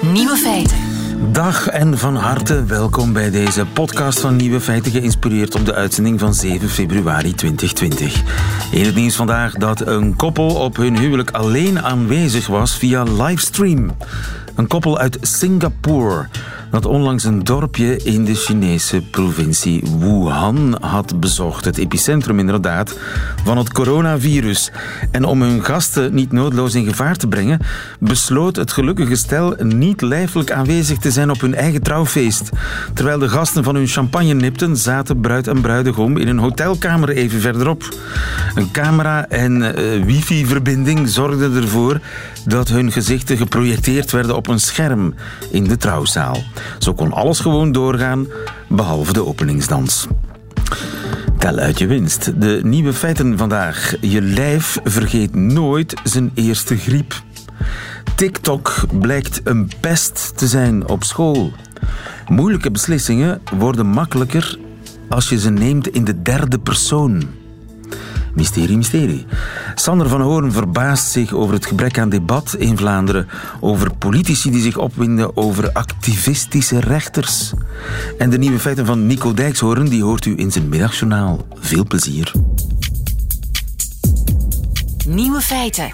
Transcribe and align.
Nieuwe 0.00 0.36
feiten. 0.36 0.76
Dag 1.32 1.68
en 1.68 1.98
van 1.98 2.16
harte 2.16 2.64
welkom 2.64 3.12
bij 3.12 3.30
deze 3.30 3.66
podcast 3.66 4.20
van 4.20 4.36
Nieuwe 4.36 4.60
Feiten, 4.60 4.92
geïnspireerd 4.92 5.54
op 5.54 5.64
de 5.64 5.74
uitzending 5.74 6.20
van 6.20 6.34
7 6.34 6.68
februari 6.68 7.34
2020. 7.34 8.22
In 8.70 8.84
het 8.84 8.94
nieuws 8.94 9.16
vandaag 9.16 9.54
dat 9.54 9.86
een 9.86 10.16
koppel 10.16 10.54
op 10.54 10.76
hun 10.76 10.98
huwelijk 10.98 11.30
alleen 11.30 11.82
aanwezig 11.82 12.46
was 12.46 12.76
via 12.76 13.02
livestream. 13.02 13.96
Een 14.54 14.66
koppel 14.66 14.98
uit 14.98 15.18
Singapore 15.20 16.28
dat 16.70 16.86
onlangs 16.86 17.24
een 17.24 17.44
dorpje 17.44 17.96
in 17.96 18.24
de 18.24 18.34
Chinese 18.34 19.02
provincie 19.10 19.82
Wuhan 19.98 20.76
had 20.80 21.20
bezocht. 21.20 21.64
Het 21.64 21.78
epicentrum 21.78 22.38
inderdaad 22.38 22.98
van 23.44 23.58
het 23.58 23.72
coronavirus. 23.72 24.70
En 25.10 25.24
om 25.24 25.42
hun 25.42 25.64
gasten 25.64 26.14
niet 26.14 26.32
noodloos 26.32 26.74
in 26.74 26.84
gevaar 26.84 27.16
te 27.16 27.26
brengen, 27.26 27.60
besloot 27.98 28.56
het 28.56 28.72
gelukkige 28.72 29.16
stel 29.16 29.54
niet 29.58 30.00
lijfelijk 30.00 30.50
aanwezig 30.50 30.98
te 30.98 31.10
zijn 31.10 31.30
op 31.30 31.40
hun 31.40 31.54
eigen 31.54 31.82
trouwfeest. 31.82 32.50
Terwijl 32.94 33.18
de 33.18 33.28
gasten 33.28 33.64
van 33.64 33.74
hun 33.74 33.86
champagne 33.86 34.34
nipten, 34.34 34.76
zaten 34.76 35.20
bruid 35.20 35.46
en 35.46 35.60
bruidegom 35.60 36.16
in 36.16 36.28
een 36.28 36.38
hotelkamer 36.38 37.08
even 37.08 37.40
verderop. 37.40 37.88
Een 38.54 38.70
camera 38.70 39.28
en 39.28 39.62
uh, 39.62 40.04
wifi-verbinding 40.04 41.08
zorgden 41.08 41.56
ervoor 41.56 42.00
dat 42.46 42.68
hun 42.68 42.92
gezichten 42.92 43.36
geprojecteerd 43.36 44.10
werden 44.10 44.36
op 44.36 44.46
een 44.46 44.60
scherm 44.60 45.14
in 45.50 45.64
de 45.64 45.76
trouwzaal. 45.76 46.42
Zo 46.78 46.94
kon 46.94 47.12
alles 47.12 47.40
gewoon 47.40 47.72
doorgaan, 47.72 48.26
behalve 48.68 49.12
de 49.12 49.26
openingsdans. 49.26 50.06
Tel 51.38 51.58
uit 51.58 51.78
je 51.78 51.86
winst. 51.86 52.40
De 52.40 52.60
nieuwe 52.62 52.92
feiten 52.92 53.38
vandaag. 53.38 53.94
Je 54.00 54.22
lijf 54.22 54.78
vergeet 54.84 55.34
nooit 55.34 55.94
zijn 56.04 56.30
eerste 56.34 56.76
griep. 56.76 57.22
TikTok 58.14 58.84
blijkt 59.00 59.40
een 59.44 59.70
pest 59.80 60.32
te 60.36 60.46
zijn 60.46 60.88
op 60.88 61.04
school. 61.04 61.52
Moeilijke 62.28 62.70
beslissingen 62.70 63.40
worden 63.58 63.86
makkelijker 63.86 64.58
als 65.08 65.28
je 65.28 65.38
ze 65.38 65.50
neemt 65.50 65.88
in 65.88 66.04
de 66.04 66.22
derde 66.22 66.58
persoon. 66.58 67.39
Mysterie, 68.34 68.76
mysterie. 68.76 69.26
Sander 69.74 70.08
van 70.08 70.20
Hoorn 70.20 70.52
verbaast 70.52 71.10
zich 71.10 71.32
over 71.32 71.54
het 71.54 71.66
gebrek 71.66 71.98
aan 71.98 72.08
debat 72.08 72.54
in 72.58 72.76
Vlaanderen, 72.76 73.28
over 73.60 73.94
politici 73.94 74.50
die 74.50 74.62
zich 74.62 74.76
opwinden 74.76 75.36
over 75.36 75.72
activistische 75.72 76.80
rechters. 76.80 77.52
En 78.18 78.30
de 78.30 78.38
nieuwe 78.38 78.58
feiten 78.58 78.86
van 78.86 79.06
Nico 79.06 79.34
Dijkshoorn, 79.34 79.88
die 79.88 80.02
hoort 80.02 80.24
u 80.24 80.34
in 80.36 80.52
zijn 80.52 80.68
middagjournaal. 80.68 81.46
Veel 81.54 81.84
plezier. 81.84 82.32
Nieuwe 85.06 85.40
feiten. 85.40 85.92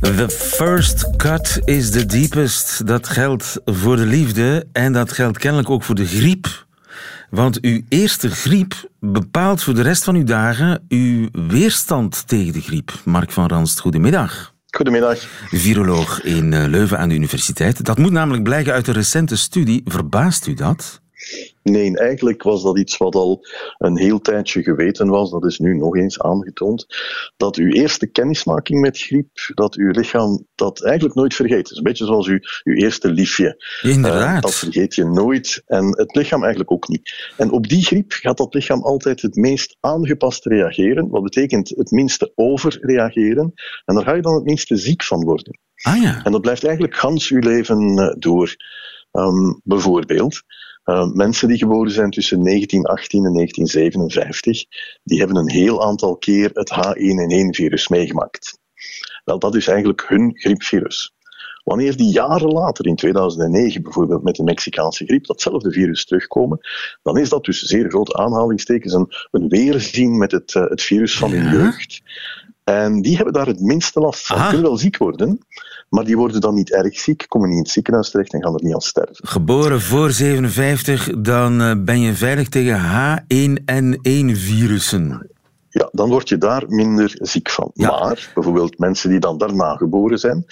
The 0.00 0.28
first 0.28 1.16
cut 1.16 1.60
is 1.64 1.90
the 1.90 2.06
deepest. 2.06 2.86
Dat 2.86 3.08
geldt 3.08 3.60
voor 3.64 3.96
de 3.96 4.06
liefde 4.06 4.66
en 4.72 4.92
dat 4.92 5.12
geldt 5.12 5.38
kennelijk 5.38 5.70
ook 5.70 5.82
voor 5.82 5.94
de 5.94 6.06
griep. 6.06 6.63
Want 7.34 7.60
uw 7.60 7.80
eerste 7.88 8.30
griep 8.30 8.88
bepaalt 9.00 9.62
voor 9.62 9.74
de 9.74 9.82
rest 9.82 10.04
van 10.04 10.14
uw 10.14 10.24
dagen 10.24 10.84
uw 10.88 11.28
weerstand 11.32 12.28
tegen 12.28 12.52
de 12.52 12.60
griep. 12.60 12.92
Mark 13.04 13.30
van 13.30 13.46
Ranst, 13.46 13.80
goedemiddag. 13.80 14.54
Goedemiddag. 14.70 15.18
Viroloog 15.50 16.22
in 16.22 16.52
eh, 16.52 16.64
Leuven 16.66 16.98
aan 16.98 17.08
de 17.08 17.14
universiteit. 17.14 17.84
Dat 17.84 17.98
moet 17.98 18.12
namelijk 18.12 18.42
blijken 18.42 18.72
uit 18.72 18.86
een 18.86 18.94
recente 18.94 19.36
studie. 19.36 19.82
Verbaast 19.84 20.46
u 20.46 20.54
dat? 20.54 21.00
Nee, 21.62 21.98
eigenlijk 21.98 22.42
was 22.42 22.62
dat 22.62 22.78
iets 22.78 22.96
wat 22.96 23.14
al 23.14 23.46
een 23.78 23.98
heel 23.98 24.20
tijdje 24.20 24.62
geweten 24.62 25.08
was. 25.08 25.30
Dat 25.30 25.44
is 25.44 25.58
nu 25.58 25.76
nog 25.76 25.96
eens 25.96 26.20
aangetoond. 26.20 26.86
Dat 27.36 27.56
uw 27.56 27.72
eerste 27.72 28.06
kennismaking 28.06 28.80
met 28.80 28.98
griep, 28.98 29.52
dat 29.54 29.74
uw 29.74 29.90
lichaam 29.90 30.46
dat 30.54 30.82
eigenlijk 30.82 31.14
nooit 31.14 31.34
vergeet. 31.34 31.58
Het 31.58 31.70
is 31.70 31.76
een 31.76 31.82
beetje 31.82 32.04
zoals 32.04 32.26
uw, 32.26 32.38
uw 32.64 32.74
eerste 32.74 33.08
liefje. 33.08 33.64
Inderdaad. 33.82 34.36
Uh, 34.36 34.40
dat 34.40 34.54
vergeet 34.54 34.94
je 34.94 35.04
nooit. 35.04 35.62
En 35.66 35.86
het 35.86 36.14
lichaam 36.14 36.40
eigenlijk 36.40 36.72
ook 36.72 36.88
niet. 36.88 37.32
En 37.36 37.50
op 37.50 37.68
die 37.68 37.84
griep 37.84 38.12
gaat 38.12 38.36
dat 38.36 38.54
lichaam 38.54 38.82
altijd 38.82 39.22
het 39.22 39.34
meest 39.34 39.76
aangepast 39.80 40.46
reageren. 40.46 41.08
Wat 41.08 41.22
betekent 41.22 41.68
het 41.68 41.90
minste 41.90 42.32
overreageren. 42.34 43.52
En 43.84 43.94
daar 43.94 44.04
ga 44.04 44.14
je 44.14 44.22
dan 44.22 44.34
het 44.34 44.44
minste 44.44 44.76
ziek 44.76 45.02
van 45.02 45.24
worden. 45.24 45.58
Ah 45.82 46.02
ja. 46.02 46.24
En 46.24 46.32
dat 46.32 46.40
blijft 46.40 46.64
eigenlijk 46.64 46.96
gans 46.96 47.28
uw 47.30 47.40
leven 47.40 47.98
eh, 47.98 48.14
door. 48.18 48.56
Um, 49.18 49.60
bijvoorbeeld, 49.64 50.42
uh, 50.84 51.12
mensen 51.12 51.48
die 51.48 51.58
geboren 51.58 51.92
zijn 51.92 52.10
tussen 52.10 52.44
1918 52.44 53.24
en 53.24 53.32
1957, 53.32 54.64
die 55.04 55.18
hebben 55.18 55.36
een 55.36 55.50
heel 55.50 55.84
aantal 55.84 56.16
keer 56.16 56.50
het 56.52 56.70
H1N1-virus 56.70 57.88
meegemaakt. 57.88 58.58
Wel, 59.24 59.38
dat 59.38 59.54
is 59.54 59.68
eigenlijk 59.68 60.04
hun 60.08 60.30
griepvirus. 60.34 61.14
Wanneer 61.64 61.96
die 61.96 62.12
jaren 62.12 62.52
later, 62.52 62.86
in 62.86 62.96
2009 62.96 63.82
bijvoorbeeld 63.82 64.22
met 64.22 64.34
de 64.34 64.42
Mexicaanse 64.42 65.04
griep, 65.04 65.26
datzelfde 65.26 65.72
virus 65.72 66.04
terugkomen, 66.04 66.60
dan 67.02 67.18
is 67.18 67.28
dat 67.28 67.44
dus 67.44 67.62
zeer 67.62 67.88
grote 67.88 68.14
aanhalingstekens 68.16 68.92
een, 68.92 69.12
een 69.30 69.48
weerzien 69.48 70.18
met 70.18 70.32
het, 70.32 70.54
uh, 70.54 70.64
het 70.68 70.82
virus 70.82 71.18
van 71.18 71.30
hun 71.30 71.50
jeugd. 71.50 72.02
En 72.64 73.02
die 73.02 73.16
hebben 73.16 73.34
daar 73.34 73.46
het 73.46 73.60
minste 73.60 74.00
last 74.00 74.26
van. 74.26 74.38
Ze 74.38 74.44
kunnen 74.44 74.62
wel 74.62 74.76
ziek 74.76 74.96
worden, 74.96 75.38
maar 75.94 76.04
die 76.04 76.16
worden 76.16 76.40
dan 76.40 76.54
niet 76.54 76.72
erg 76.72 76.98
ziek, 76.98 77.24
komen 77.28 77.48
niet 77.48 77.56
in 77.56 77.62
het 77.62 77.72
ziekenhuis 77.72 78.10
terecht 78.10 78.32
en 78.32 78.42
gaan 78.42 78.54
er 78.54 78.64
niet 78.64 78.74
aan 78.74 78.80
sterven. 78.80 79.28
Geboren 79.28 79.80
voor 79.80 80.10
57, 80.10 81.20
dan 81.20 81.84
ben 81.84 82.00
je 82.00 82.14
veilig 82.14 82.48
tegen 82.48 82.80
H1N1-virussen. 82.80 85.28
Ja, 85.68 85.88
dan 85.92 86.08
word 86.08 86.28
je 86.28 86.38
daar 86.38 86.64
minder 86.66 87.10
ziek 87.14 87.50
van. 87.50 87.70
Ja. 87.74 87.88
Maar 87.88 88.30
bijvoorbeeld 88.34 88.78
mensen 88.78 89.10
die 89.10 89.18
dan 89.18 89.38
daarna 89.38 89.76
geboren 89.76 90.18
zijn, 90.18 90.44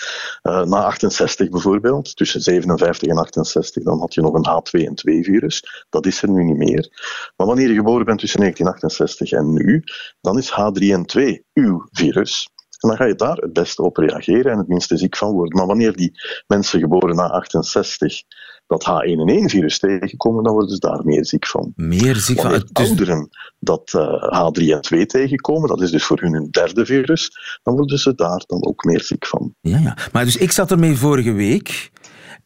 uh, 0.42 0.64
na 0.64 0.84
68 0.84 1.48
bijvoorbeeld, 1.48 2.16
tussen 2.16 2.40
57 2.40 3.08
en 3.08 3.16
68, 3.16 3.82
dan 3.82 3.98
had 3.98 4.14
je 4.14 4.20
nog 4.20 4.34
een 4.34 4.46
H2N2-virus. 4.46 5.84
Dat 5.88 6.06
is 6.06 6.22
er 6.22 6.30
nu 6.30 6.44
niet 6.44 6.56
meer. 6.56 6.88
Maar 7.36 7.46
wanneer 7.46 7.68
je 7.68 7.74
geboren 7.74 8.04
bent 8.04 8.18
tussen 8.18 8.40
1968 8.40 9.38
en 9.38 9.52
nu, 9.52 9.82
dan 10.20 10.38
is 10.38 10.50
H3N2 10.50 11.20
uw 11.52 11.86
virus. 11.90 12.50
En 12.82 12.88
dan 12.88 12.96
ga 12.96 13.04
je 13.04 13.14
daar 13.14 13.36
het 13.36 13.52
beste 13.52 13.82
op 13.82 13.96
reageren 13.96 14.52
en 14.52 14.58
het 14.58 14.68
minste 14.68 14.96
ziek 14.96 15.16
van 15.16 15.32
worden. 15.32 15.58
Maar 15.58 15.66
wanneer 15.66 15.96
die 15.96 16.12
mensen 16.46 16.80
geboren 16.80 17.16
na 17.16 17.28
68 17.28 18.22
dat 18.66 18.84
H1N1-virus 18.84 19.78
tegenkomen, 19.78 20.44
dan 20.44 20.52
worden 20.52 20.70
ze 20.70 20.78
daar 20.78 21.04
meer 21.04 21.26
ziek 21.26 21.46
van. 21.46 21.72
Meer 21.76 22.16
ziek 22.16 22.40
van? 22.40 22.50
Wanneer 22.50 22.68
Dus- 22.72 22.88
ouderen 22.88 23.28
dat 23.58 23.92
uh, 23.96 24.50
H3N2 24.50 25.06
tegenkomen, 25.06 25.68
dat 25.68 25.80
is 25.80 25.90
dus 25.90 26.04
voor 26.04 26.20
hun 26.20 26.34
een 26.34 26.50
derde 26.50 26.86
virus, 26.86 27.30
dan 27.62 27.74
worden 27.74 27.98
ze 27.98 28.14
daar 28.14 28.42
dan 28.46 28.64
ook 28.66 28.84
meer 28.84 29.00
ziek 29.00 29.26
van. 29.26 29.54
Ja, 29.60 29.78
ja. 29.78 29.96
Maar 30.12 30.24
dus 30.24 30.36
ik 30.36 30.52
zat 30.52 30.70
ermee 30.70 30.96
vorige 30.96 31.32
week. 31.32 31.90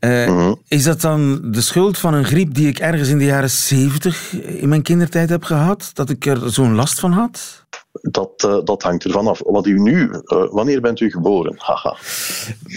Uh, 0.06 0.28
Mhm. 0.28 0.55
Is 0.69 0.84
dat 0.84 1.00
dan 1.00 1.41
de 1.50 1.61
schuld 1.61 1.99
van 1.99 2.15
een 2.15 2.25
griep 2.25 2.55
die 2.55 2.69
ik 2.69 2.78
ergens 2.78 3.09
in 3.09 3.19
de 3.19 3.25
jaren 3.25 3.50
70 3.50 4.33
in 4.33 4.69
mijn 4.69 4.83
kindertijd 4.83 5.28
heb 5.28 5.44
gehad? 5.44 5.91
Dat 5.93 6.11
ik 6.11 6.27
er 6.27 6.50
zo'n 6.50 6.75
last 6.75 7.00
van 7.00 7.12
had? 7.12 7.65
Dat, 7.93 8.44
uh, 8.47 8.59
dat 8.65 8.83
hangt 8.83 9.05
ervan 9.05 9.27
af. 9.27 9.41
Wat 9.44 9.67
u 9.67 9.78
nu, 9.78 10.09
uh, 10.09 10.19
wanneer 10.50 10.81
bent 10.81 11.00
u 11.00 11.11
geboren? 11.11 11.55
Haha. 11.59 11.97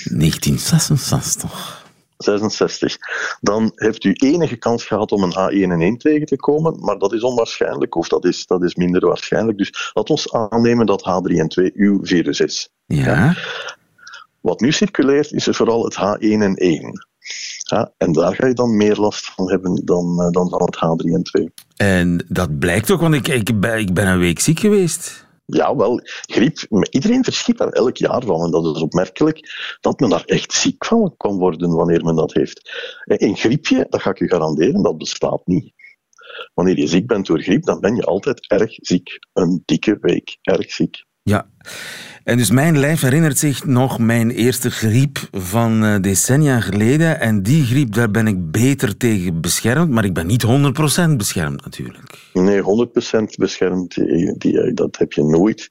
1966. 0.09 1.77
66. 2.17 2.97
Dan 3.41 3.71
heeft 3.75 4.03
u 4.03 4.11
enige 4.11 4.55
kans 4.55 4.85
gehad 4.85 5.11
om 5.11 5.23
een 5.23 5.33
H1N1 5.33 5.97
tegen 5.97 6.25
te 6.25 6.35
komen, 6.35 6.79
maar 6.79 6.97
dat 6.97 7.13
is 7.13 7.21
onwaarschijnlijk, 7.21 7.95
of 7.95 8.07
dat 8.07 8.25
is, 8.25 8.45
dat 8.45 8.63
is 8.63 8.75
minder 8.75 9.07
waarschijnlijk. 9.07 9.57
Dus 9.57 9.91
laat 9.93 10.09
ons 10.09 10.31
aannemen 10.31 10.85
dat 10.85 11.01
H3N2 11.01 11.73
uw 11.73 11.99
virus 12.01 12.39
is. 12.39 12.69
Ja. 12.85 13.35
Wat 14.41 14.59
nu 14.59 14.71
circuleert, 14.71 15.31
is 15.31 15.47
er 15.47 15.55
vooral 15.55 15.83
het 15.83 15.95
H1N1. 15.95 17.08
Ja, 17.69 17.93
en 17.97 18.11
daar 18.11 18.35
ga 18.35 18.47
je 18.47 18.53
dan 18.53 18.77
meer 18.77 18.95
last 18.95 19.25
van 19.25 19.49
hebben 19.49 19.85
dan, 19.85 20.21
uh, 20.21 20.29
dan 20.29 20.49
van 20.49 20.61
het 20.61 20.75
H3N2. 20.75 21.43
En 21.75 22.25
dat 22.27 22.59
blijkt 22.59 22.91
ook, 22.91 23.01
want 23.01 23.13
ik, 23.13 23.27
ik, 23.27 23.59
ben, 23.59 23.79
ik 23.79 23.93
ben 23.93 24.07
een 24.07 24.19
week 24.19 24.39
ziek 24.39 24.59
geweest. 24.59 25.27
Ja, 25.45 25.75
wel, 25.75 26.01
griep, 26.21 26.57
iedereen 26.89 27.23
verschiet 27.23 27.57
daar 27.57 27.69
elk 27.69 27.97
jaar 27.97 28.23
van. 28.23 28.43
En 28.43 28.51
dat 28.51 28.75
is 28.75 28.81
opmerkelijk 28.81 29.39
dat 29.81 29.99
men 29.99 30.09
daar 30.09 30.23
echt 30.25 30.53
ziek 30.53 30.85
van 30.85 31.13
kan 31.17 31.37
worden 31.37 31.75
wanneer 31.75 32.03
men 32.03 32.15
dat 32.15 32.33
heeft. 32.33 32.71
Een 33.05 33.37
griepje, 33.37 33.85
dat 33.89 34.01
ga 34.01 34.09
ik 34.09 34.19
u 34.19 34.27
garanderen, 34.27 34.83
dat 34.83 34.97
bestaat 34.97 35.41
niet. 35.45 35.73
Wanneer 36.53 36.77
je 36.77 36.87
ziek 36.87 37.07
bent 37.07 37.25
door 37.25 37.41
griep, 37.41 37.63
dan 37.63 37.79
ben 37.79 37.95
je 37.95 38.03
altijd 38.03 38.47
erg 38.47 38.71
ziek. 38.75 39.19
Een 39.33 39.63
dikke 39.65 39.97
week, 40.01 40.37
erg 40.41 40.71
ziek. 40.71 41.05
Ja. 41.21 41.47
En 42.23 42.37
dus 42.37 42.51
mijn 42.51 42.79
lijf 42.79 43.01
herinnert 43.01 43.37
zich 43.37 43.65
nog 43.65 43.99
mijn 43.99 44.29
eerste 44.29 44.71
griep 44.71 45.17
van 45.31 45.83
uh, 45.83 45.95
decennia 46.01 46.59
geleden. 46.59 47.19
En 47.19 47.43
die 47.43 47.65
griep, 47.65 47.93
daar 47.93 48.11
ben 48.11 48.27
ik 48.27 48.51
beter 48.51 48.97
tegen 48.97 49.41
beschermd. 49.41 49.89
Maar 49.89 50.05
ik 50.05 50.13
ben 50.13 50.27
niet 50.27 50.45
100% 50.45 51.15
beschermd 51.17 51.63
natuurlijk. 51.63 52.29
Nee, 52.33 52.61
100% 52.61 52.63
beschermd, 53.37 53.95
die, 53.95 54.37
die, 54.37 54.73
dat 54.73 54.97
heb 54.97 55.13
je 55.13 55.23
nooit. 55.23 55.67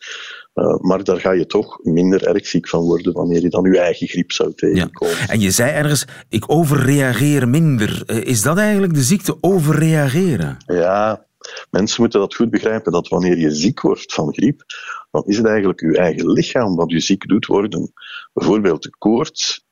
Uh, 0.54 0.78
maar 0.78 1.04
daar 1.04 1.20
ga 1.20 1.32
je 1.32 1.46
toch 1.46 1.78
minder 1.82 2.26
erg 2.26 2.46
ziek 2.46 2.68
van 2.68 2.80
worden 2.80 3.12
wanneer 3.12 3.42
je 3.42 3.48
dan 3.48 3.72
je 3.72 3.78
eigen 3.78 4.06
griep 4.06 4.32
zou 4.32 4.54
tegenkomen. 4.54 5.16
Ja. 5.16 5.28
En 5.28 5.40
je 5.40 5.50
zei 5.50 5.70
ergens, 5.70 6.04
ik 6.28 6.44
overreageer 6.46 7.48
minder. 7.48 8.02
Uh, 8.06 8.24
is 8.24 8.42
dat 8.42 8.58
eigenlijk 8.58 8.94
de 8.94 9.02
ziekte, 9.02 9.36
overreageren? 9.40 10.56
Ja, 10.66 11.26
mensen 11.70 12.00
moeten 12.00 12.20
dat 12.20 12.34
goed 12.34 12.50
begrijpen, 12.50 12.92
dat 12.92 13.08
wanneer 13.08 13.38
je 13.38 13.50
ziek 13.50 13.80
wordt 13.80 14.14
van 14.14 14.32
griep, 14.32 14.64
dan 15.10 15.25
is 15.26 15.37
het 15.37 15.46
eigenlijk 15.46 15.81
je 15.81 15.99
eigen 15.99 16.31
lichaam 16.31 16.76
wat 16.76 16.90
je 16.90 17.00
ziek 17.00 17.28
doet 17.28 17.46
worden. 17.46 17.93
Bijvoorbeeld 18.32 18.82
de 18.82 18.96
koorts, 18.99 19.66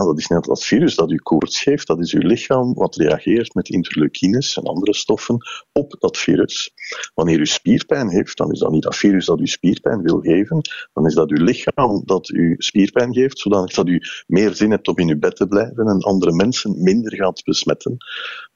dat 0.00 0.18
is 0.18 0.26
net 0.26 0.44
dat 0.44 0.64
virus 0.64 0.94
dat 0.94 1.10
u 1.10 1.16
koorts 1.16 1.62
geeft. 1.62 1.86
Dat 1.86 2.00
is 2.00 2.12
uw 2.12 2.26
lichaam 2.26 2.74
wat 2.74 2.96
reageert 2.96 3.54
met 3.54 3.68
interleukines 3.68 4.56
en 4.56 4.62
andere 4.62 4.94
stoffen 4.94 5.36
op 5.72 5.96
dat 5.98 6.18
virus. 6.18 6.72
Wanneer 7.14 7.38
u 7.38 7.46
spierpijn 7.46 8.08
heeft, 8.08 8.36
dan 8.36 8.52
is 8.52 8.58
dat 8.58 8.70
niet 8.70 8.82
dat 8.82 8.96
virus 8.96 9.26
dat 9.26 9.40
u 9.40 9.46
spierpijn 9.46 10.02
wil 10.02 10.20
geven. 10.20 10.60
Dan 10.92 11.06
is 11.06 11.14
dat 11.14 11.30
uw 11.30 11.44
lichaam 11.44 12.02
dat 12.04 12.28
u 12.28 12.54
spierpijn 12.58 13.12
geeft, 13.12 13.38
zodat 13.38 13.74
dat 13.74 13.88
u 13.88 14.00
meer 14.26 14.54
zin 14.54 14.70
hebt 14.70 14.88
om 14.88 14.96
in 14.96 15.08
uw 15.08 15.18
bed 15.18 15.36
te 15.36 15.46
blijven 15.46 15.86
en 15.86 16.00
andere 16.00 16.32
mensen 16.32 16.82
minder 16.82 17.14
gaat 17.14 17.42
besmetten. 17.44 17.96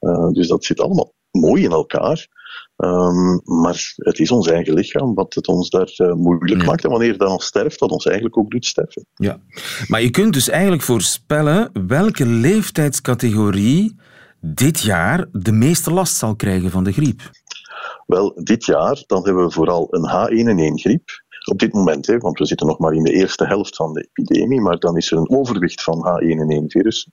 Uh, 0.00 0.30
dus 0.30 0.48
dat 0.48 0.64
zit 0.64 0.80
allemaal 0.80 1.14
mooi 1.30 1.62
in 1.62 1.70
elkaar. 1.70 2.28
Um, 2.76 3.40
maar 3.44 3.94
het 3.96 4.18
is 4.18 4.30
ons 4.30 4.48
eigen 4.48 4.74
lichaam 4.74 5.14
wat 5.14 5.34
het 5.34 5.48
ons 5.48 5.70
daar 5.70 5.94
uh, 5.96 6.12
moeilijk 6.12 6.64
maakt. 6.64 6.84
En 6.84 6.90
wanneer 6.90 7.18
dat 7.18 7.28
dan 7.28 7.38
sterft, 7.38 7.78
dat 7.78 7.90
ons 7.90 8.04
eigenlijk 8.04 8.38
ook 8.38 8.50
doet 8.50 8.66
sterven. 8.66 9.06
Ja, 9.14 9.40
maar 9.86 10.02
je 10.02 10.10
kunt 10.10 10.32
dus 10.32 10.48
eigenlijk 10.48 10.82
voorspellen 10.82 11.70
welke 11.86 12.26
leeftijdscategorie 12.26 13.96
dit 14.40 14.80
jaar 14.80 15.26
de 15.32 15.52
meeste 15.52 15.92
last 15.92 16.16
zal 16.16 16.36
krijgen 16.36 16.70
van 16.70 16.84
de 16.84 16.92
griep. 16.92 17.30
Wel, 18.06 18.40
dit 18.42 18.64
jaar 18.64 19.02
dan 19.06 19.24
hebben 19.24 19.44
we 19.44 19.52
vooral 19.52 19.88
een 19.90 20.08
H1N1-griep 20.10 21.24
op 21.48 21.58
dit 21.58 21.72
moment, 21.72 22.06
hè, 22.06 22.18
want 22.18 22.38
we 22.38 22.46
zitten 22.46 22.66
nog 22.66 22.78
maar 22.78 22.92
in 22.92 23.02
de 23.02 23.12
eerste 23.12 23.46
helft 23.46 23.76
van 23.76 23.92
de 23.92 24.08
epidemie, 24.12 24.60
maar 24.60 24.78
dan 24.78 24.96
is 24.96 25.10
er 25.10 25.18
een 25.18 25.30
overwicht 25.30 25.82
van 25.82 26.06
H1N1-virus. 26.06 27.08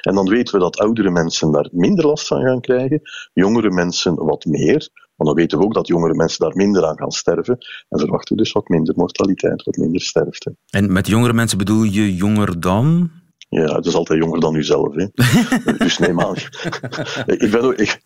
En 0.00 0.14
dan 0.14 0.28
weten 0.28 0.54
we 0.54 0.60
dat 0.60 0.78
oudere 0.78 1.10
mensen 1.10 1.50
daar 1.50 1.68
minder 1.72 2.06
last 2.06 2.26
van 2.26 2.42
gaan 2.42 2.60
krijgen, 2.60 3.00
jongere 3.32 3.70
mensen 3.70 4.14
wat 4.14 4.44
meer. 4.44 4.88
Maar 5.16 5.26
dan 5.26 5.36
weten 5.36 5.58
we 5.58 5.64
ook 5.64 5.74
dat 5.74 5.86
jongere 5.86 6.14
mensen 6.14 6.38
daar 6.38 6.56
minder 6.56 6.84
aan 6.84 6.98
gaan 6.98 7.10
sterven. 7.10 7.58
En 7.88 7.98
verwachten 7.98 8.36
we 8.36 8.42
dus 8.42 8.52
wat 8.52 8.68
minder 8.68 8.94
mortaliteit, 8.96 9.62
wat 9.62 9.76
minder 9.76 10.00
sterfte. 10.00 10.56
En 10.70 10.92
met 10.92 11.06
jongere 11.06 11.32
mensen 11.32 11.58
bedoel 11.58 11.82
je 11.82 12.14
jonger 12.14 12.60
dan? 12.60 13.10
Ja, 13.54 13.74
het 13.74 13.86
is 13.86 13.94
altijd 13.94 14.18
jonger 14.18 14.40
dan 14.40 14.54
u 14.54 14.62
zelf. 14.62 14.94
Hè. 14.94 15.06
dus 15.84 15.98
nee, 15.98 16.12
maar 16.12 16.50
ik, 17.26 17.50
ben 17.50 17.60
ook, 17.60 17.74
ik, 17.74 18.00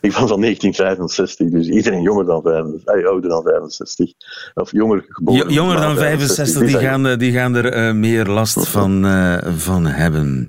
ik 0.00 0.12
ben 0.12 0.28
van 0.28 0.40
1965, 0.40 1.50
dus 1.50 1.68
iedereen 1.68 2.02
jonger 2.02 2.24
dan 2.24 2.42
65, 2.42 3.06
ouder 3.06 3.30
dan 3.30 3.42
65, 3.42 4.12
of 4.54 4.72
jonger 4.72 5.04
geboren. 5.08 5.52
jonger 5.52 5.80
dan 5.80 5.96
65, 5.96 6.66
die, 6.66 6.78
gaan, 6.78 7.18
die 7.18 7.32
gaan 7.32 7.54
er 7.54 7.86
uh, 7.86 7.94
meer 7.94 8.26
last 8.26 8.68
van, 8.68 9.04
uh, 9.06 9.38
van 9.56 9.86
hebben. 9.86 10.46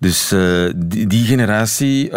Dus 0.00 0.32
uh, 0.32 0.72
die, 0.76 1.06
die, 1.06 1.24
generatie 1.24 2.10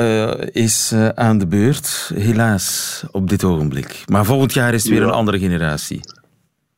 is 0.51 0.93
aan 1.15 1.37
de 1.37 1.47
beurt, 1.47 2.11
helaas, 2.15 3.03
op 3.11 3.29
dit 3.29 3.43
ogenblik. 3.43 4.03
Maar 4.05 4.25
volgend 4.25 4.53
jaar 4.53 4.73
is 4.73 4.83
het 4.83 4.91
weer 4.91 5.01
ja. 5.01 5.07
een 5.07 5.13
andere 5.13 5.39
generatie. 5.39 6.01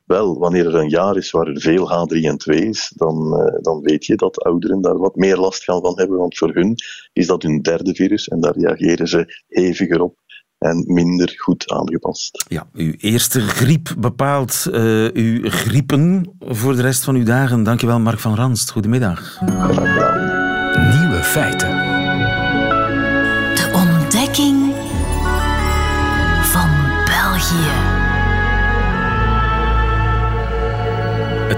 Wel, 0.10 0.40
wanneer 0.40 0.68
er 0.68 0.76
een 0.76 0.90
jaar 0.90 1.16
is 1.16 1.32
waar 1.32 1.48
er 1.48 1.62
veel 1.62 1.90
H3N2 1.90 2.56
is, 2.68 2.94
dan, 2.96 3.16
uh, 3.16 3.62
dan 3.62 3.82
weet 3.82 4.06
je 4.06 4.16
dat 4.16 4.44
ouderen 4.44 4.82
daar 4.82 4.98
wat 4.98 5.16
meer 5.16 5.38
last 5.38 5.64
gaan 5.64 5.82
van 5.82 5.98
hebben, 6.00 6.18
want 6.18 6.38
voor 6.38 6.54
hun 6.54 6.76
is 7.14 7.28
dat 7.28 7.44
hun 7.44 7.62
derde 7.62 7.96
virus 7.96 8.28
en 8.28 8.40
daar 8.40 8.58
reageren 8.58 9.08
ze 9.08 9.44
heviger 9.48 10.02
op 10.02 10.18
en 10.58 10.84
minder 10.88 11.34
goed 11.38 11.72
aangepast. 11.72 12.46
Ja, 12.48 12.68
uw 12.74 12.94
eerste 12.98 13.42
griep 13.42 13.96
bepaalt 13.98 14.66
uh, 14.72 15.12
uw 15.14 15.50
griepen 15.50 16.36
voor 16.40 16.76
de 16.76 16.82
rest 16.82 17.04
van 17.04 17.16
uw 17.16 17.24
dagen. 17.24 17.64
Dankjewel, 17.64 18.00
Mark 18.00 18.20
van 18.20 18.36
Ranst. 18.36 18.72
Goedemiddag. 18.72 19.38
Graag 19.46 19.76
gedaan. 19.76 21.00
Nieuwe 21.00 21.24
feiten. 21.24 21.99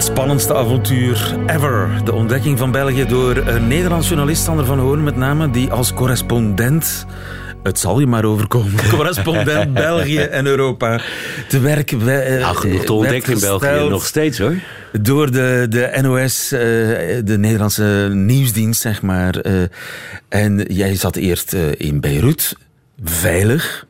Het 0.02 0.10
spannendste 0.10 0.56
avontuur 0.56 1.36
ever. 1.48 2.02
De 2.04 2.14
ontdekking 2.14 2.58
van 2.58 2.72
België 2.72 3.06
door 3.06 3.38
een 3.38 3.68
Nederlands 3.68 4.08
journalist, 4.08 4.44
Sander 4.44 4.66
van 4.66 4.80
Hoorn 4.80 5.04
met 5.04 5.16
name, 5.16 5.50
die 5.50 5.72
als 5.72 5.94
correspondent 5.94 7.06
het 7.64 7.80
zal 7.80 8.00
je 8.00 8.08
maar 8.08 8.26
overkomen. 8.26 8.90
Correspondent 8.98 9.74
België 9.74 10.20
en 10.20 10.46
Europa 10.46 11.02
te 11.48 11.60
werk. 11.60 11.92
Nou, 11.92 12.56
genoeg 12.56 12.84
te 12.84 12.94
ontdekken 12.94 13.34
in 13.34 13.40
België 13.40 13.90
nog 13.90 14.06
steeds 14.06 14.38
hoor. 14.38 14.56
Door 14.92 15.32
de, 15.32 15.66
de 15.70 16.00
NOS, 16.02 16.54
uh, 16.54 16.60
de 16.60 17.38
Nederlandse 17.38 18.10
nieuwsdienst, 18.14 18.82
zeg 18.82 19.02
maar. 19.02 19.46
Uh, 19.46 19.62
en 20.30 20.66
jij 20.68 20.96
zat 20.96 21.16
eerst 21.16 21.54
in 21.78 22.00
Beirut, 22.00 22.56
veilig. 23.04 23.86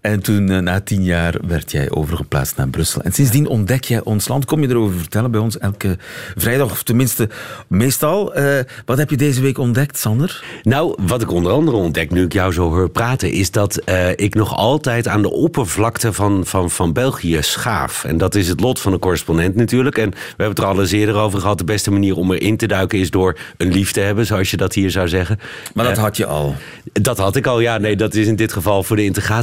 En 0.00 0.20
toen, 0.20 0.50
uh, 0.50 0.58
na 0.58 0.80
tien 0.80 1.02
jaar, 1.02 1.34
werd 1.46 1.70
jij 1.70 1.90
overgeplaatst 1.90 2.56
naar 2.56 2.68
Brussel. 2.68 3.02
En 3.02 3.12
sindsdien 3.12 3.46
ontdek 3.46 3.84
jij 3.84 4.02
ons 4.02 4.28
land. 4.28 4.44
Kom 4.44 4.60
je 4.60 4.68
erover 4.68 4.98
vertellen 4.98 5.30
bij 5.30 5.40
ons 5.40 5.58
elke 5.58 5.96
vrijdag, 6.36 6.70
of 6.70 6.82
tenminste 6.82 7.28
meestal. 7.66 8.38
Uh, 8.38 8.58
wat 8.84 8.98
heb 8.98 9.10
je 9.10 9.16
deze 9.16 9.40
week 9.40 9.58
ontdekt, 9.58 9.98
Sander? 9.98 10.44
Nou, 10.62 10.96
wat 11.06 11.22
ik 11.22 11.30
onder 11.30 11.52
andere 11.52 11.76
ontdek, 11.76 12.10
nu 12.10 12.24
ik 12.24 12.32
jou 12.32 12.52
zo 12.52 12.70
hoor 12.70 12.90
praten, 12.90 13.30
is 13.30 13.50
dat 13.50 13.82
uh, 13.88 14.10
ik 14.10 14.34
nog 14.34 14.56
altijd 14.56 15.08
aan 15.08 15.22
de 15.22 15.30
oppervlakte 15.30 16.12
van, 16.12 16.46
van, 16.46 16.70
van 16.70 16.92
België 16.92 17.38
schaaf. 17.40 18.04
En 18.04 18.18
dat 18.18 18.34
is 18.34 18.48
het 18.48 18.60
lot 18.60 18.80
van 18.80 18.92
een 18.92 18.98
correspondent 18.98 19.54
natuurlijk. 19.54 19.98
En 19.98 20.10
we 20.10 20.16
hebben 20.26 20.48
het 20.48 20.58
er 20.58 20.64
al 20.64 20.80
eens 20.80 20.92
eerder 20.92 21.16
over 21.16 21.40
gehad. 21.40 21.58
De 21.58 21.64
beste 21.64 21.90
manier 21.90 22.16
om 22.16 22.32
erin 22.32 22.56
te 22.56 22.66
duiken 22.66 22.98
is 22.98 23.10
door 23.10 23.38
een 23.56 23.72
lief 23.72 23.92
te 23.92 24.00
hebben, 24.00 24.26
zoals 24.26 24.50
je 24.50 24.56
dat 24.56 24.74
hier 24.74 24.90
zou 24.90 25.08
zeggen. 25.08 25.38
Maar 25.74 25.84
dat 25.84 25.96
had 25.96 26.16
je 26.16 26.26
al? 26.26 26.54
Dat 26.92 27.18
had 27.18 27.36
ik 27.36 27.46
al, 27.46 27.60
ja. 27.60 27.78
Nee, 27.78 27.96
dat 27.96 28.14
is 28.14 28.26
in 28.26 28.36
dit 28.36 28.52
geval 28.52 28.82
voor 28.82 28.96
de 28.96 29.04
integratie 29.04 29.36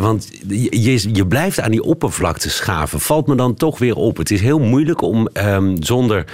want 0.00 0.30
je, 0.48 1.08
je 1.12 1.26
blijft 1.26 1.60
aan 1.60 1.70
die 1.70 1.82
oppervlakte 1.82 2.50
schaven. 2.50 3.00
Valt 3.00 3.26
me 3.26 3.34
dan 3.34 3.54
toch 3.54 3.78
weer 3.78 3.96
op. 3.96 4.16
Het 4.16 4.30
is 4.30 4.40
heel 4.40 4.58
moeilijk 4.58 5.02
om 5.02 5.28
um, 5.34 5.82
zonder 5.82 6.24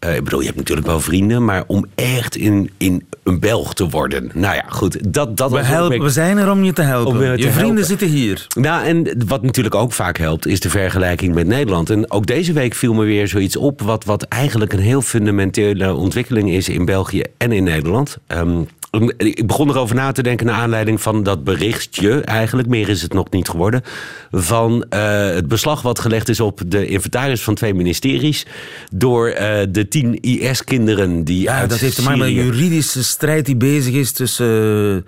uh, 0.00 0.14
ik 0.14 0.24
bedoel, 0.24 0.40
je 0.40 0.46
hebt 0.46 0.58
natuurlijk 0.58 0.86
wel 0.86 1.00
vrienden, 1.00 1.44
maar 1.44 1.64
om 1.66 1.86
echt 1.94 2.36
in, 2.36 2.70
in 2.76 3.06
een 3.22 3.40
Belg 3.40 3.74
te 3.74 3.88
worden. 3.88 4.30
Nou 4.34 4.54
ja, 4.54 4.64
goed. 4.68 5.12
Dat, 5.14 5.36
dat 5.36 5.50
we, 5.50 5.62
helpen, 5.62 6.02
we 6.02 6.10
zijn 6.10 6.38
er 6.38 6.50
om 6.50 6.64
je 6.64 6.72
te 6.72 6.82
helpen. 6.82 7.30
Je, 7.30 7.38
je 7.38 7.50
vrienden 7.50 7.84
zitten 7.84 8.08
hier. 8.08 8.46
Nou, 8.56 8.84
en 8.84 9.24
wat 9.26 9.42
natuurlijk 9.42 9.74
ook 9.74 9.92
vaak 9.92 10.18
helpt, 10.18 10.46
is 10.46 10.60
de 10.60 10.70
vergelijking 10.70 11.34
met 11.34 11.46
Nederland. 11.46 11.90
En 11.90 12.10
ook 12.10 12.26
deze 12.26 12.52
week 12.52 12.74
viel 12.74 12.94
me 12.94 13.04
weer 13.04 13.28
zoiets 13.28 13.56
op, 13.56 13.82
wat, 13.82 14.04
wat 14.04 14.22
eigenlijk 14.22 14.72
een 14.72 14.78
heel 14.78 15.02
fundamentele 15.02 15.94
ontwikkeling 15.94 16.50
is 16.50 16.68
in 16.68 16.84
België 16.84 17.22
en 17.36 17.52
in 17.52 17.64
Nederland. 17.64 18.18
Um, 18.28 18.68
ik 19.16 19.46
begon 19.46 19.68
erover 19.68 19.96
na 19.96 20.12
te 20.12 20.22
denken 20.22 20.46
naar 20.46 20.54
aanleiding 20.54 21.00
van 21.00 21.22
dat 21.22 21.44
berichtje, 21.44 22.20
eigenlijk, 22.20 22.68
meer 22.68 22.88
is 22.88 23.02
het 23.02 23.12
nog 23.12 23.30
niet 23.30 23.48
geworden, 23.48 23.82
van 24.30 24.84
uh, 24.90 25.28
het 25.28 25.48
beslag 25.48 25.82
wat 25.82 25.98
gelegd 25.98 26.28
is 26.28 26.40
op 26.40 26.60
de 26.66 26.86
inventaris 26.86 27.42
van 27.42 27.54
twee 27.54 27.74
ministeries 27.74 28.46
door 28.90 29.28
uh, 29.28 29.58
de 29.68 29.88
tien 29.88 30.20
IS-kinderen 30.20 31.24
die. 31.24 31.42
Ja, 31.42 31.66
dat 31.66 31.78
heeft 31.78 31.96
te 31.96 32.02
maken 32.02 32.18
met 32.18 32.28
een 32.28 32.34
juridische 32.34 33.04
strijd 33.04 33.46
die 33.46 33.56
bezig 33.56 33.94
is 33.94 34.12
tussen. 34.12 34.46
Uh, 34.46 35.02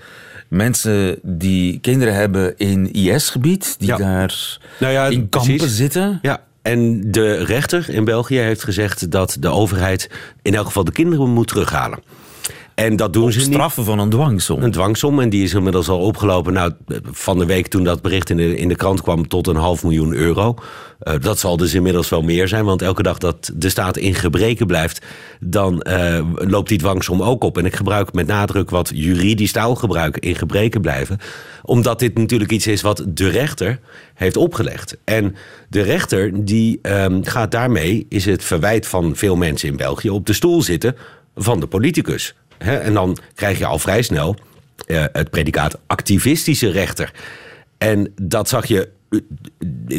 mensen 0.48 1.18
die 1.22 1.78
kinderen 1.78 2.14
hebben 2.14 2.56
in 2.56 2.92
IS-gebied, 2.92 3.74
die 3.78 3.88
ja. 3.88 3.96
daar 3.96 4.58
nou 4.78 4.92
ja, 4.92 5.06
in 5.06 5.28
kampen 5.28 5.56
precies. 5.56 5.76
zitten. 5.76 6.18
Ja, 6.22 6.42
en 6.62 7.10
de 7.10 7.44
rechter 7.44 7.90
in 7.90 8.04
België 8.04 8.38
heeft 8.38 8.64
gezegd 8.64 9.10
dat 9.10 9.36
de 9.40 9.48
overheid 9.48 10.10
in 10.42 10.54
elk 10.54 10.66
geval 10.66 10.84
de 10.84 10.92
kinderen 10.92 11.28
moet 11.28 11.48
terughalen. 11.48 11.98
En 12.78 12.96
dat 12.96 13.12
doen 13.12 13.24
Op 13.24 13.30
ze 13.30 13.40
straffen 13.40 13.82
niet. 13.82 13.90
van 13.90 13.98
een 13.98 14.10
dwangsom. 14.10 14.62
Een 14.62 14.70
dwangsom. 14.70 15.20
En 15.20 15.28
die 15.28 15.42
is 15.42 15.54
inmiddels 15.54 15.88
al 15.88 15.98
opgelopen. 15.98 16.52
Nou, 16.52 16.72
van 17.02 17.38
de 17.38 17.46
week 17.46 17.66
toen 17.66 17.84
dat 17.84 18.02
bericht 18.02 18.30
in 18.30 18.36
de, 18.36 18.56
in 18.56 18.68
de 18.68 18.74
krant 18.76 19.02
kwam 19.02 19.28
tot 19.28 19.46
een 19.46 19.56
half 19.56 19.82
miljoen 19.82 20.14
euro. 20.14 20.54
Uh, 21.02 21.14
dat 21.20 21.38
zal 21.38 21.56
dus 21.56 21.74
inmiddels 21.74 22.08
wel 22.08 22.22
meer 22.22 22.48
zijn. 22.48 22.64
Want 22.64 22.82
elke 22.82 23.02
dag 23.02 23.18
dat 23.18 23.50
de 23.54 23.68
staat 23.68 23.96
in 23.96 24.14
gebreken 24.14 24.66
blijft, 24.66 25.06
dan 25.40 25.84
uh, 25.88 26.20
loopt 26.34 26.68
die 26.68 26.78
dwangsom 26.78 27.22
ook 27.22 27.44
op. 27.44 27.58
En 27.58 27.64
ik 27.64 27.76
gebruik 27.76 28.12
met 28.12 28.26
nadruk 28.26 28.70
wat 28.70 28.90
juridisch 28.94 29.52
taalgebruik 29.52 30.16
in 30.16 30.34
gebreken 30.34 30.80
blijven. 30.80 31.18
Omdat 31.62 31.98
dit 31.98 32.18
natuurlijk 32.18 32.52
iets 32.52 32.66
is 32.66 32.80
wat 32.80 33.04
de 33.08 33.28
rechter 33.28 33.80
heeft 34.14 34.36
opgelegd. 34.36 34.96
En 35.04 35.36
de 35.68 35.82
rechter 35.82 36.44
die 36.44 36.78
um, 36.82 37.24
gaat 37.24 37.50
daarmee, 37.50 38.06
is 38.08 38.24
het 38.24 38.44
verwijt 38.44 38.86
van 38.86 39.16
veel 39.16 39.36
mensen 39.36 39.68
in 39.68 39.76
België, 39.76 40.10
op 40.10 40.26
de 40.26 40.32
stoel 40.32 40.62
zitten 40.62 40.96
van 41.34 41.60
de 41.60 41.66
politicus. 41.66 42.34
En 42.58 42.92
dan 42.92 43.18
krijg 43.34 43.58
je 43.58 43.66
al 43.66 43.78
vrij 43.78 44.02
snel 44.02 44.36
uh, 44.86 45.04
het 45.12 45.30
predicaat 45.30 45.78
activistische 45.86 46.70
rechter. 46.70 47.12
En 47.78 48.12
dat 48.22 48.48
zag 48.48 48.66
je 48.66 48.88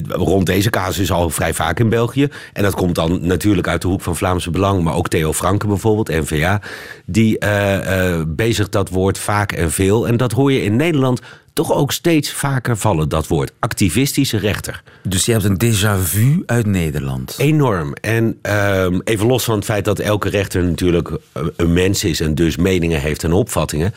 rond 0.07 0.45
deze 0.45 0.69
casus 0.69 1.11
al 1.11 1.29
vrij 1.29 1.53
vaak 1.53 1.79
in 1.79 1.89
België. 1.89 2.27
En 2.53 2.63
dat 2.63 2.75
komt 2.75 2.95
dan 2.95 3.19
natuurlijk 3.21 3.67
uit 3.67 3.81
de 3.81 3.87
hoek 3.87 4.01
van 4.01 4.15
Vlaamse 4.15 4.49
Belang, 4.49 4.83
maar 4.83 4.93
ook 4.93 5.07
Theo 5.07 5.33
Franke 5.33 5.67
bijvoorbeeld, 5.67 6.07
NVA. 6.09 6.61
Die 7.05 7.37
uh, 7.43 8.21
bezigt 8.27 8.71
dat 8.71 8.89
woord 8.89 9.17
vaak 9.17 9.51
en 9.51 9.71
veel. 9.71 10.07
En 10.07 10.17
dat 10.17 10.31
hoor 10.31 10.51
je 10.51 10.63
in 10.63 10.75
Nederland 10.75 11.21
toch 11.53 11.73
ook 11.73 11.91
steeds 11.91 12.31
vaker 12.31 12.77
vallen, 12.77 13.09
dat 13.09 13.27
woord. 13.27 13.51
Activistische 13.59 14.37
rechter. 14.37 14.83
Dus 15.03 15.25
je 15.25 15.31
hebt 15.31 15.43
een 15.43 15.61
déjà 15.63 16.03
vu 16.03 16.43
uit 16.45 16.65
Nederland. 16.65 17.35
Enorm. 17.37 17.93
En 17.93 18.39
um, 18.41 19.01
even 19.03 19.27
los 19.27 19.43
van 19.43 19.55
het 19.55 19.65
feit 19.65 19.85
dat 19.85 19.99
elke 19.99 20.29
rechter 20.29 20.63
natuurlijk 20.63 21.17
een 21.55 21.73
mens 21.73 22.03
is... 22.03 22.19
en 22.19 22.35
dus 22.35 22.57
meningen 22.57 22.99
heeft 22.99 23.23
en 23.23 23.33
opvattingen... 23.33 23.93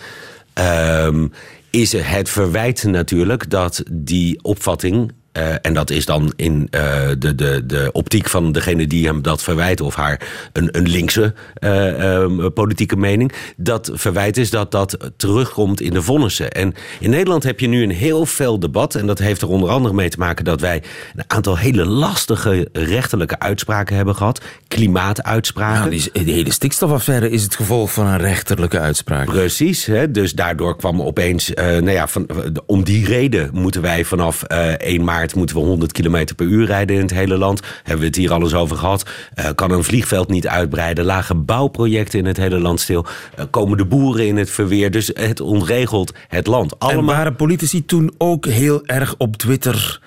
Um, 1.04 1.32
is 1.72 1.92
het 1.92 2.30
verwijt 2.30 2.84
natuurlijk 2.84 3.50
dat 3.50 3.82
die 3.92 4.42
opvatting 4.42 5.12
Uh, 5.38 5.54
en 5.62 5.74
dat 5.74 5.90
is 5.90 6.06
dan 6.06 6.32
in 6.36 6.68
uh, 6.70 7.08
de, 7.18 7.34
de, 7.34 7.66
de 7.66 7.88
optiek 7.92 8.28
van 8.28 8.52
degene 8.52 8.86
die 8.86 9.06
hem 9.06 9.22
dat 9.22 9.42
verwijt, 9.42 9.80
of 9.80 9.94
haar 9.94 10.20
een, 10.52 10.68
een 10.76 10.88
linkse 10.88 11.34
uh, 11.60 12.46
politieke 12.54 12.96
mening. 12.96 13.32
Dat 13.56 13.90
verwijt 13.92 14.36
is 14.36 14.50
dat 14.50 14.70
dat 14.70 14.96
terugkomt 15.16 15.80
in 15.80 15.92
de 15.92 16.02
vonnissen. 16.02 16.50
En 16.50 16.74
in 17.00 17.10
Nederland 17.10 17.42
heb 17.42 17.60
je 17.60 17.66
nu 17.66 17.82
een 17.82 17.90
heel 17.90 18.26
fel 18.26 18.58
debat. 18.58 18.94
En 18.94 19.06
dat 19.06 19.18
heeft 19.18 19.42
er 19.42 19.48
onder 19.48 19.68
andere 19.68 19.94
mee 19.94 20.08
te 20.08 20.18
maken 20.18 20.44
dat 20.44 20.60
wij 20.60 20.82
een 21.14 21.24
aantal 21.26 21.58
hele 21.58 21.84
lastige 21.84 22.68
rechterlijke 22.72 23.38
uitspraken 23.38 23.96
hebben 23.96 24.14
gehad. 24.14 24.40
Klimaatuitspraken. 24.68 25.90
Nou, 25.90 25.90
die, 26.12 26.24
die, 26.24 26.34
hele 26.34 26.52
stikstofaffaire 26.52 27.30
is 27.30 27.42
het 27.42 27.56
gevolg 27.56 27.92
van 27.92 28.06
een 28.06 28.18
rechterlijke 28.18 28.80
uitspraak. 28.80 29.26
Precies. 29.26 29.84
Hè? 29.84 30.10
Dus 30.10 30.32
daardoor 30.32 30.76
kwam 30.76 31.02
opeens, 31.02 31.50
nou 31.54 31.90
ja, 31.90 32.08
van, 32.08 32.26
om 32.66 32.84
die 32.84 33.06
reden 33.06 33.50
moeten 33.52 33.82
wij 33.82 34.04
vanaf 34.04 34.42
1 34.42 35.04
maart 35.04 35.21
moeten 35.34 35.56
we 35.56 35.62
100 35.62 35.92
km 35.92 36.26
per 36.36 36.46
uur 36.46 36.66
rijden 36.66 36.96
in 36.96 37.02
het 37.02 37.10
hele 37.10 37.36
land. 37.36 37.60
Hebben 37.76 37.98
we 37.98 38.06
het 38.06 38.16
hier 38.16 38.32
alles 38.32 38.54
over 38.54 38.76
gehad. 38.76 39.10
Uh, 39.38 39.48
kan 39.54 39.70
een 39.70 39.84
vliegveld 39.84 40.28
niet 40.28 40.48
uitbreiden. 40.48 41.04
Lage 41.04 41.34
bouwprojecten 41.34 42.18
in 42.18 42.26
het 42.26 42.36
hele 42.36 42.58
land 42.58 42.80
stil. 42.80 43.06
Uh, 43.38 43.44
komen 43.50 43.78
de 43.78 43.84
boeren 43.84 44.26
in 44.26 44.36
het 44.36 44.50
verweer. 44.50 44.90
Dus 44.90 45.10
het 45.14 45.40
ontregelt 45.40 46.12
het 46.28 46.46
land. 46.46 46.78
Allemaal... 46.78 47.00
En 47.00 47.06
waren 47.06 47.36
politici 47.36 47.84
toen 47.84 48.14
ook 48.18 48.46
heel 48.46 48.86
erg 48.86 49.14
op 49.18 49.36
Twitter 49.36 50.00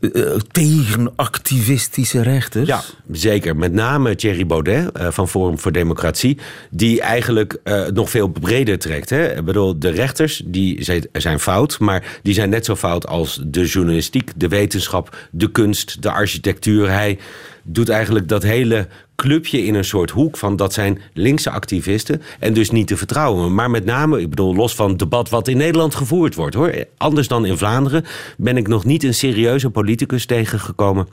uh, 0.00 0.36
tegen 0.50 1.12
activistische 1.16 2.22
rechters? 2.22 2.68
Ja, 2.68 2.82
zeker. 3.10 3.56
Met 3.56 3.72
name 3.72 4.14
Thierry 4.14 4.46
Baudet 4.46 4.90
uh, 4.96 5.10
van 5.10 5.28
Forum 5.28 5.58
voor 5.58 5.72
Democratie, 5.72 6.38
die 6.70 7.00
eigenlijk 7.00 7.58
uh, 7.64 7.86
nog 7.86 8.10
veel 8.10 8.28
breder 8.28 8.78
trekt. 8.78 9.10
Ik 9.10 9.44
bedoel, 9.44 9.78
de 9.78 9.90
rechters 9.90 10.42
die 10.44 10.86
zijn 11.12 11.40
fout, 11.40 11.78
maar 11.78 12.18
die 12.22 12.34
zijn 12.34 12.50
net 12.50 12.64
zo 12.64 12.76
fout 12.76 13.06
als 13.06 13.40
de 13.46 13.64
journalistiek, 13.64 14.32
de 14.36 14.48
wetenschap, 14.48 15.16
de 15.30 15.50
kunst, 15.50 16.02
de 16.02 16.10
architectuur. 16.10 16.90
Hij 16.90 17.18
doet 17.62 17.88
eigenlijk 17.88 18.28
dat 18.28 18.42
hele 18.42 18.86
clubje 19.20 19.64
in 19.64 19.74
een 19.74 19.84
soort 19.84 20.10
hoek 20.10 20.36
van 20.36 20.56
dat 20.56 20.72
zijn 20.72 21.00
linkse 21.12 21.50
activisten 21.50 22.22
en 22.38 22.52
dus 22.52 22.70
niet 22.70 22.86
te 22.86 22.96
vertrouwen. 22.96 23.54
Maar 23.54 23.70
met 23.70 23.84
name, 23.84 24.20
ik 24.20 24.30
bedoel, 24.30 24.54
los 24.54 24.74
van 24.74 24.88
het 24.88 24.98
debat 24.98 25.28
wat 25.28 25.48
in 25.48 25.56
Nederland 25.56 25.94
gevoerd 25.94 26.34
wordt 26.34 26.54
hoor. 26.54 26.84
Anders 26.96 27.28
dan 27.28 27.46
in 27.46 27.58
Vlaanderen 27.58 28.04
ben 28.36 28.56
ik 28.56 28.68
nog 28.68 28.84
niet 28.84 29.04
een 29.04 29.14
serieuze 29.14 29.70
politicus 29.70 30.26
tegengekomen 30.26 31.08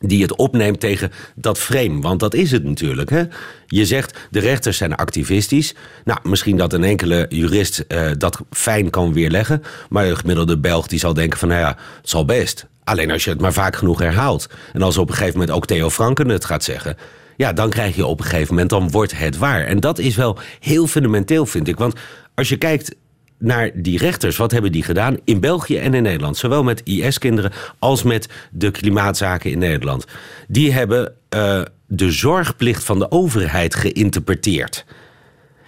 die 0.00 0.22
het 0.22 0.36
opneemt 0.36 0.80
tegen 0.80 1.12
dat 1.34 1.58
frame. 1.58 2.00
Want 2.00 2.20
dat 2.20 2.34
is 2.34 2.50
het 2.50 2.64
natuurlijk. 2.64 3.10
Hè? 3.10 3.22
Je 3.66 3.86
zegt, 3.86 4.18
de 4.30 4.40
rechters 4.40 4.76
zijn 4.76 4.94
activistisch. 4.94 5.74
Nou, 6.04 6.18
misschien 6.22 6.56
dat 6.56 6.72
een 6.72 6.84
enkele 6.84 7.26
jurist 7.28 7.84
uh, 7.88 8.10
dat 8.18 8.40
fijn 8.50 8.90
kan 8.90 9.12
weerleggen. 9.12 9.62
Maar 9.88 10.06
een 10.06 10.16
gemiddelde 10.16 10.58
Belg 10.58 10.86
die 10.86 10.98
zal 10.98 11.14
denken 11.14 11.38
van, 11.38 11.48
nou 11.48 11.60
ja, 11.60 11.76
het 12.00 12.08
zal 12.08 12.24
best. 12.24 12.66
Alleen 12.84 13.10
als 13.10 13.24
je 13.24 13.30
het 13.30 13.40
maar 13.40 13.52
vaak 13.52 13.76
genoeg 13.76 13.98
herhaalt. 13.98 14.48
En 14.72 14.82
als 14.82 14.98
op 14.98 15.08
een 15.08 15.14
gegeven 15.14 15.38
moment 15.38 15.56
ook 15.56 15.66
Theo 15.66 15.90
Franken 15.90 16.28
het 16.28 16.44
gaat 16.44 16.64
zeggen 16.64 16.96
ja, 17.42 17.52
dan 17.52 17.70
krijg 17.70 17.96
je 17.96 18.06
op 18.06 18.18
een 18.18 18.24
gegeven 18.24 18.54
moment, 18.54 18.70
dan 18.70 18.90
wordt 18.90 19.18
het 19.18 19.38
waar. 19.38 19.64
En 19.64 19.80
dat 19.80 19.98
is 19.98 20.16
wel 20.16 20.38
heel 20.60 20.86
fundamenteel, 20.86 21.46
vind 21.46 21.68
ik. 21.68 21.76
Want 21.76 21.94
als 22.34 22.48
je 22.48 22.56
kijkt 22.56 22.94
naar 23.38 23.70
die 23.74 23.98
rechters, 23.98 24.36
wat 24.36 24.50
hebben 24.50 24.72
die 24.72 24.82
gedaan 24.82 25.16
in 25.24 25.40
België 25.40 25.78
en 25.78 25.94
in 25.94 26.02
Nederland? 26.02 26.36
Zowel 26.36 26.62
met 26.62 26.80
IS-kinderen 26.84 27.52
als 27.78 28.02
met 28.02 28.28
de 28.50 28.70
klimaatzaken 28.70 29.50
in 29.50 29.58
Nederland. 29.58 30.06
Die 30.48 30.72
hebben 30.72 31.12
uh, 31.34 31.62
de 31.86 32.10
zorgplicht 32.10 32.84
van 32.84 32.98
de 32.98 33.10
overheid 33.10 33.74
geïnterpreteerd. 33.74 34.84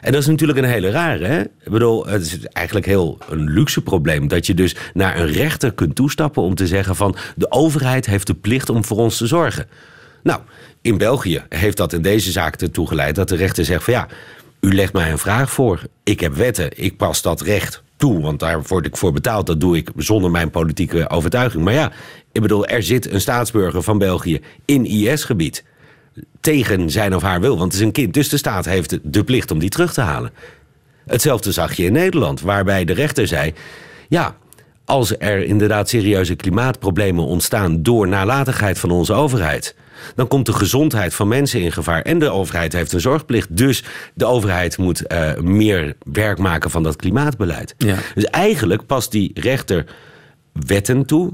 En 0.00 0.12
dat 0.12 0.21
is 0.21 0.28
natuurlijk 0.28 0.59
een 0.59 0.64
hele 0.64 0.90
rare. 0.90 1.26
Hè? 1.26 1.40
Ik 1.40 1.71
bedoel, 1.71 2.07
het 2.07 2.23
is 2.23 2.38
eigenlijk 2.47 2.87
heel 2.87 3.19
een 3.28 3.50
luxe 3.50 3.83
probleem. 3.83 4.28
Dat 4.28 4.47
je 4.47 4.54
dus 4.54 4.76
naar 4.93 5.19
een 5.19 5.33
rechter 5.33 5.73
kunt 5.73 5.95
toestappen 5.95 6.43
om 6.43 6.54
te 6.54 6.66
zeggen 6.66 6.97
van... 6.97 7.16
de 7.37 7.50
overheid 7.50 8.07
heeft 8.07 8.26
de 8.26 8.35
plicht 8.35 8.69
om 8.69 8.85
voor 8.85 8.97
ons 8.97 9.16
te 9.16 9.26
zorgen. 9.26 9.66
Nou, 10.23 10.40
in 10.85 10.99
België 10.99 11.43
heeft 11.49 11.76
dat 11.76 11.93
in 11.93 12.03
deze 12.03 12.31
zaak 12.31 12.57
ertoe 12.57 12.88
geleid 12.88 13.14
dat 13.14 13.29
de 13.29 13.37
rechter 13.37 13.64
zegt 13.64 13.85
van 13.85 13.95
ja, 13.95 14.09
u 14.61 14.75
legt 14.75 14.93
mij 14.93 15.11
een 15.11 15.19
vraag 15.19 15.50
voor. 15.50 15.83
Ik 16.03 16.21
heb 16.21 16.35
wetten, 16.35 16.71
ik 16.75 16.97
pas 16.97 17.23
dat 17.23 17.41
recht 17.41 17.83
toe, 17.97 18.23
want 18.23 18.41
daar 18.41 18.62
word 18.62 18.87
ik 18.87 18.97
voor 18.97 19.12
betaald. 19.12 19.47
Dat 19.47 19.61
doe 19.61 19.76
ik 19.76 19.91
zonder 19.97 20.31
mijn 20.31 20.50
politieke 20.50 21.11
overtuiging. 21.11 21.64
Maar 21.64 21.73
ja, 21.73 21.93
ik 22.33 22.41
bedoel, 22.41 22.67
er 22.67 22.83
zit 22.83 23.11
een 23.11 23.21
staatsburger 23.21 23.83
van 23.83 23.99
België 23.99 24.41
in 24.64 24.85
IS-gebied. 24.85 25.64
Tegen 26.41 26.91
zijn 26.91 27.14
of 27.14 27.23
haar 27.23 27.41
wil, 27.41 27.59
want 27.59 27.73
het 27.73 27.81
is 27.81 27.87
een 27.87 27.93
kind. 27.93 28.14
Dus 28.14 28.29
de 28.29 28.37
staat 28.37 28.64
heeft 28.64 28.99
de 29.03 29.25
plicht 29.25 29.50
om 29.50 29.59
die 29.59 29.71
terug 29.71 29.93
te 29.93 30.00
halen. 30.00 30.31
Hetzelfde 31.07 31.53
zag 31.53 31.75
je 31.75 31.85
in 31.85 31.93
Nederland, 31.93 32.41
waarbij 32.41 32.85
de 32.85 32.93
rechter 32.93 33.26
zei: 33.26 33.53
ja, 34.09 34.37
als 34.85 35.19
er 35.19 35.45
inderdaad 35.45 35.88
serieuze 35.88 36.35
klimaatproblemen 36.35 37.25
ontstaan 37.25 37.83
door 37.83 38.09
nalatigheid 38.09 38.79
van 38.79 38.91
onze 38.91 39.12
overheid 39.12 39.75
dan 40.14 40.28
komt 40.28 40.46
de 40.46 40.52
gezondheid 40.52 41.14
van 41.14 41.28
mensen 41.28 41.60
in 41.60 41.72
gevaar. 41.72 42.02
En 42.02 42.18
de 42.18 42.30
overheid 42.30 42.72
heeft 42.72 42.92
een 42.92 43.00
zorgplicht. 43.00 43.56
Dus 43.56 43.84
de 44.14 44.24
overheid 44.24 44.78
moet 44.78 45.02
uh, 45.12 45.36
meer 45.38 45.96
werk 46.12 46.38
maken 46.38 46.70
van 46.70 46.82
dat 46.82 46.96
klimaatbeleid. 46.96 47.74
Ja. 47.78 47.96
Dus 48.14 48.24
eigenlijk 48.24 48.86
past 48.86 49.10
die 49.10 49.30
rechter 49.34 49.84
wetten 50.52 51.06
toe, 51.06 51.32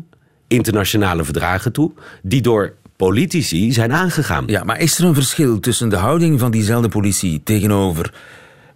internationale 0.49 1.25
verdragen 1.25 1.73
toe, 1.73 1.93
die 2.23 2.41
door 2.41 2.75
politici 2.97 3.73
zijn 3.73 3.93
aangegaan. 3.93 4.45
Ja, 4.47 4.65
maar 4.65 4.81
is 4.81 4.99
er 4.99 5.05
een 5.05 5.15
verschil 5.15 5.61
tussen 5.61 5.89
de 5.89 5.97
houding 5.97 6.41
van 6.41 6.51
diezelfde 6.51 6.89
politie 6.89 7.41
tegenover 7.43 8.13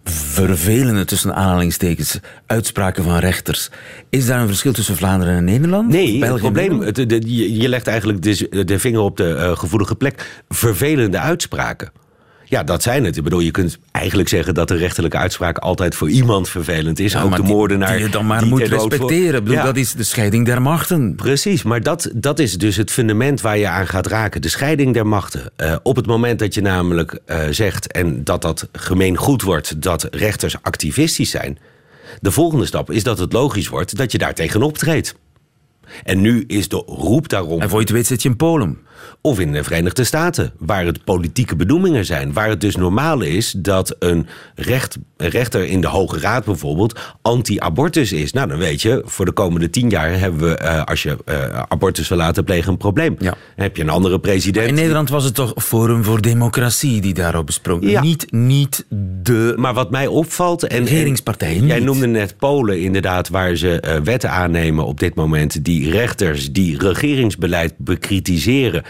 vervelende, 0.09 1.05
tussen 1.05 1.35
aanhalingstekens, 1.35 2.19
uitspraken 2.45 3.03
van 3.03 3.17
rechters. 3.17 3.69
Is 4.09 4.25
daar 4.25 4.41
een 4.41 4.47
verschil 4.47 4.73
tussen 4.73 4.95
Vlaanderen 4.95 5.35
en 5.35 5.43
Nederland? 5.43 5.89
Nee, 5.89 6.25
het 6.25 6.37
probleem, 6.37 6.81
het, 6.81 6.97
je, 6.97 7.57
je, 7.57 7.69
legt 7.69 7.87
eigenlijk 7.87 8.21
de, 8.21 8.63
de 8.65 8.79
vinger 8.79 8.99
op 8.99 9.17
de 9.17 9.35
uh, 9.37 9.57
gevoelige 9.57 9.95
plek. 9.95 10.43
Vervelende 10.49 11.19
uitspraken. 11.19 11.91
Ja, 12.47 12.63
dat 12.63 12.83
zijn 12.83 13.03
het. 13.03 13.17
Ik 13.17 13.23
bedoel, 13.23 13.39
je 13.39 13.51
kunt 13.51 13.77
eigenlijk 13.91 14.29
zeggen 14.29 14.53
dat 14.53 14.67
de 14.67 14.75
rechterlijke 14.75 15.17
uitspraak 15.17 15.57
altijd 15.57 15.95
voor 15.95 16.09
iemand 16.09 16.49
vervelend 16.49 16.99
is. 16.99 17.11
Ja, 17.11 17.21
ook 17.21 17.35
de 17.35 17.43
moordenaar. 17.43 17.93
Die 17.95 18.05
je 18.05 18.09
dan 18.09 18.27
maar 18.27 18.45
moet 18.45 18.61
respecteren. 18.61 19.43
Bedoel, 19.43 19.63
Dat 19.63 19.77
is 19.77 19.93
de 19.93 20.03
scheiding 20.03 20.45
der 20.45 20.61
machten. 20.61 21.15
Precies, 21.15 21.63
maar 21.63 21.81
dat, 21.81 22.09
dat 22.13 22.39
is 22.39 22.57
dus 22.57 22.75
het 22.75 22.91
fundament 22.91 23.41
waar 23.41 23.57
je 23.57 23.67
aan 23.67 23.87
gaat 23.87 24.07
raken. 24.07 24.41
De 24.41 24.49
scheiding 24.49 24.93
der 24.93 25.07
machten. 25.07 25.51
Uh, 25.57 25.75
op 25.83 25.95
het 25.95 26.05
moment 26.05 26.39
dat 26.39 26.53
je 26.53 26.61
namelijk 26.61 27.19
uh, 27.27 27.39
zegt, 27.49 27.91
en 27.91 28.23
dat 28.23 28.41
dat 28.41 28.67
gemeen 28.71 29.17
goed 29.17 29.41
wordt, 29.41 29.81
dat 29.81 30.07
rechters 30.11 30.55
activistisch 30.61 31.29
zijn. 31.29 31.57
De 32.21 32.31
volgende 32.31 32.65
stap 32.65 32.91
is 32.91 33.03
dat 33.03 33.17
het 33.17 33.33
logisch 33.33 33.67
wordt 33.67 33.97
dat 33.97 34.11
je 34.11 34.17
daar 34.17 34.33
tegenop 34.33 34.77
treedt. 34.77 35.15
En 36.03 36.21
nu 36.21 36.43
is 36.47 36.67
de 36.67 36.83
roep 36.85 37.29
daarom. 37.29 37.61
En 37.61 37.69
voor 37.69 37.79
je 37.79 37.85
het 37.85 37.93
weet 37.93 38.07
zit 38.07 38.21
je 38.21 38.29
in 38.29 38.35
Polen. 38.35 38.77
Of 39.21 39.39
in 39.39 39.51
de 39.51 39.63
Verenigde 39.63 40.03
Staten, 40.03 40.53
waar 40.57 40.85
het 40.85 41.03
politieke 41.03 41.55
benoemingen 41.55 42.05
zijn. 42.05 42.33
Waar 42.33 42.49
het 42.49 42.61
dus 42.61 42.75
normaal 42.75 43.21
is 43.21 43.51
dat 43.57 43.95
een, 43.99 44.27
recht, 44.55 44.97
een 45.17 45.29
rechter 45.29 45.65
in 45.65 45.81
de 45.81 45.87
Hoge 45.87 46.19
Raad 46.19 46.45
bijvoorbeeld 46.45 46.99
anti-abortus 47.21 48.11
is. 48.11 48.33
Nou, 48.33 48.47
dan 48.47 48.57
weet 48.57 48.81
je, 48.81 49.01
voor 49.05 49.25
de 49.25 49.31
komende 49.31 49.69
tien 49.69 49.89
jaar 49.89 50.19
hebben 50.19 50.49
we, 50.49 50.59
uh, 50.61 50.83
als 50.83 51.03
je 51.03 51.17
uh, 51.25 51.59
abortus 51.67 52.07
wil 52.07 52.17
laten 52.17 52.43
plegen, 52.43 52.71
een 52.71 52.77
probleem. 52.77 53.15
Ja. 53.19 53.29
Dan 53.29 53.65
heb 53.65 53.77
je 53.77 53.83
een 53.83 53.89
andere 53.89 54.19
president. 54.19 54.67
In 54.67 54.73
Nederland 54.73 55.09
was 55.09 55.23
het 55.23 55.35
toch 55.35 55.53
Forum 55.55 56.03
voor 56.03 56.21
Democratie 56.21 57.01
die 57.01 57.13
daarop 57.13 57.45
besprong. 57.45 57.89
Ja. 57.89 58.01
Niet, 58.01 58.31
niet 58.31 58.85
de. 59.23 59.53
Maar 59.55 59.73
wat 59.73 59.91
mij 59.91 60.07
opvalt. 60.07 60.63
En, 60.63 60.85
regeringspartij. 60.85 61.55
Jij 61.55 61.79
noemde 61.79 62.07
net 62.07 62.37
Polen, 62.37 62.81
inderdaad, 62.81 63.29
waar 63.29 63.55
ze 63.55 63.83
uh, 63.85 63.95
wetten 64.03 64.31
aannemen 64.31 64.85
op 64.85 64.99
dit 64.99 65.15
moment. 65.15 65.63
die 65.65 65.91
rechters 65.91 66.51
die 66.51 66.77
regeringsbeleid 66.77 67.73
bekritiseren 67.77 68.83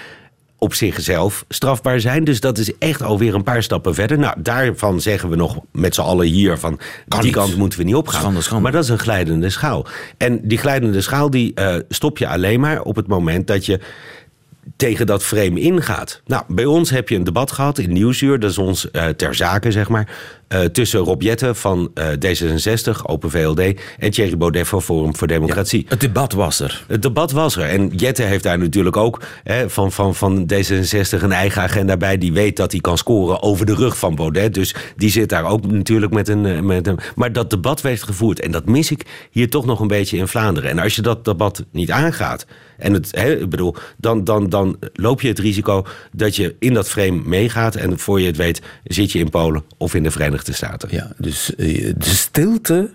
op 0.58 0.74
zichzelf 0.74 1.46
strafbaar 1.50 2.00
zijn. 2.00 2.24
Dus 2.24 2.40
dat 2.40 2.58
is 2.58 2.78
echt 2.78 3.02
alweer 3.02 3.36
een 3.36 3.44
paar 3.44 3.64
stappen 3.64 3.94
verder. 3.94 4.18
Nou, 4.18 4.42
daarvan 4.42 5.02
zeggen 5.02 5.30
we 5.30 5.36
nog 5.36 5.60
met 5.72 5.96
z'n 5.96 6.02
allen 6.02 6.28
hier 6.28 6.58
van... 6.58 6.80
Kan 7.08 7.20
die 7.20 7.28
niet. 7.28 7.40
kant 7.40 7.56
moeten 7.56 7.80
we 7.80 7.86
niet 7.86 7.96
opgaan. 7.96 8.22
Schande, 8.22 8.42
schande. 8.42 8.64
Maar 8.64 8.72
dat 8.72 8.84
is 8.84 8.90
een 8.90 9.00
glijdende 9.00 9.50
schaal. 9.50 9.86
En 10.18 10.40
die 10.48 10.58
glijdende 10.58 11.02
schaal 11.02 11.30
die 11.30 11.52
uh, 11.60 11.76
stop 11.90 12.18
je 12.18 12.28
alleen 12.28 12.60
maar 12.60 12.82
op 12.82 12.96
het 12.96 13.08
moment 13.08 13.48
dat 13.48 13.66
je 13.66 13.80
tegen 14.76 15.06
dat 15.06 15.24
frame 15.24 15.60
ingaat. 15.60 16.22
Nou, 16.26 16.44
bij 16.48 16.66
ons 16.66 16.90
heb 16.90 17.10
je 17.10 17.16
een 17.16 17.24
debat 17.24 17.52
gehad 17.52 17.78
in 17.78 17.94
Nieuwsuur. 17.94 18.40
Dat 18.40 18.52
is 18.52 18.58
ons 18.58 18.88
uh, 18.92 19.08
ter 19.08 19.36
zake, 19.36 19.72
zeg 19.72 19.90
maar. 19.90 20.10
Uh, 20.50 20.60
tussen 20.60 21.00
Rob 21.00 21.22
Jette 21.22 21.56
van 21.56 21.92
uh, 21.94 22.08
D66, 22.08 23.02
Open 23.06 23.30
VLD... 23.30 23.60
en 24.00 24.12
Thierry 24.12 24.38
Baudet 24.38 24.68
van 24.68 24.82
Forum 24.82 25.16
voor 25.16 25.28
Democratie. 25.28 25.82
Ja, 25.82 25.90
het 25.90 26.00
debat 26.00 26.34
was 26.34 26.60
er. 26.60 26.86
Het 26.88 27.02
debat 27.02 27.32
was 27.32 27.56
er. 27.56 27.64
En 27.64 27.88
Jette 27.88 28.22
heeft 28.22 28.44
daar 28.44 28.58
natuurlijk 28.58 28.98
ook 28.98 29.22
hè, 29.44 29.70
van, 29.70 29.92
van, 29.92 30.16
van 30.16 30.52
D66 30.54 31.22
een 31.22 31.32
eigen 31.32 31.62
agenda 31.62 31.98
bij. 31.98 32.18
Die 32.18 32.34
weet 32.34 32.58
dat 32.58 32.72
hij 32.72 32.82
kan 32.82 32.98
scoren 32.98 33.42
over 33.42 33.66
de 33.66 33.76
rug 33.76 33.98
van 33.98 34.16
Baudet. 34.16 34.54
Dus 34.54 34.76
die 34.96 35.10
zit 35.10 35.30
daar 35.30 35.46
ook 35.46 35.72
natuurlijk 35.72 36.14
met 36.14 36.28
een, 36.28 36.66
met 36.66 36.88
een... 36.88 37.00
Maar 37.16 37.32
dat 37.32 37.50
debat 37.50 37.82
werd 37.82 38.04
gevoerd. 38.04 38.40
En 38.40 38.52
dat 38.52 38.66
mis 38.66 38.92
ik 38.92 39.28
hier 39.32 39.50
toch 39.50 39.66
nog 39.66 39.80
een 39.80 39.88
beetje 39.88 40.18
in 40.18 40.28
Vlaanderen. 40.28 40.70
En 40.70 40.80
als 40.80 40.96
je 40.96 41.02
dat 41.02 41.26
debat 41.26 41.66
niet 41.72 41.92
aangaat... 41.92 42.46
En 42.78 42.94
het, 42.94 43.10
hè, 43.12 43.36
ik 43.36 43.50
bedoel, 43.50 43.76
dan, 43.98 44.24
dan, 44.24 44.50
dan 44.50 44.78
loop 44.94 45.22
je 45.22 45.28
het 45.28 45.40
risico 45.40 45.86
dat 46.12 46.36
je 46.36 46.56
in 46.60 46.74
dat 46.74 46.90
frame 46.90 47.22
meegaat. 47.26 47.76
En 47.76 48.00
voor 48.00 48.20
je 48.20 48.28
het 48.28 48.38
weet, 48.38 48.62
zit 48.84 49.12
je 49.12 49.20
in 49.20 49.30
Polen 49.30 49.64
of 49.78 49.94
in 49.94 50.04
de 50.04 50.12
Verenigde 50.12 50.35
Staten. 50.44 50.90
Ja, 50.92 51.12
dus 51.18 51.52
uh, 51.58 51.94
de 51.98 52.10
stilte 52.10 52.90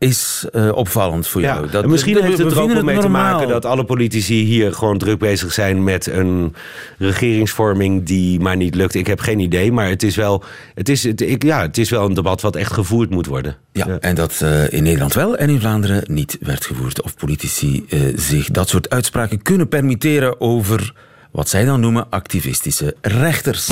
is 0.00 0.46
uh, 0.52 0.72
opvallend 0.74 1.26
voor 1.26 1.40
ja, 1.40 1.54
jou. 1.54 1.70
Dat, 1.70 1.86
misschien 1.86 2.14
dat, 2.14 2.22
heeft 2.22 2.38
het 2.38 2.52
er 2.52 2.60
ook 2.60 2.72
wel 2.72 2.84
mee 2.84 2.94
normaal. 2.94 3.02
te 3.02 3.34
maken 3.34 3.48
dat 3.48 3.64
alle 3.64 3.84
politici 3.84 4.44
hier 4.44 4.72
gewoon 4.74 4.98
druk 4.98 5.18
bezig 5.18 5.52
zijn 5.52 5.84
met 5.84 6.06
een 6.06 6.54
regeringsvorming 6.98 8.06
die 8.06 8.40
maar 8.40 8.56
niet 8.56 8.74
lukt. 8.74 8.94
Ik 8.94 9.06
heb 9.06 9.20
geen 9.20 9.38
idee, 9.38 9.72
maar 9.72 9.88
het 9.88 10.02
is 10.02 10.16
wel, 10.16 10.44
het 10.74 10.88
is, 10.88 11.04
het, 11.04 11.20
ik, 11.20 11.42
ja, 11.42 11.60
het 11.60 11.78
is 11.78 11.90
wel 11.90 12.04
een 12.04 12.14
debat 12.14 12.40
wat 12.40 12.56
echt 12.56 12.72
gevoerd 12.72 13.10
moet 13.10 13.26
worden. 13.26 13.56
Ja, 13.72 13.86
ja. 13.86 13.98
en 13.98 14.14
dat 14.14 14.40
uh, 14.42 14.72
in 14.72 14.82
Nederland 14.82 15.14
wel 15.14 15.36
en 15.36 15.48
in 15.48 15.60
Vlaanderen 15.60 16.02
niet 16.06 16.38
werd 16.40 16.66
gevoerd. 16.66 17.02
Of 17.02 17.16
politici 17.16 17.84
uh, 17.88 18.00
zich 18.16 18.50
dat 18.50 18.68
soort 18.68 18.90
uitspraken 18.90 19.42
kunnen 19.42 19.68
permitteren 19.68 20.40
over 20.40 20.94
wat 21.30 21.48
zij 21.48 21.64
dan 21.64 21.80
noemen 21.80 22.06
activistische 22.10 22.96
rechters. 23.00 23.68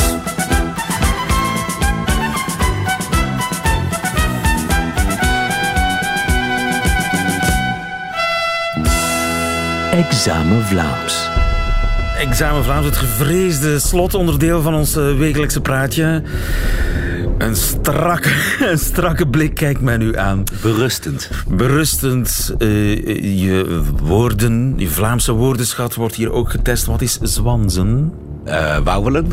Examen 9.99 10.62
Vlaams. 10.62 11.28
Examen 12.19 12.64
Vlaams, 12.64 12.87
het 12.87 12.97
gevreesde 12.97 13.78
slotonderdeel 13.78 14.62
van 14.62 14.75
ons 14.75 14.97
uh, 14.97 15.19
wekelijkse 15.19 15.61
praatje. 15.61 16.23
Een 17.38 17.57
strakke, 17.57 18.31
een 18.71 18.78
strakke 18.78 19.28
blik 19.28 19.55
kijkt 19.55 19.81
mij 19.81 19.97
nu 19.97 20.17
aan. 20.17 20.45
Berustend. 20.62 21.31
Berustend. 21.49 22.55
Uh, 22.59 23.40
je 23.47 23.83
woorden, 24.02 24.75
je 24.76 24.88
Vlaamse 24.88 25.33
woordenschat 25.33 25.95
wordt 25.95 26.14
hier 26.14 26.33
ook 26.33 26.50
getest. 26.50 26.87
Wat 26.87 27.02
is 27.02 27.19
zwanzen? 27.23 28.12
Uh, 28.45 28.78
wauwelen. 28.78 29.26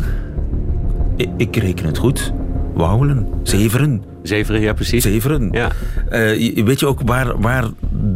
Ik, 1.16 1.28
ik 1.36 1.56
reken 1.56 1.86
het 1.86 1.98
goed. 1.98 2.32
Wauwelen. 2.76 3.28
Zeveren. 3.42 4.04
Zeveren, 4.22 4.60
ja 4.60 4.72
precies. 4.72 5.02
Zeveren. 5.02 5.48
Ja. 5.52 5.70
Uh, 6.10 6.64
weet 6.64 6.80
je 6.80 6.86
ook 6.86 7.00
waar, 7.04 7.40
waar 7.40 7.64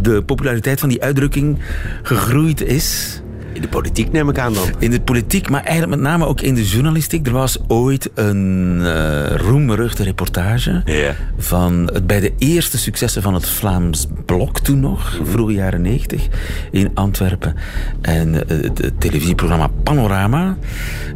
de 0.02 0.23
populariteit 0.23 0.81
van 0.81 0.88
die 0.88 1.02
uitdrukking 1.02 1.59
gegroeid 2.02 2.61
is? 2.61 3.21
In 3.61 3.67
de 3.67 3.73
politiek 3.73 4.12
neem 4.12 4.29
ik 4.29 4.38
aan 4.38 4.52
dan. 4.52 4.69
In 4.79 4.90
de 4.90 5.00
politiek, 5.00 5.50
maar 5.50 5.62
eigenlijk 5.62 6.00
met 6.00 6.11
name 6.11 6.26
ook 6.26 6.40
in 6.40 6.55
de 6.55 6.64
journalistiek. 6.64 7.26
Er 7.26 7.33
was 7.33 7.59
ooit 7.69 8.11
een 8.14 8.79
uh, 8.81 9.37
roemruchte 9.37 10.02
reportage 10.02 10.83
yeah. 10.85 11.14
van 11.38 11.90
het, 11.93 12.07
bij 12.07 12.21
de 12.21 12.33
eerste 12.38 12.79
successen 12.79 13.23
van 13.23 13.35
het 13.35 13.49
Vlaams 13.49 14.07
Blok 14.26 14.59
toen 14.59 14.81
nog, 14.81 15.12
mm 15.12 15.19
-hmm. 15.19 15.33
vroege 15.33 15.52
jaren 15.52 15.83
negentig, 15.83 16.29
in 16.71 16.90
Antwerpen. 16.95 17.57
En 18.00 18.35
uh, 18.35 18.40
het 18.47 19.00
televisieprogramma 19.00 19.69
Panorama, 19.83 20.57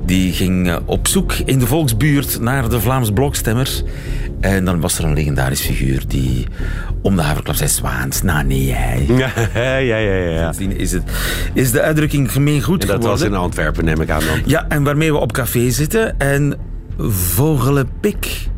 die 0.06 0.32
ging 0.32 0.66
uh, 0.66 0.76
op 0.84 1.08
zoek 1.08 1.32
in 1.32 1.58
de 1.58 1.66
volksbuurt 1.66 2.40
naar 2.40 2.68
de 2.68 2.80
Vlaams 2.80 3.10
Blokstemmers. 3.10 3.82
En 4.44 4.64
dan 4.64 4.80
was 4.80 4.98
er 4.98 5.04
een 5.04 5.14
legendarisch 5.14 5.60
figuur 5.60 6.02
die 6.06 6.46
om 7.02 7.16
de 7.16 7.22
haverklap 7.22 7.54
zei 7.54 7.68
Zwaans. 7.68 8.22
Nou 8.22 8.44
nee, 8.44 8.72
hij. 8.72 9.06
Ja, 9.54 9.76
ja, 9.76 9.96
ja. 9.96 10.14
ja. 10.14 10.52
Is, 10.76 10.92
het, 10.92 11.02
is 11.52 11.70
de 11.70 11.80
uitdrukking 11.80 12.32
gemeen 12.32 12.62
goed 12.62 12.82
en 12.82 12.86
dat 12.86 12.96
geworden. 12.96 13.18
was 13.18 13.28
in 13.28 13.34
Antwerpen, 13.34 13.84
neem 13.84 14.00
ik 14.00 14.10
aan 14.10 14.20
dan. 14.26 14.42
Ja, 14.44 14.68
en 14.68 14.82
waarmee 14.82 15.12
we 15.12 15.18
op 15.18 15.32
café 15.32 15.70
zitten. 15.70 16.18
En 16.18 16.58
vogelenpik. 16.98 18.48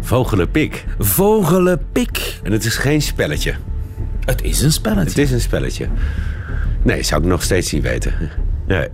Vogelenpik? 0.00 0.84
Vogelenpik. 0.98 2.40
En 2.42 2.52
het 2.52 2.64
is 2.64 2.76
geen 2.76 3.02
spelletje? 3.02 3.54
Het 4.24 4.42
is 4.42 4.60
een 4.60 4.72
spelletje. 4.72 5.08
Het 5.08 5.18
is 5.18 5.30
een 5.30 5.40
spelletje. 5.40 5.88
Nee, 6.82 7.02
zou 7.02 7.22
ik 7.22 7.28
nog 7.28 7.42
steeds 7.42 7.72
niet 7.72 7.82
weten. 7.82 8.12
Nee. 8.66 8.88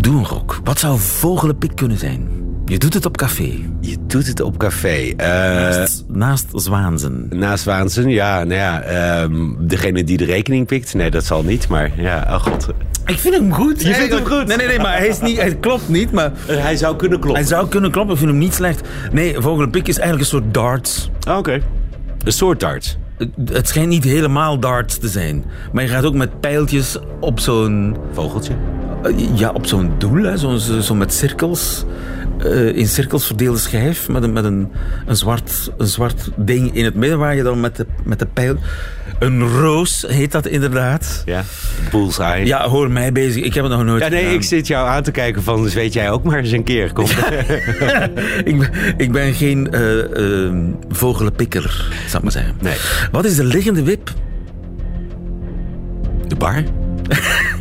Doe 0.00 0.18
een 0.18 0.26
gok. 0.26 0.60
Wat 0.64 0.78
zou 0.78 0.98
vogelenpik 0.98 1.76
kunnen 1.76 1.98
zijn? 1.98 2.43
Je 2.66 2.78
doet 2.78 2.94
het 2.94 3.06
op 3.06 3.16
café. 3.16 3.52
Je 3.80 3.96
doet 4.06 4.26
het 4.26 4.40
op 4.40 4.56
café. 4.56 4.98
Uh, 4.98 5.16
naast, 5.16 6.04
naast 6.08 6.46
Zwaanzen. 6.52 7.26
Naast 7.30 7.62
Zwaanzen, 7.62 8.08
ja. 8.08 8.44
Nou 8.44 8.60
ja 8.60 9.22
um, 9.22 9.56
degene 9.60 10.04
die 10.04 10.16
de 10.16 10.24
rekening 10.24 10.66
pikt. 10.66 10.94
Nee, 10.94 11.10
dat 11.10 11.24
zal 11.24 11.42
niet. 11.42 11.68
Maar 11.68 11.90
ja, 11.96 12.24
oh 12.28 12.42
god. 12.42 12.68
Ik 13.06 13.18
vind 13.18 13.34
hem 13.34 13.52
goed. 13.52 13.82
Je 13.82 13.94
vindt 13.94 14.14
hem 14.14 14.24
goed? 14.26 14.46
Nee, 14.46 14.56
nee, 14.56 14.66
nee, 14.66 14.78
maar 14.78 14.96
hij, 14.96 15.06
is 15.06 15.20
niet, 15.20 15.36
hij 15.36 15.56
klopt 15.56 15.88
niet. 15.88 16.12
Maar 16.12 16.32
uh, 16.50 16.62
hij 16.62 16.76
zou 16.76 16.96
kunnen 16.96 17.20
kloppen. 17.20 17.42
Hij 17.42 17.50
zou 17.50 17.68
kunnen 17.68 17.90
kloppen. 17.90 18.12
Ik 18.12 18.18
vind 18.20 18.30
hem 18.30 18.40
niet 18.40 18.54
slecht. 18.54 18.88
Nee, 19.12 19.34
vogelenpik 19.38 19.88
is 19.88 19.98
eigenlijk 19.98 20.30
een 20.30 20.38
soort 20.38 20.54
darts. 20.54 21.10
Ah, 21.20 21.38
Oké. 21.38 21.38
Okay. 21.38 21.62
Een 22.24 22.32
soort 22.32 22.60
darts. 22.60 22.96
Het 23.44 23.68
schijnt 23.68 23.88
niet 23.88 24.04
helemaal 24.04 24.58
darts 24.58 24.98
te 24.98 25.08
zijn. 25.08 25.44
Maar 25.72 25.82
je 25.82 25.88
gaat 25.88 26.04
ook 26.04 26.14
met 26.14 26.40
pijltjes 26.40 26.98
op 27.20 27.40
zo'n... 27.40 27.96
Vogeltje? 28.12 28.52
Ja, 29.34 29.50
op 29.50 29.66
zo'n 29.66 29.92
doel. 29.98 30.38
Zo, 30.38 30.56
zo, 30.56 30.80
zo 30.80 30.94
met 30.94 31.12
cirkels. 31.12 31.84
Uh, 32.44 32.76
in 32.76 32.86
cirkels 32.86 33.26
verdeelde 33.26 33.58
schijf 33.58 34.08
met 34.08 34.22
een, 34.22 34.32
met 34.32 34.44
een, 34.44 34.72
een, 35.06 35.16
zwart, 35.16 35.72
een 35.78 35.86
zwart 35.86 36.30
ding 36.36 36.74
in 36.74 36.84
het 36.84 36.94
midden 36.94 37.18
waar 37.18 37.34
je 37.34 37.42
dan 37.42 37.60
met 37.60 37.76
de, 37.76 37.86
met 38.04 38.18
de 38.18 38.26
pijl... 38.26 38.56
Een 39.18 39.48
roos 39.48 40.04
heet 40.08 40.32
dat 40.32 40.46
inderdaad. 40.46 41.22
Ja, 41.24 41.44
bullseye. 41.90 42.46
Ja, 42.46 42.68
hoor 42.68 42.90
mij 42.90 43.12
bezig. 43.12 43.42
Ik 43.44 43.54
heb 43.54 43.64
het 43.64 43.72
nog 43.72 43.84
nooit 43.84 44.02
Ja, 44.02 44.08
nee, 44.08 44.18
gedaan. 44.20 44.34
ik 44.34 44.42
zit 44.42 44.66
jou 44.66 44.88
aan 44.88 45.02
te 45.02 45.10
kijken 45.10 45.42
van, 45.42 45.62
dus 45.62 45.74
weet 45.74 45.92
jij 45.92 46.10
ook 46.10 46.24
maar 46.24 46.38
eens 46.38 46.50
een 46.50 46.64
keer. 46.64 46.92
Kom. 46.92 47.04
ik, 48.44 48.58
ben, 48.58 48.70
ik 48.96 49.12
ben 49.12 49.34
geen 49.34 49.68
uh, 49.70 49.94
uh, 50.16 50.52
vogelenpikker, 50.88 51.92
zal 52.06 52.16
ik 52.18 52.22
maar 52.22 52.32
zeggen. 52.32 52.54
Nee. 52.60 52.76
Wat 53.12 53.24
is 53.24 53.36
de 53.36 53.44
liggende 53.44 53.82
wip? 53.82 54.10
De 56.28 56.36
bar? 56.36 56.62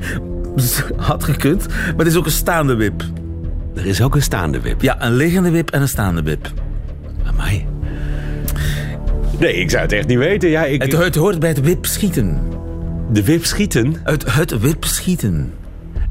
Had 0.98 1.24
gekund, 1.24 1.67
maar 1.67 1.98
het 1.98 2.08
is 2.08 2.15
ook 2.15 2.26
een 2.26 2.32
staande 2.32 2.76
wip. 2.76 3.04
Er 3.75 3.86
is 3.86 4.01
ook 4.01 4.15
een 4.15 4.21
staande 4.21 4.62
wip. 4.62 4.81
Ja, 4.81 5.03
een 5.03 5.15
liggende 5.15 5.49
wip 5.49 5.71
en 5.71 5.81
een 5.81 5.88
staande 5.88 6.21
wip. 6.21 6.51
Amai. 7.25 7.65
Nee, 9.39 9.53
ik 9.53 9.69
zou 9.69 9.81
het 9.81 9.91
echt 9.91 10.07
niet 10.07 10.17
weten. 10.17 10.49
Ja, 10.49 10.65
ik... 10.65 10.81
het, 10.81 10.91
het 10.91 11.15
hoort 11.15 11.39
bij 11.39 11.49
het 11.49 11.62
wip 11.62 11.86
schieten. 11.86 12.41
De 13.12 13.23
wip 13.23 13.45
schieten? 13.45 13.95
Het, 14.03 14.33
het 14.33 14.59
wip 14.59 14.86
schieten. 14.86 15.53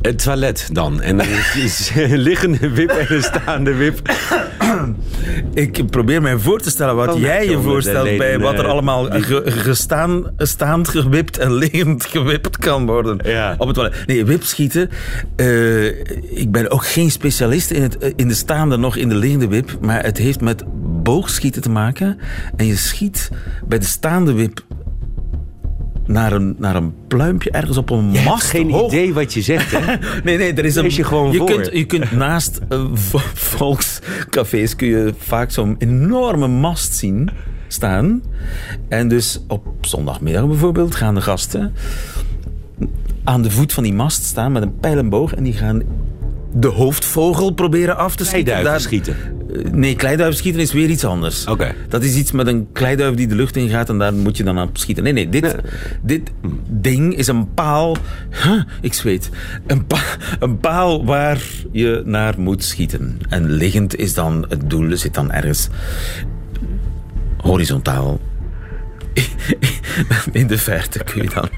Het 0.02 0.22
toilet 0.22 0.68
dan. 0.72 1.00
En 1.00 1.16
dan 1.16 1.26
is 1.54 1.92
liggende 2.28 2.70
wip 2.70 2.90
en 2.90 3.14
een 3.14 3.22
staande 3.22 3.74
wip. 3.74 4.00
Ik 5.54 5.90
probeer 5.90 6.22
mij 6.22 6.38
voor 6.38 6.60
te 6.60 6.70
stellen 6.70 6.96
wat 6.96 7.12
oh, 7.12 7.20
jij 7.20 7.48
je 7.48 7.60
voorstelt 7.60 8.04
leden, 8.04 8.18
bij 8.18 8.38
wat 8.38 8.58
er 8.58 8.66
allemaal 8.66 9.04
ge, 9.10 9.42
gestaan, 9.44 10.30
staand 10.36 10.88
gewipt 10.88 11.38
en 11.38 11.54
liggend 11.54 12.04
gewipt 12.14 12.58
kan 12.58 12.86
worden 12.86 13.18
ja. 13.24 13.54
op 13.58 13.66
het 13.66 13.76
toilet. 13.76 14.06
Nee, 14.06 14.24
wipschieten. 14.24 14.90
Uh, 15.36 15.86
ik 16.38 16.50
ben 16.50 16.70
ook 16.70 16.86
geen 16.86 17.10
specialist 17.10 17.70
in, 17.70 17.82
het, 17.82 18.12
in 18.16 18.28
de 18.28 18.34
staande 18.34 18.76
nog 18.76 18.96
in 18.96 19.08
de 19.08 19.14
liggende 19.14 19.48
wip, 19.48 19.78
maar 19.80 20.04
het 20.04 20.18
heeft 20.18 20.40
met 20.40 20.64
boogschieten 21.02 21.62
te 21.62 21.70
maken. 21.70 22.18
En 22.56 22.66
je 22.66 22.76
schiet 22.76 23.30
bij 23.64 23.78
de 23.78 23.84
staande 23.84 24.32
wip 24.32 24.64
naar 26.12 26.32
een, 26.32 26.54
naar 26.58 26.76
een 26.76 26.94
pluimpje 27.08 27.50
ergens 27.50 27.76
op 27.76 27.90
een 27.90 28.12
je 28.12 28.22
mast. 28.22 28.46
geen 28.46 28.70
hoog. 28.70 28.92
idee 28.92 29.14
wat 29.14 29.34
je 29.34 29.42
zegt, 29.42 29.70
hè? 29.70 29.96
nee, 30.24 30.36
nee, 30.36 30.52
er 30.52 30.64
is 30.64 30.74
een... 30.74 30.82
Lees 30.82 30.96
je 30.96 31.04
gewoon 31.04 31.32
je 31.32 31.38
voor. 31.38 31.46
Kunt, 31.46 31.70
je 31.72 31.84
kunt 31.84 32.12
naast 32.12 32.60
uh, 32.68 32.84
volkscafés 33.34 34.76
kun 34.76 34.88
je 34.88 35.14
vaak 35.18 35.50
zo'n 35.50 35.74
enorme 35.78 36.46
mast 36.46 36.94
zien 36.94 37.30
staan. 37.68 38.22
En 38.88 39.08
dus 39.08 39.40
op 39.48 39.66
zondagmiddag 39.80 40.46
bijvoorbeeld 40.46 40.94
gaan 40.94 41.14
de 41.14 41.20
gasten 41.20 41.74
aan 43.24 43.42
de 43.42 43.50
voet 43.50 43.72
van 43.72 43.82
die 43.82 43.94
mast 43.94 44.24
staan 44.24 44.52
met 44.52 44.62
een 44.62 44.76
pijl 44.76 44.98
en 44.98 45.08
boog 45.08 45.34
en 45.34 45.42
die 45.42 45.52
gaan 45.52 45.82
de 46.54 46.68
hoofdvogel 46.68 47.50
proberen 47.50 47.96
af 47.96 48.16
te 48.16 48.24
schieten. 48.24 48.44
Kleiduiven 48.44 48.82
schieten? 48.82 49.16
Nee, 49.72 49.96
kleiduiven 49.96 50.38
schieten 50.38 50.60
is 50.60 50.72
weer 50.72 50.88
iets 50.88 51.04
anders. 51.04 51.42
Oké. 51.42 51.52
Okay. 51.52 51.74
Dat 51.88 52.02
is 52.02 52.14
iets 52.14 52.32
met 52.32 52.46
een 52.46 52.68
kleiduif 52.72 53.14
die 53.14 53.26
de 53.26 53.34
lucht 53.34 53.56
ingaat 53.56 53.88
en 53.88 53.98
daar 53.98 54.14
moet 54.14 54.36
je 54.36 54.44
dan 54.44 54.62
op 54.62 54.78
schieten. 54.78 55.04
Nee, 55.04 55.12
nee, 55.12 55.28
dit, 55.28 55.42
nee. 55.42 55.52
dit 56.02 56.30
ding 56.68 57.16
is 57.16 57.26
een 57.26 57.54
paal... 57.54 57.96
Huh, 58.42 58.62
ik 58.80 58.92
zweet. 58.92 59.30
Een, 59.66 59.86
pa 59.86 60.00
een 60.40 60.58
paal 60.58 61.04
waar 61.04 61.42
je 61.72 62.02
naar 62.04 62.40
moet 62.40 62.64
schieten. 62.64 63.18
En 63.28 63.50
liggend 63.50 63.96
is 63.96 64.14
dan 64.14 64.46
het 64.48 64.70
doel, 64.70 64.96
zit 64.96 65.14
dan 65.14 65.32
ergens 65.32 65.68
horizontaal 67.36 68.20
in 70.32 70.46
de 70.46 70.58
verte 70.58 71.04
kun 71.04 71.22
je 71.22 71.30
dan. 71.34 71.48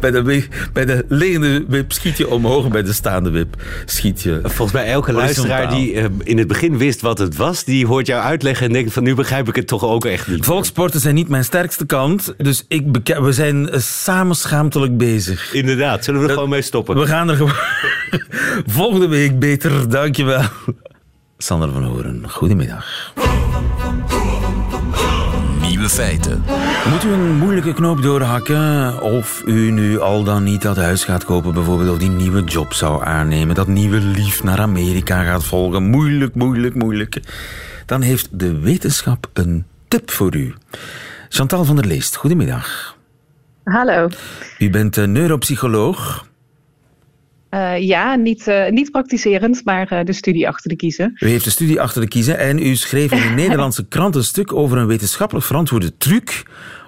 bij, 0.00 0.10
de, 0.10 0.48
bij 0.72 0.84
de 0.84 1.04
liggende 1.08 1.64
wip 1.68 1.92
schiet 1.92 2.16
je 2.16 2.28
omhoog, 2.28 2.68
bij 2.68 2.82
de 2.82 2.92
staande 2.92 3.30
wip 3.30 3.62
schiet 3.84 4.22
je. 4.22 4.40
Volgens 4.42 4.72
mij 4.72 4.86
elke 4.86 5.12
luisteraar 5.12 5.70
die 5.70 5.92
uh, 5.92 6.04
in 6.22 6.38
het 6.38 6.48
begin 6.48 6.78
wist 6.78 7.00
wat 7.00 7.18
het 7.18 7.36
was, 7.36 7.64
die 7.64 7.86
hoort 7.86 8.06
jou 8.06 8.22
uitleggen 8.22 8.66
en 8.66 8.72
denkt 8.72 8.92
van 8.92 9.02
nu 9.02 9.14
begrijp 9.14 9.48
ik 9.48 9.56
het 9.56 9.66
toch 9.66 9.84
ook 9.84 10.04
echt 10.04 10.28
niet. 10.28 10.44
Volksporten 10.44 11.00
zijn 11.00 11.14
niet 11.14 11.28
mijn 11.28 11.44
sterkste 11.44 11.86
kant, 11.86 12.34
dus 12.36 12.64
ik 12.68 12.84
we 13.04 13.32
zijn 13.32 13.74
uh, 13.74 13.80
samen 13.80 14.36
schaamtelijk 14.36 14.96
bezig. 14.96 15.52
Inderdaad, 15.52 16.04
zullen 16.04 16.20
we 16.20 16.26
er 16.26 16.32
Dat, 16.32 16.42
gewoon 16.42 16.54
mee 16.54 16.62
stoppen? 16.62 16.96
We 16.98 17.06
gaan 17.06 17.28
er 17.28 17.36
gewoon. 17.36 17.52
Volgende 18.66 19.08
week 19.08 19.38
beter, 19.38 19.88
dankjewel. 19.88 20.42
Sander 21.38 21.70
van 21.72 21.84
Horen, 21.84 22.24
goedemiddag. 22.28 23.12
Nieuwe 25.84 26.02
feiten. 26.02 26.44
Moet 26.90 27.04
u 27.04 27.12
een 27.12 27.36
moeilijke 27.36 27.72
knoop 27.72 28.02
doorhakken? 28.02 29.00
Of 29.02 29.42
u 29.46 29.70
nu 29.70 30.00
al 30.00 30.24
dan 30.24 30.42
niet 30.42 30.62
dat 30.62 30.76
huis 30.76 31.04
gaat 31.04 31.24
kopen, 31.24 31.54
bijvoorbeeld, 31.54 31.90
of 31.90 31.98
die 31.98 32.10
nieuwe 32.10 32.44
job 32.44 32.72
zou 32.72 33.04
aannemen, 33.04 33.54
dat 33.54 33.66
nieuwe 33.66 34.00
lief 34.00 34.42
naar 34.42 34.58
Amerika 34.58 35.22
gaat 35.22 35.44
volgen? 35.44 35.82
Moeilijk, 35.82 36.34
moeilijk, 36.34 36.74
moeilijk. 36.74 37.20
Dan 37.86 38.00
heeft 38.00 38.28
de 38.38 38.58
wetenschap 38.58 39.30
een 39.32 39.64
tip 39.88 40.10
voor 40.10 40.34
u. 40.34 40.54
Chantal 41.28 41.64
van 41.64 41.76
der 41.76 41.86
Leest, 41.86 42.16
goedemiddag. 42.16 42.96
Hallo. 43.64 44.08
U 44.58 44.70
bent 44.70 45.06
neuropsycholoog. 45.06 46.26
Uh, 47.54 47.78
ja, 47.78 48.14
niet, 48.14 48.46
uh, 48.46 48.68
niet 48.68 48.90
praktiserend, 48.90 49.64
maar 49.64 49.92
uh, 49.92 50.04
de 50.04 50.12
studie 50.12 50.48
achter 50.48 50.70
de 50.70 50.76
kiezen. 50.76 51.16
U 51.18 51.28
heeft 51.28 51.44
de 51.44 51.50
studie 51.50 51.80
achter 51.80 52.00
de 52.00 52.08
kiezen 52.08 52.38
en 52.38 52.58
u 52.58 52.74
schreef 52.74 53.12
in 53.12 53.22
een 53.22 53.34
Nederlandse 53.44 53.88
krant 53.88 54.14
een 54.14 54.24
stuk 54.24 54.52
over 54.52 54.78
een 54.78 54.86
wetenschappelijk 54.86 55.46
verantwoorde 55.46 55.96
truc 55.96 56.42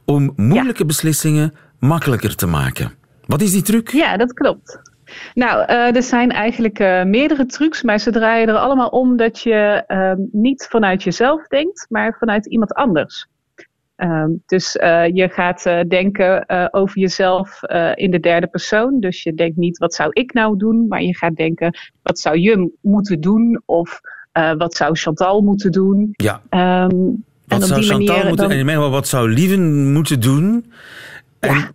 om 0.04 0.32
moeilijke 0.36 0.80
ja. 0.80 0.86
beslissingen 0.86 1.54
makkelijker 1.78 2.34
te 2.34 2.46
maken. 2.46 2.92
Wat 3.26 3.40
is 3.40 3.52
die 3.52 3.62
truc? 3.62 3.90
Ja, 3.90 4.16
dat 4.16 4.32
klopt. 4.32 4.80
Nou, 5.34 5.64
er 5.72 6.02
zijn 6.02 6.30
eigenlijk 6.30 6.78
meerdere 7.04 7.46
trucs, 7.46 7.82
maar 7.82 7.98
ze 7.98 8.10
draaien 8.10 8.48
er 8.48 8.58
allemaal 8.58 8.88
om 8.88 9.16
dat 9.16 9.40
je 9.40 9.84
ehm, 9.86 10.20
niet 10.32 10.66
vanuit 10.70 11.02
jezelf 11.02 11.46
denkt, 11.46 11.86
maar 11.88 12.16
vanuit 12.18 12.46
iemand 12.46 12.74
anders. 12.74 13.28
Um, 13.96 14.42
dus 14.46 14.76
uh, 14.76 15.06
je 15.08 15.28
gaat 15.28 15.66
uh, 15.66 15.80
denken 15.88 16.44
uh, 16.46 16.66
over 16.70 16.98
jezelf 16.98 17.62
in 17.94 18.10
de 18.10 18.20
derde 18.20 18.46
persoon. 18.46 19.00
Dus 19.00 19.22
je 19.22 19.34
denkt 19.34 19.56
niet 19.56 19.78
wat 19.78 19.94
zou 19.94 20.10
ik 20.12 20.32
nou 20.32 20.56
doen, 20.56 20.86
maar 20.88 21.02
je 21.02 21.16
gaat 21.16 21.36
denken 21.36 21.76
wat 22.02 22.18
zou 22.18 22.38
je 22.38 22.70
moeten 22.80 23.20
doen 23.20 23.62
of 23.64 24.00
wat 24.58 24.74
zou 24.74 24.96
Chantal 24.96 25.40
moeten 25.40 25.72
doen. 25.72 26.08
Ja. 26.12 26.42
Um, 26.84 27.24
wat 27.46 27.64
zou 27.64 27.82
Chantal 27.82 28.16
manier, 28.16 28.28
moeten 28.28 28.48
dan... 28.48 28.68
en 28.68 28.90
wat 28.90 29.08
zou 29.08 29.30
Lieven 29.30 29.92
moeten 29.92 30.20
doen? 30.20 30.72
En 31.38 31.54
ja. 31.54 31.70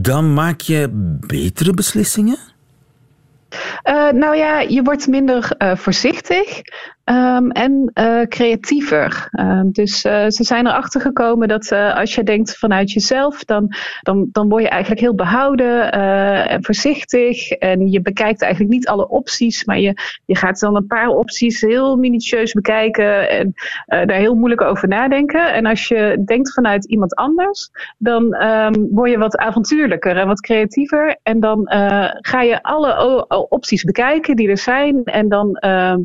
dan 0.00 0.34
maak 0.34 0.60
je 0.60 0.88
betere 1.26 1.74
beslissingen? 1.74 2.38
nou 4.12 4.36
ja, 4.36 4.60
je 4.60 4.82
wordt 4.82 5.06
minder 5.06 5.54
voorzichtig. 5.58 6.62
Um, 7.10 7.50
en 7.50 7.90
uh, 7.94 8.22
creatiever. 8.22 9.28
Um, 9.40 9.72
dus 9.72 10.04
uh, 10.04 10.24
ze 10.28 10.44
zijn 10.44 10.66
erachter 10.66 11.00
gekomen 11.00 11.48
dat 11.48 11.70
uh, 11.70 11.96
als 11.96 12.14
je 12.14 12.22
denkt 12.22 12.58
vanuit 12.58 12.92
jezelf, 12.92 13.44
dan, 13.44 13.74
dan, 14.00 14.28
dan 14.32 14.48
word 14.48 14.62
je 14.62 14.68
eigenlijk 14.68 15.00
heel 15.00 15.14
behouden 15.14 15.92
en 16.48 16.64
voorzichtig. 16.64 17.50
En 17.50 17.90
je 17.90 18.00
bekijkt 18.00 18.42
eigenlijk 18.42 18.72
niet 18.72 18.88
alle 18.88 19.08
opties, 19.08 19.64
maar 19.64 19.78
je, 19.78 19.94
je 20.24 20.36
gaat 20.36 20.60
dan 20.60 20.76
een 20.76 20.86
paar 20.86 21.08
opties 21.08 21.60
heel 21.60 21.96
minutieus 21.96 22.52
bekijken 22.52 23.30
en 23.30 23.54
daar 23.86 24.18
heel 24.18 24.34
moeilijk 24.34 24.62
over 24.62 24.88
nadenken. 24.88 25.52
En 25.52 25.66
als 25.66 25.88
je 25.88 26.22
denkt 26.24 26.52
vanuit 26.52 26.84
iemand 26.84 27.14
anders, 27.14 27.70
dan 27.98 28.44
um, 28.44 28.88
word 28.90 29.10
je 29.10 29.18
wat 29.18 29.36
avontuurlijker 29.36 30.16
en 30.16 30.26
wat 30.26 30.40
creatiever. 30.40 31.16
En 31.22 31.40
dan 31.40 31.60
ga 32.20 32.42
je 32.42 32.62
alle 32.62 33.26
opties 33.48 33.84
bekijken 33.84 34.36
die 34.36 34.48
er 34.48 34.58
zijn 34.58 35.04
en 35.04 35.28
dan 35.28 35.58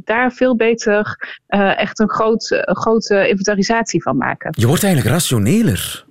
daar 0.04 0.32
veel 0.32 0.56
beter 0.56 0.94
uh, 1.00 1.80
echt 1.80 2.00
een, 2.00 2.10
groot, 2.10 2.52
een 2.52 2.76
grote 2.76 3.28
inventarisatie 3.28 4.02
van 4.02 4.18
maken. 4.18 4.54
Je 4.58 4.68
wordt 4.68 4.84
eigenlijk 4.84 5.14
rationeler. 5.14 6.06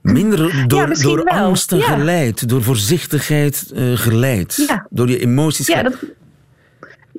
Minder 0.00 0.68
door, 0.68 0.88
ja, 0.88 1.02
door 1.02 1.24
angsten 1.24 1.78
ja. 1.78 1.84
geleid, 1.84 2.48
door 2.48 2.62
voorzichtigheid 2.62 3.70
uh, 3.74 3.96
geleid, 3.96 4.64
ja. 4.68 4.86
door 4.90 5.08
je 5.08 5.18
emoties. 5.18 5.66
Ja, 5.66 5.82
dat, 5.82 5.94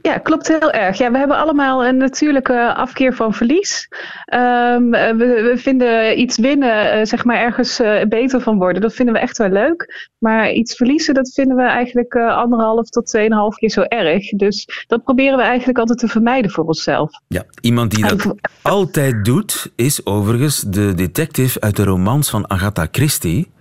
ja, 0.07 0.17
klopt 0.17 0.47
heel 0.47 0.71
erg. 0.71 0.97
Ja, 0.97 1.11
we 1.11 1.17
hebben 1.17 1.37
allemaal 1.37 1.85
een 1.85 1.97
natuurlijke 1.97 2.73
afkeer 2.73 3.13
van 3.15 3.33
verlies. 3.33 3.87
Um, 4.33 4.91
we, 4.91 5.15
we, 5.17 5.53
vinden 5.55 6.19
iets 6.19 6.37
winnen, 6.37 6.99
uh, 6.99 7.05
zeg 7.05 7.23
maar 7.23 7.37
ergens 7.37 7.79
uh, 7.79 8.03
beter 8.09 8.41
van 8.41 8.57
worden. 8.57 8.81
Dat 8.81 8.93
vinden 8.93 9.13
we 9.13 9.19
echt 9.19 9.37
wel 9.37 9.49
leuk. 9.49 10.09
Maar 10.17 10.51
iets 10.51 10.75
verliezen, 10.75 11.13
dat 11.13 11.33
vinden 11.33 11.57
we 11.57 11.63
eigenlijk 11.63 12.13
uh, 12.13 12.37
anderhalf 12.37 12.89
tot 12.89 13.05
tweeënhalf 13.05 13.55
keer 13.55 13.69
zo 13.69 13.81
erg. 13.81 14.29
Dus 14.29 14.85
dat 14.87 15.03
proberen 15.03 15.37
we 15.37 15.43
eigenlijk 15.43 15.79
altijd 15.79 15.99
te 15.99 16.07
vermijden 16.07 16.51
voor 16.51 16.63
onszelf. 16.63 17.11
Ja, 17.27 17.43
iemand 17.61 17.91
die 17.91 18.07
dat 18.07 18.35
altijd 18.61 19.25
doet, 19.25 19.71
is 19.75 20.05
overigens 20.05 20.61
de 20.61 20.93
detective 20.93 21.59
uit 21.59 21.75
de 21.75 21.83
romans 21.83 22.29
van 22.29 22.49
Agatha 22.49 22.87
Christie. 22.91 23.55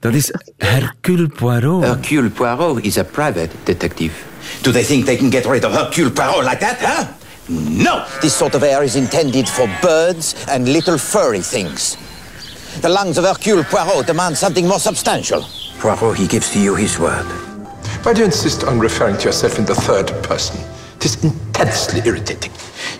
Dat 0.00 0.14
is 0.14 0.32
Hercule 0.58 1.28
Poirot. 1.28 1.84
Hercule 1.84 2.30
Poirot 2.30 2.84
is 2.84 2.96
a 2.96 3.04
private 3.04 3.50
detective. 3.64 4.12
Do 4.62 4.72
they 4.72 4.84
think 4.84 5.04
they 5.06 5.16
can 5.16 5.30
get 5.30 5.46
rid 5.46 5.64
of 5.64 5.72
Hercule 5.72 6.10
Poirot 6.10 6.44
like 6.44 6.60
that, 6.60 6.78
huh? 6.80 7.06
No! 7.48 8.04
This 8.20 8.34
sort 8.34 8.54
of 8.54 8.62
air 8.62 8.82
is 8.82 8.96
intended 8.96 9.48
for 9.48 9.68
birds 9.80 10.34
and 10.48 10.68
little 10.68 10.98
furry 10.98 11.40
things. 11.40 11.96
The 12.80 12.88
lungs 12.88 13.18
of 13.18 13.24
Hercule 13.24 13.64
Poirot 13.64 14.06
demand 14.06 14.36
something 14.36 14.66
more 14.66 14.80
substantial. 14.80 15.44
Poirot, 15.78 16.16
he 16.16 16.26
gives 16.26 16.50
to 16.52 16.60
you 16.60 16.74
his 16.74 16.98
word. 16.98 17.24
Why 18.02 18.12
do 18.12 18.20
you 18.20 18.26
insist 18.26 18.64
on 18.64 18.78
referring 18.78 19.16
to 19.18 19.24
yourself 19.24 19.58
in 19.58 19.64
the 19.64 19.74
third 19.74 20.08
person? 20.22 20.60
It 20.96 21.04
is 21.04 21.24
intensely 21.24 22.00
irritating. 22.04 22.52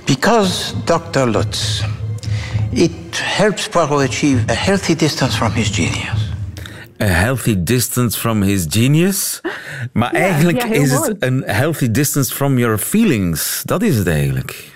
Because, 0.07 0.73
Dr. 0.85 1.27
Lutz, 1.27 1.83
it 2.73 3.17
helps 3.17 3.69
Poirot 3.69 4.05
achieve 4.05 4.49
a 4.49 4.55
healthy 4.55 4.95
distance 4.95 5.37
from 5.37 5.53
his 5.53 5.71
genius. 5.71 6.26
A 7.03 7.05
healthy 7.05 7.55
distance 7.59 8.19
from 8.19 8.43
his 8.43 8.67
genius. 8.69 9.41
Maar 9.93 10.15
ja, 10.15 10.21
eigenlijk 10.21 10.63
ja, 10.63 10.73
is 10.73 10.93
mooi. 10.93 11.09
het 11.09 11.17
een 11.19 11.43
healthy 11.47 11.91
distance 11.91 12.35
from 12.35 12.59
your 12.59 12.79
feelings. 12.79 13.63
Dat 13.65 13.83
is 13.83 13.97
het 13.97 14.07
eigenlijk. 14.07 14.75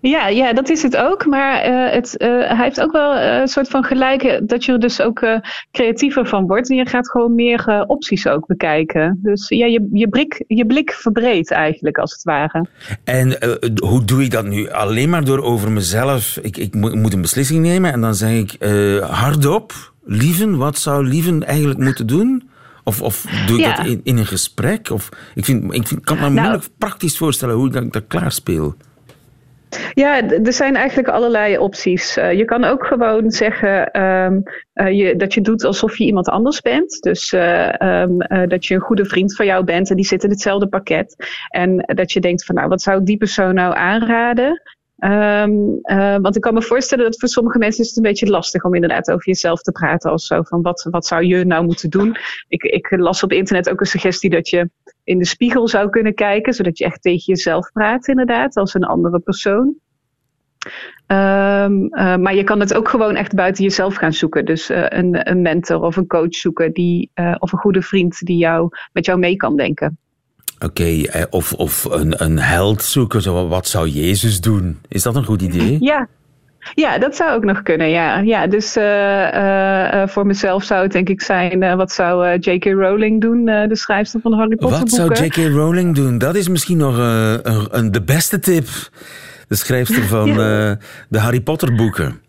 Ja, 0.00 0.28
ja, 0.28 0.52
dat 0.52 0.68
is 0.68 0.82
het 0.82 0.96
ook. 0.96 1.26
Maar 1.26 1.68
uh, 1.68 1.92
het, 1.92 2.14
uh, 2.18 2.28
hij 2.28 2.64
heeft 2.64 2.80
ook 2.80 2.92
wel 2.92 3.16
uh, 3.16 3.40
een 3.40 3.48
soort 3.48 3.68
van 3.68 3.84
gelijk 3.84 4.40
dat 4.42 4.64
je 4.64 4.72
er 4.72 4.80
dus 4.80 5.00
ook 5.00 5.26
creatiever 5.72 6.26
van 6.26 6.46
wordt. 6.46 6.70
En 6.70 6.76
je 6.76 6.86
gaat 6.86 7.10
gewoon 7.10 7.34
meer 7.34 7.84
opties 7.86 8.26
ook 8.26 8.46
bekijken. 8.46 9.18
Dus 9.22 9.48
ja, 9.48 9.66
je, 9.66 9.88
je, 9.92 10.08
blik, 10.08 10.44
je 10.46 10.66
blik 10.66 10.92
verbreedt 10.92 11.50
eigenlijk 11.50 11.98
als 11.98 12.12
het 12.12 12.22
ware. 12.22 12.66
En 13.04 13.36
hoe 13.82 14.04
doe 14.04 14.22
ik 14.22 14.30
dat 14.30 14.44
nu? 14.44 14.70
Alleen 14.70 15.10
maar 15.10 15.24
door 15.24 15.42
over 15.42 15.72
mezelf. 15.72 16.38
Ik, 16.42 16.56
ik 16.56 16.74
moet 16.74 17.12
een 17.12 17.20
beslissing 17.20 17.60
nemen 17.60 17.92
en 17.92 18.00
dan 18.00 18.14
zeg 18.14 18.30
ik 18.30 18.56
hardop. 19.02 19.93
Lieven, 20.04 20.56
wat 20.56 20.78
zou 20.78 21.06
Lieven 21.06 21.44
eigenlijk 21.44 21.78
moeten 21.78 22.06
doen? 22.06 22.48
Of, 22.84 23.02
of 23.02 23.24
doe 23.46 23.58
ik 23.58 23.64
ja. 23.64 23.76
dat 23.76 23.86
in, 23.86 24.00
in, 24.02 24.16
een 24.16 24.26
gesprek? 24.26 24.90
Of, 24.90 25.08
ik, 25.34 25.44
vind, 25.44 25.74
ik 25.74 25.86
vind, 25.86 26.04
kan 26.04 26.16
me 26.16 26.22
nou, 26.22 26.32
moeilijk 26.32 26.64
praktisch 26.78 27.16
voorstellen 27.16 27.54
hoe 27.54 27.66
ik 27.66 27.72
dat, 27.72 27.92
dat 27.92 28.04
klaarspeel. 28.08 28.74
Ja, 29.94 30.28
er 30.28 30.52
zijn 30.52 30.76
eigenlijk 30.76 31.08
allerlei 31.08 31.58
opties. 31.58 32.16
Uh, 32.16 32.32
je 32.32 32.44
kan 32.44 32.64
ook 32.64 32.86
gewoon 32.86 33.30
zeggen 33.30 34.00
um, 34.02 34.42
uh, 34.74 34.92
je, 34.92 35.16
dat 35.16 35.34
je 35.34 35.40
doet 35.40 35.64
alsof 35.64 35.98
je 35.98 36.04
iemand 36.04 36.28
anders 36.28 36.60
bent. 36.60 37.02
Dus 37.02 37.32
uh, 37.32 37.72
um, 38.02 38.18
dat 38.48 38.66
je 38.66 38.74
een 38.74 38.80
goede 38.80 39.04
vriend 39.04 39.36
van 39.36 39.46
jou 39.46 39.64
bent 39.64 39.90
en 39.90 39.96
die 39.96 40.04
zit 40.04 40.24
in 40.24 40.30
hetzelfde 40.30 40.68
pakket. 40.68 41.16
En 41.48 41.76
dat 41.94 42.12
je 42.12 42.20
denkt 42.20 42.44
van 42.44 42.54
nou, 42.54 42.68
wat 42.68 42.82
zou 42.82 43.00
ik 43.00 43.06
die 43.06 43.16
persoon 43.16 43.54
nou 43.54 43.76
aanraden? 43.76 44.62
Um, 44.98 45.78
uh, 45.82 46.16
want 46.20 46.36
ik 46.36 46.42
kan 46.42 46.54
me 46.54 46.62
voorstellen 46.62 47.04
dat 47.04 47.18
voor 47.18 47.28
sommige 47.28 47.58
mensen 47.58 47.82
is 47.82 47.88
het 47.88 47.96
een 47.96 48.02
beetje 48.02 48.26
lastig 48.26 48.64
om 48.64 48.74
inderdaad 48.74 49.10
over 49.10 49.26
jezelf 49.26 49.60
te 49.60 49.72
praten. 49.72 50.10
Als 50.10 50.26
zo 50.26 50.42
van 50.42 50.62
wat, 50.62 50.86
wat 50.90 51.06
zou 51.06 51.24
je 51.24 51.44
nou 51.44 51.64
moeten 51.64 51.90
doen? 51.90 52.16
Ik, 52.48 52.62
ik 52.62 52.96
las 52.96 53.22
op 53.22 53.32
internet 53.32 53.70
ook 53.70 53.80
een 53.80 53.86
suggestie 53.86 54.30
dat 54.30 54.48
je 54.48 54.70
in 55.04 55.18
de 55.18 55.26
spiegel 55.26 55.68
zou 55.68 55.90
kunnen 55.90 56.14
kijken. 56.14 56.52
Zodat 56.52 56.78
je 56.78 56.84
echt 56.84 57.02
tegen 57.02 57.24
jezelf 57.24 57.72
praat 57.72 58.08
inderdaad, 58.08 58.56
als 58.56 58.74
een 58.74 58.84
andere 58.84 59.18
persoon. 59.18 59.74
Um, 61.06 61.82
uh, 61.84 62.16
maar 62.16 62.34
je 62.34 62.44
kan 62.44 62.60
het 62.60 62.74
ook 62.74 62.88
gewoon 62.88 63.14
echt 63.14 63.34
buiten 63.34 63.64
jezelf 63.64 63.94
gaan 63.94 64.12
zoeken. 64.12 64.44
Dus 64.44 64.70
uh, 64.70 64.86
een, 64.88 65.30
een 65.30 65.42
mentor 65.42 65.82
of 65.82 65.96
een 65.96 66.06
coach 66.06 66.34
zoeken 66.34 66.72
die, 66.72 67.10
of 67.38 67.52
een 67.52 67.58
goede 67.58 67.82
vriend 67.82 68.26
die 68.26 68.36
jou, 68.36 68.68
met 68.92 69.06
jou 69.06 69.18
mee 69.18 69.36
kan 69.36 69.56
denken. 69.56 69.98
Oké, 70.54 70.64
okay, 70.64 71.04
eh, 71.04 71.22
of, 71.30 71.52
of 71.52 71.84
een, 71.84 72.22
een 72.22 72.38
held 72.38 72.82
zoeken, 72.82 73.22
zo, 73.22 73.48
wat 73.48 73.68
zou 73.68 73.88
Jezus 73.88 74.40
doen? 74.40 74.78
Is 74.88 75.02
dat 75.02 75.16
een 75.16 75.24
goed 75.24 75.42
idee? 75.42 75.76
Ja, 75.80 76.08
ja, 76.74 76.98
dat 76.98 77.16
zou 77.16 77.36
ook 77.36 77.44
nog 77.44 77.62
kunnen, 77.62 77.90
ja. 77.90 78.18
ja 78.18 78.46
dus 78.46 78.76
uh, 78.76 78.84
uh, 79.34 80.06
voor 80.06 80.26
mezelf 80.26 80.64
zou 80.64 80.82
het 80.82 80.92
denk 80.92 81.08
ik 81.08 81.22
zijn... 81.22 81.76
wat 81.76 81.92
zou 81.92 82.38
J.K. 82.38 82.64
Rowling 82.64 83.20
doen, 83.20 83.44
de 83.44 83.76
schrijfster 83.76 84.20
van 84.20 84.30
de 84.30 84.36
Harry 84.36 84.56
Potter 84.56 84.78
Wat 84.78 84.90
zou 84.90 85.24
J.K. 85.24 85.36
Rowling 85.36 85.94
doen? 85.94 86.18
Dat 86.18 86.34
is 86.34 86.48
misschien 86.48 86.76
nog 86.76 86.98
een, 86.98 87.78
een, 87.78 87.92
de 87.92 88.02
beste 88.02 88.38
tip. 88.38 88.66
De 89.48 89.56
schrijfster 89.56 90.02
van 90.16 90.26
ja. 90.26 90.78
de 91.08 91.18
Harry 91.18 91.40
Potter 91.40 91.74
boeken. 91.74 92.22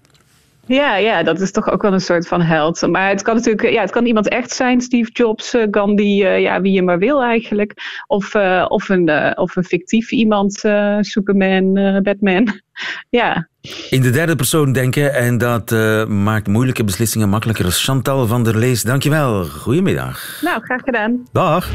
Ja, 0.68 0.96
ja, 0.96 1.24
dat 1.24 1.40
is 1.40 1.52
toch 1.52 1.72
ook 1.72 1.82
wel 1.82 1.94
een 1.94 2.02
soort 2.02 2.28
van 2.28 2.42
held. 2.42 2.88
Maar 2.88 3.10
het 3.10 3.22
kan 3.22 3.36
natuurlijk, 3.36 3.70
ja, 3.70 3.82
het 3.82 3.92
kan 3.92 4.06
iemand 4.06 4.28
echt 4.28 4.52
zijn, 4.52 4.82
Steve 4.82 5.12
Jobs, 5.12 5.54
uh, 5.54 5.68
Gandhi, 5.72 6.24
uh, 6.24 6.40
ja, 6.40 6.62
wie 6.62 6.72
je 6.72 6.82
maar 6.82 7.00
wil 7.00 7.24
eigenlijk. 7.24 7.74
Of, 8.08 8.34
uh, 8.34 8.66
of, 8.68 8.90
een, 8.90 9.38
of 9.38 9.56
een 9.56 9.64
fictief 9.64 10.12
iemand, 10.12 10.54
Superman, 11.00 11.74
Batman. 12.04 12.62
ja. 13.10 13.48
In 13.90 14.02
de 14.02 14.10
derde 14.10 14.36
persoon 14.36 14.72
denken 14.72 15.14
en 15.14 15.38
dat 15.38 15.72
maakt 16.08 16.48
moeilijke 16.48 16.84
beslissingen 16.84 17.30
makkelijker. 17.30 17.72
Chantal 17.72 18.28
van 18.28 18.44
der 18.44 18.58
Lees, 18.58 18.84
dankjewel. 18.84 19.46
Goedemiddag. 19.46 20.40
Nou, 20.42 20.62
graag 20.64 20.82
gedaan. 20.82 21.28
Dag. 21.32 21.70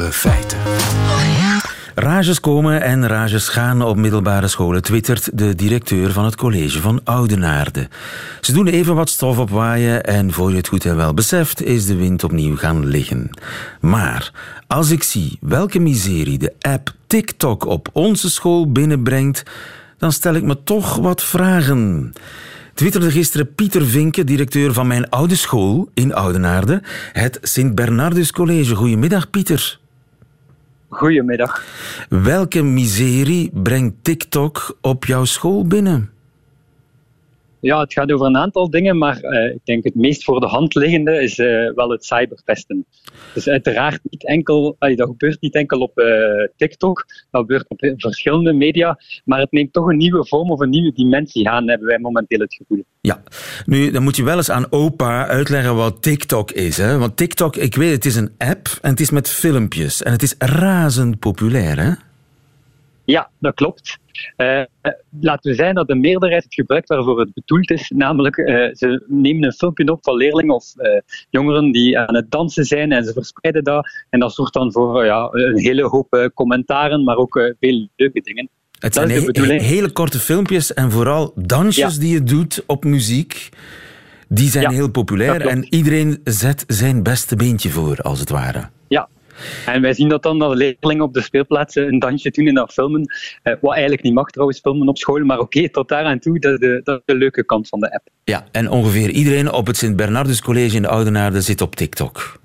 Feiten. 0.00 0.58
Rages 1.94 2.40
komen 2.40 2.82
en 2.82 3.06
rages 3.06 3.48
gaan 3.48 3.82
op 3.82 3.96
middelbare 3.96 4.48
scholen, 4.48 4.82
twittert 4.82 5.38
de 5.38 5.54
directeur 5.54 6.12
van 6.12 6.24
het 6.24 6.36
college 6.36 6.80
van 6.80 7.00
Oudenaarde. 7.04 7.88
Ze 8.40 8.52
doen 8.52 8.66
even 8.66 8.94
wat 8.94 9.08
stof 9.08 9.38
opwaaien 9.38 10.04
en 10.04 10.32
voor 10.32 10.50
je 10.50 10.56
het 10.56 10.68
goed 10.68 10.84
en 10.84 10.96
wel 10.96 11.14
beseft, 11.14 11.62
is 11.62 11.86
de 11.86 11.96
wind 11.96 12.24
opnieuw 12.24 12.56
gaan 12.56 12.86
liggen. 12.86 13.30
Maar 13.80 14.32
als 14.66 14.90
ik 14.90 15.02
zie 15.02 15.38
welke 15.40 15.78
miserie 15.78 16.38
de 16.38 16.52
app 16.60 16.92
TikTok 17.06 17.66
op 17.66 17.88
onze 17.92 18.30
school 18.30 18.72
binnenbrengt, 18.72 19.42
dan 19.98 20.12
stel 20.12 20.34
ik 20.34 20.42
me 20.42 20.62
toch 20.62 20.96
wat 20.96 21.22
vragen. 21.22 22.12
Twitterde 22.74 23.10
gisteren 23.10 23.54
Pieter 23.54 23.86
Vinke, 23.86 24.24
directeur 24.24 24.72
van 24.72 24.86
mijn 24.86 25.08
oude 25.08 25.36
school 25.36 25.88
in 25.94 26.14
Oudenaarde, 26.14 26.82
het 27.12 27.38
Sint-Bernardus 27.42 28.32
College. 28.32 28.74
Goedemiddag, 28.74 29.30
Pieter. 29.30 29.78
Goedemiddag. 30.96 31.64
Welke 32.08 32.62
miserie 32.62 33.50
brengt 33.52 33.94
TikTok 34.02 34.76
op 34.80 35.04
jouw 35.04 35.24
school 35.24 35.66
binnen? 35.66 36.15
Ja, 37.60 37.80
het 37.80 37.92
gaat 37.92 38.12
over 38.12 38.26
een 38.26 38.36
aantal 38.36 38.70
dingen, 38.70 38.98
maar 38.98 39.22
uh, 39.22 39.54
ik 39.54 39.60
denk 39.64 39.84
het 39.84 39.94
meest 39.94 40.24
voor 40.24 40.40
de 40.40 40.46
hand 40.46 40.74
liggende 40.74 41.22
is 41.22 41.38
uh, 41.38 41.74
wel 41.74 41.90
het 41.90 42.04
cyberpesten. 42.04 42.86
Dus 43.34 43.48
uiteraard 43.48 44.00
niet 44.02 44.26
enkel, 44.26 44.76
dat 44.78 45.08
gebeurt 45.08 45.40
niet 45.40 45.54
enkel 45.54 45.80
op 45.80 45.98
uh, 45.98 46.06
TikTok, 46.56 47.04
dat 47.30 47.40
gebeurt 47.40 47.68
op 47.68 47.94
verschillende 47.96 48.52
media, 48.52 48.98
maar 49.24 49.40
het 49.40 49.52
neemt 49.52 49.72
toch 49.72 49.86
een 49.86 49.96
nieuwe 49.96 50.26
vorm 50.26 50.50
of 50.50 50.60
een 50.60 50.70
nieuwe 50.70 50.92
dimensie 50.92 51.48
aan, 51.48 51.68
hebben 51.68 51.86
wij 51.86 51.98
momenteel 51.98 52.40
het 52.40 52.54
gevoel. 52.54 52.84
Ja, 53.00 53.22
nu 53.66 53.90
dan 53.90 54.02
moet 54.02 54.16
je 54.16 54.24
wel 54.24 54.36
eens 54.36 54.50
aan 54.50 54.72
opa 54.72 55.26
uitleggen 55.26 55.74
wat 55.74 56.02
TikTok 56.02 56.50
is. 56.50 56.76
Hè? 56.76 56.98
Want 56.98 57.16
TikTok, 57.16 57.56
ik 57.56 57.74
weet, 57.74 57.92
het 57.92 58.04
is 58.04 58.16
een 58.16 58.34
app 58.38 58.78
en 58.80 58.90
het 58.90 59.00
is 59.00 59.10
met 59.10 59.28
filmpjes 59.28 60.02
en 60.02 60.12
het 60.12 60.22
is 60.22 60.34
razend 60.38 61.18
populair, 61.18 61.78
hè? 61.78 61.90
Ja, 63.06 63.30
dat 63.38 63.54
klopt. 63.54 63.98
Uh, 64.36 64.62
laten 65.20 65.50
we 65.50 65.56
zeggen 65.56 65.74
dat 65.74 65.88
de 65.88 65.94
meerderheid 65.94 66.44
het 66.44 66.54
gebruikt 66.54 66.88
waarvoor 66.88 67.20
het 67.20 67.32
bedoeld 67.34 67.70
is. 67.70 67.92
Namelijk, 67.94 68.36
uh, 68.36 68.46
ze 68.72 69.04
nemen 69.06 69.44
een 69.44 69.52
filmpje 69.52 69.92
op 69.92 69.98
van 70.02 70.16
leerlingen 70.16 70.54
of 70.54 70.72
uh, 70.76 71.00
jongeren 71.30 71.72
die 71.72 71.98
aan 71.98 72.14
het 72.14 72.30
dansen 72.30 72.64
zijn 72.64 72.92
en 72.92 73.04
ze 73.04 73.12
verspreiden 73.12 73.64
dat. 73.64 73.88
En 74.10 74.20
dat 74.20 74.34
zorgt 74.34 74.52
dan 74.52 74.72
voor 74.72 75.04
ja, 75.04 75.28
een 75.32 75.58
hele 75.58 75.82
hoop 75.82 76.30
commentaren, 76.34 77.04
maar 77.04 77.16
ook 77.16 77.54
veel 77.60 77.88
leuke 77.96 78.20
dingen. 78.20 78.48
Het 78.78 78.94
zijn 78.94 79.10
he 79.10 79.62
hele 79.62 79.92
korte 79.92 80.18
filmpjes 80.18 80.74
en 80.74 80.90
vooral 80.90 81.32
dansjes 81.34 81.94
ja. 81.94 82.00
die 82.00 82.12
je 82.12 82.22
doet 82.22 82.62
op 82.66 82.84
muziek. 82.84 83.48
Die 84.28 84.50
zijn 84.50 84.64
ja, 84.64 84.70
heel 84.70 84.90
populair 84.90 85.46
en 85.46 85.74
iedereen 85.74 86.20
zet 86.24 86.64
zijn 86.66 87.02
beste 87.02 87.36
beentje 87.36 87.70
voor, 87.70 87.96
als 88.00 88.20
het 88.20 88.30
ware. 88.30 88.68
En 89.66 89.82
wij 89.82 89.92
zien 89.92 90.08
dat 90.08 90.22
dan 90.22 90.38
dat 90.38 90.54
leerlingen 90.54 91.04
op 91.04 91.14
de 91.14 91.22
speelplaatsen 91.22 91.86
een 91.86 91.98
dansje 91.98 92.30
doen 92.30 92.46
en 92.46 92.54
dat 92.54 92.72
filmen. 92.72 93.06
Eh, 93.42 93.54
wat 93.60 93.72
eigenlijk 93.72 94.02
niet 94.02 94.14
mag 94.14 94.30
trouwens, 94.30 94.60
filmen 94.60 94.88
op 94.88 94.98
school. 94.98 95.24
Maar 95.24 95.38
oké, 95.38 95.70
tot 95.70 95.88
daar 95.88 96.04
aan 96.04 96.18
toe, 96.18 96.38
dat 96.38 96.52
is, 96.52 96.58
de, 96.58 96.80
dat 96.84 96.96
is 96.96 97.02
de 97.04 97.14
leuke 97.14 97.44
kant 97.44 97.68
van 97.68 97.80
de 97.80 97.92
app. 97.92 98.08
Ja, 98.24 98.46
en 98.52 98.70
ongeveer 98.70 99.10
iedereen 99.10 99.52
op 99.52 99.66
het 99.66 99.76
Sint-Bernardus 99.76 100.42
College 100.42 100.76
in 100.76 100.82
de 100.82 100.88
Oudenaarde 100.88 101.40
zit 101.40 101.60
op 101.60 101.74
TikTok. 101.74 102.38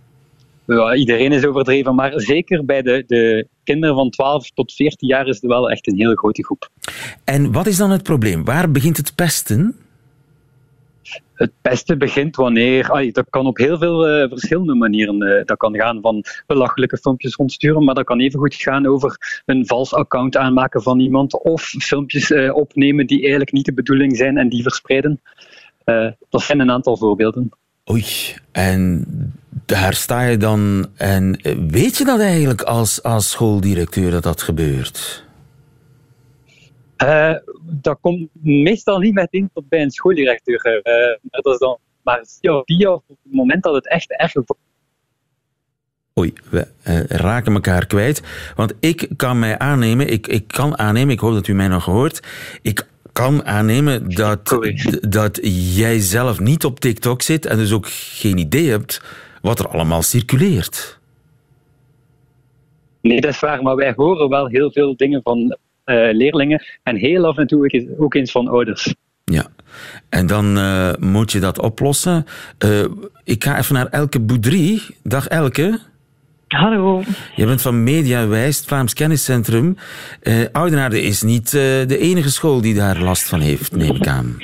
Ja, 0.65 0.95
iedereen 0.95 1.31
is 1.31 1.45
overdreven, 1.45 1.95
maar 1.95 2.11
zeker 2.15 2.65
bij 2.65 2.81
de, 2.81 3.03
de 3.07 3.47
kinderen 3.63 3.95
van 3.95 4.09
12 4.09 4.51
tot 4.51 4.73
14 4.73 5.07
jaar 5.07 5.27
is 5.27 5.35
het 5.35 5.51
wel 5.51 5.71
echt 5.71 5.87
een 5.87 5.97
hele 5.97 6.17
grote 6.17 6.43
groep. 6.43 6.69
En 7.23 7.51
wat 7.51 7.67
is 7.67 7.77
dan 7.77 7.91
het 7.91 8.03
probleem? 8.03 8.43
Waar 8.43 8.71
begint 8.71 8.97
het 8.97 9.15
pesten? 9.15 9.75
Het 11.33 11.51
beste 11.61 11.97
begint 11.97 12.35
wanneer. 12.35 13.11
Dat 13.11 13.25
kan 13.29 13.45
op 13.45 13.57
heel 13.57 13.77
veel 13.77 14.21
uh, 14.21 14.29
verschillende 14.29 14.75
manieren. 14.75 15.23
Uh, 15.23 15.45
dat 15.45 15.57
kan 15.57 15.75
gaan 15.75 16.01
van 16.01 16.23
belachelijke 16.47 16.97
filmpjes 16.97 17.35
rondsturen, 17.35 17.83
maar 17.83 17.95
dat 17.95 18.05
kan 18.05 18.19
even 18.19 18.39
goed 18.39 18.55
gaan 18.55 18.87
over 18.87 19.41
een 19.45 19.67
vals 19.67 19.93
account 19.93 20.37
aanmaken 20.37 20.81
van 20.81 20.99
iemand. 20.99 21.43
Of 21.43 21.61
filmpjes 21.61 22.29
uh, 22.29 22.55
opnemen 22.55 23.07
die 23.07 23.19
eigenlijk 23.19 23.51
niet 23.51 23.65
de 23.65 23.73
bedoeling 23.73 24.17
zijn 24.17 24.37
en 24.37 24.49
die 24.49 24.63
verspreiden. 24.63 25.21
dat 26.29 26.41
zijn 26.41 26.59
een 26.59 26.71
aantal 26.71 26.97
voorbeelden. 26.97 27.49
Oei, 27.91 28.05
en 28.51 29.05
daar 29.65 29.93
sta 29.93 30.21
je 30.21 30.37
dan. 30.37 30.87
En 30.95 31.39
weet 31.67 31.97
je 31.97 32.05
dat 32.05 32.19
eigenlijk 32.19 32.61
als, 32.61 33.03
als 33.03 33.29
schooldirecteur 33.29 34.11
dat 34.11 34.23
dat 34.23 34.41
gebeurt? 34.41 35.29
Uh, 37.03 37.35
dat 37.61 37.97
komt 38.01 38.29
meestal 38.41 38.99
niet 38.99 39.13
meteen 39.13 39.49
tot 39.53 39.69
bij 39.69 39.81
een 39.81 39.91
schooldirecteur. 39.91 40.65
Uh, 40.65 41.31
dat 41.31 41.53
is 41.53 41.59
dan 41.59 41.77
maar 42.01 42.25
via, 42.39 42.61
via 42.65 42.93
op 42.93 43.03
het 43.07 43.17
moment 43.23 43.63
dat 43.63 43.73
het 43.73 43.87
echt 43.87 44.11
erg 44.11 44.33
Oei, 46.19 46.33
we 46.49 46.67
uh, 46.87 47.03
raken 47.03 47.53
elkaar 47.53 47.85
kwijt. 47.85 48.23
Want 48.55 48.73
ik 48.79 49.09
kan 49.15 49.39
mij 49.39 49.57
aannemen, 49.57 50.07
ik, 50.07 50.27
ik 50.27 50.47
kan 50.47 50.77
aannemen, 50.77 51.13
ik 51.13 51.19
hoop 51.19 51.33
dat 51.33 51.47
u 51.47 51.53
mij 51.53 51.67
nog 51.67 51.85
hoort. 51.85 52.19
Ik 52.61 52.87
kan 53.11 53.45
aannemen 53.45 54.09
dat, 54.09 54.57
dat 55.09 55.39
jij 55.75 55.99
zelf 55.99 56.39
niet 56.39 56.65
op 56.65 56.79
TikTok 56.79 57.21
zit 57.21 57.45
en 57.45 57.57
dus 57.57 57.71
ook 57.71 57.87
geen 57.89 58.37
idee 58.37 58.69
hebt 58.69 59.01
wat 59.41 59.59
er 59.59 59.67
allemaal 59.67 60.01
circuleert. 60.01 60.99
Nee, 63.01 63.21
dat 63.21 63.31
is 63.31 63.39
waar, 63.39 63.61
maar 63.61 63.75
wij 63.75 63.93
horen 63.95 64.29
wel 64.29 64.47
heel 64.47 64.71
veel 64.71 64.95
dingen 64.95 65.21
van 65.23 65.57
leerlingen 66.13 66.63
en 66.83 66.95
heel 66.95 67.25
af 67.25 67.37
en 67.37 67.47
toe 67.47 67.95
ook 67.97 68.13
eens 68.13 68.31
van 68.31 68.47
ouders. 68.47 68.93
Ja, 69.23 69.45
en 70.09 70.27
dan 70.27 70.57
uh, 70.57 70.93
moet 70.99 71.31
je 71.31 71.39
dat 71.39 71.59
oplossen. 71.59 72.25
Uh, 72.65 72.85
ik 73.23 73.43
ga 73.43 73.57
even 73.57 73.73
naar 73.73 73.87
Elke 73.87 74.19
Boudry. 74.19 74.81
Dag 75.03 75.27
Elke. 75.27 75.79
Hallo. 76.47 77.03
Je 77.35 77.45
bent 77.45 77.61
van 77.61 77.83
Mediawijs, 77.83 78.57
het 78.57 78.65
Vlaams 78.65 78.93
Kenniscentrum. 78.93 79.77
Uh, 80.23 80.45
Oudenaarde 80.51 81.01
is 81.01 81.21
niet 81.21 81.51
de 81.51 81.97
enige 81.97 82.31
school 82.31 82.61
die 82.61 82.73
daar 82.73 82.99
last 82.99 83.23
van 83.23 83.39
heeft, 83.39 83.75
neem 83.75 83.95
ik 83.95 84.07
aan. 84.07 84.35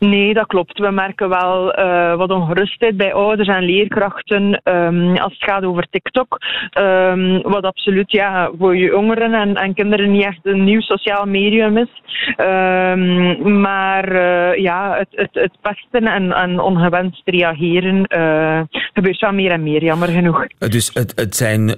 Nee, 0.00 0.34
dat 0.34 0.46
klopt. 0.46 0.78
We 0.78 0.90
merken 0.90 1.28
wel 1.28 1.78
uh, 1.78 2.14
wat 2.14 2.30
ongerustheid 2.30 2.96
bij 2.96 3.14
ouders 3.14 3.48
en 3.48 3.62
leerkrachten 3.62 4.60
um, 4.64 5.16
als 5.16 5.32
het 5.32 5.50
gaat 5.50 5.64
over 5.64 5.86
TikTok. 5.90 6.38
Um, 6.78 7.42
wat 7.42 7.64
absoluut 7.64 8.12
ja, 8.12 8.50
voor 8.58 8.76
jongeren 8.76 9.34
en, 9.34 9.54
en, 9.54 9.74
kinderen 9.74 10.10
niet 10.10 10.24
echt 10.24 10.38
een 10.42 10.64
nieuw 10.64 10.80
sociaal 10.80 11.26
medium 11.26 11.76
is. 11.76 11.88
Um, 12.36 13.60
maar 13.60 14.12
uh, 14.12 14.56
ja, 14.56 14.96
het, 14.98 15.08
het, 15.10 15.28
het 15.32 15.56
pesten 15.60 16.06
en, 16.06 16.32
en 16.32 16.60
ongewenst 16.60 17.22
reageren 17.24 18.04
uh, 18.16 18.60
gebeurt 18.92 19.20
wel 19.20 19.32
meer 19.32 19.50
en 19.50 19.62
meer, 19.62 19.84
jammer 19.84 20.08
genoeg. 20.08 20.46
Dus 20.58 20.90
het, 20.94 21.12
het 21.14 21.36
zijn 21.36 21.74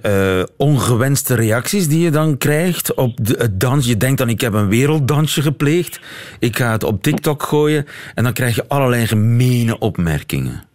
ongewenste 0.56 1.34
reacties 1.34 1.88
die 1.88 2.04
je 2.04 2.10
dan 2.10 2.38
krijgt 2.38 2.94
op 2.94 3.12
de, 3.16 3.34
het 3.38 3.60
dans. 3.60 3.86
Je 3.86 3.96
denkt 3.96 4.18
dan, 4.18 4.28
ik 4.28 4.40
heb 4.40 4.52
een 4.52 4.68
werelddansje 4.68 5.42
gepleegd. 5.42 6.00
Ik 6.38 6.56
ga 6.56 6.72
het 6.72 6.84
op 6.84 7.02
TikTok 7.02 7.42
gooien. 7.42 7.86
En 8.14 8.24
dan 8.24 8.32
krijg 8.32 8.54
je 8.54 8.68
allerlei 8.68 9.06
gemene 9.06 9.78
opmerkingen. 9.78 10.70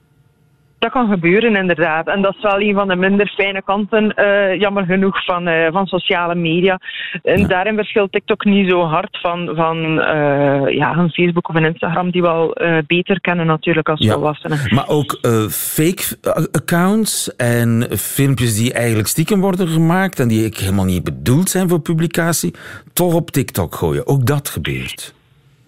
Dat 0.80 0.92
kan 0.92 1.10
gebeuren, 1.10 1.56
inderdaad. 1.56 2.08
En 2.08 2.22
dat 2.22 2.36
is 2.36 2.42
wel 2.42 2.62
een 2.62 2.74
van 2.74 2.88
de 2.88 2.96
minder 2.96 3.28
fijne 3.28 3.62
kanten, 3.64 4.14
uh, 4.16 4.60
jammer 4.60 4.86
genoeg, 4.86 5.26
van, 5.26 5.48
uh, 5.48 5.72
van 5.72 5.86
sociale 5.86 6.36
media. 6.36 6.80
En 7.24 7.40
ja. 7.40 7.48
daarin 7.48 7.76
verschilt 7.76 8.12
TikTok 8.12 8.46
niet 8.46 8.70
zo 8.70 8.82
hard 8.82 9.20
van, 9.22 9.50
van 9.56 9.78
uh, 9.78 10.76
ja, 10.76 10.96
een 10.96 11.10
Facebook 11.10 11.50
of 11.50 11.56
een 11.56 11.66
Instagram, 11.66 12.12
die 12.12 12.22
we 12.22 12.28
al 12.28 12.56
beter 12.88 13.22
kennen 13.22 13.46
natuurlijk 13.46 13.90
als 13.90 14.00
ja. 14.00 14.14
volwassenen. 14.14 14.60
Maar 14.70 14.88
ook 14.88 15.20
fake 15.50 16.18
accounts 16.52 17.36
en 17.36 17.88
filmpjes 17.98 18.56
die 18.56 18.74
eigenlijk 18.74 19.08
stiekem 19.08 19.42
worden 19.42 19.68
gemaakt 19.68 20.20
en 20.20 20.28
die 20.28 20.54
helemaal 20.58 20.86
niet 20.86 21.04
bedoeld 21.04 21.50
zijn 21.50 21.70
voor 21.70 21.80
publicatie, 21.80 22.54
toch 22.94 23.14
op 23.14 23.32
TikTok 23.32 23.76
gooien. 23.76 24.08
Ook 24.08 24.26
dat 24.26 24.50
gebeurt. 24.50 25.16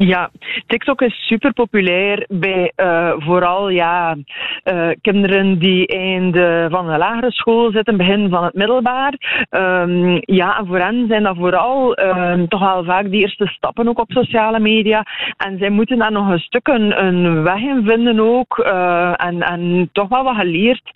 Ja, 0.05 0.29
TikTok 0.67 1.01
is 1.01 1.27
super 1.27 1.53
populair 1.53 2.25
bij 2.27 2.71
uh, 2.75 3.13
vooral 3.17 3.69
ja, 3.69 4.15
uh, 4.63 4.89
kinderen 5.01 5.59
die 5.59 5.87
einde 5.87 6.67
van 6.69 6.87
de 6.87 6.97
lagere 6.97 7.31
school 7.31 7.71
zitten, 7.71 7.97
begin 7.97 8.29
van 8.29 8.43
het 8.43 8.53
middelbaar. 8.53 9.13
Um, 9.49 10.19
ja, 10.21 10.57
en 10.57 10.67
voor 10.67 10.79
hen 10.79 11.05
zijn 11.07 11.23
dat 11.23 11.35
vooral 11.37 11.99
um, 11.99 12.47
toch 12.47 12.59
wel 12.59 12.83
vaak 12.83 13.09
die 13.09 13.21
eerste 13.21 13.47
stappen 13.47 13.87
ook 13.87 13.99
op 13.99 14.11
sociale 14.11 14.59
media. 14.59 15.03
En 15.37 15.57
zij 15.57 15.69
moeten 15.69 15.97
daar 15.97 16.11
nog 16.11 16.29
een 16.29 16.39
stuk 16.39 16.67
een, 16.67 17.03
een 17.05 17.43
weg 17.43 17.61
in 17.61 17.83
vinden 17.85 18.19
ook. 18.19 18.57
Uh, 18.57 19.13
en, 19.15 19.41
en 19.41 19.89
toch 19.91 20.07
wel 20.07 20.23
wat 20.23 20.35
geleerd 20.35 20.91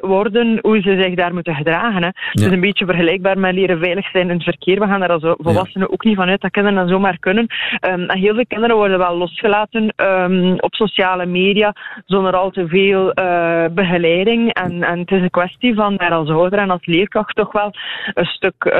worden 0.00 0.58
hoe 0.62 0.80
ze 0.80 1.02
zich 1.02 1.14
daar 1.14 1.34
moeten 1.34 1.54
gedragen. 1.54 2.02
Hè. 2.02 2.08
Ja. 2.08 2.12
Het 2.30 2.40
is 2.40 2.50
een 2.50 2.60
beetje 2.60 2.86
vergelijkbaar 2.86 3.38
met 3.38 3.54
leren 3.54 3.78
veilig 3.78 4.10
zijn 4.10 4.28
in 4.28 4.34
het 4.34 4.44
verkeer. 4.44 4.80
We 4.80 4.86
gaan 4.86 5.00
daar 5.00 5.12
als 5.12 5.34
volwassenen 5.38 5.86
ja. 5.88 5.92
ook 5.92 6.04
niet 6.04 6.16
vanuit 6.16 6.40
dat 6.40 6.50
kinderen 6.50 6.78
dat 6.78 6.88
zomaar 6.88 7.18
kunnen. 7.18 7.46
Um, 7.94 8.08
en 8.08 8.18
heel 8.18 8.34
veel 8.34 8.46
kinderen 8.46 8.76
worden 8.76 8.98
wel 8.98 9.16
losgelaten 9.16 9.94
um, 9.96 10.54
op 10.60 10.74
sociale 10.74 11.26
media 11.26 11.74
zonder 12.06 12.36
al 12.36 12.50
te 12.50 12.66
veel 12.68 13.12
uh, 13.18 13.64
begeleiding. 13.70 14.52
En, 14.52 14.82
en 14.82 14.98
het 14.98 15.10
is 15.10 15.20
een 15.20 15.30
kwestie 15.30 15.74
van 15.74 15.96
daar 15.96 16.12
als 16.12 16.28
ouder 16.28 16.58
en 16.58 16.70
als 16.70 16.86
leerkracht 16.86 17.36
toch 17.36 17.52
wel 17.52 17.70
een 18.14 18.24
stuk 18.24 18.54
uh, 18.64 18.72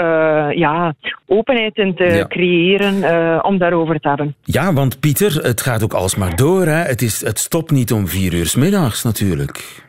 ja, 0.50 0.94
openheid 1.26 1.76
in 1.76 1.94
te 1.94 2.04
ja. 2.04 2.26
creëren 2.26 2.94
uh, 2.94 3.38
om 3.42 3.58
daarover 3.58 4.00
te 4.00 4.08
hebben. 4.08 4.34
Ja, 4.42 4.72
want 4.72 5.00
Pieter, 5.00 5.32
het 5.42 5.60
gaat 5.60 5.82
ook 5.82 5.92
alsmaar 5.92 6.36
door. 6.36 6.66
Hè? 6.66 6.82
Het, 6.82 7.02
is, 7.02 7.24
het 7.24 7.38
stopt 7.38 7.70
niet 7.70 7.92
om 7.92 8.08
vier 8.08 8.34
uur 8.34 8.46
s 8.46 8.54
middags 8.54 9.04
natuurlijk. 9.04 9.82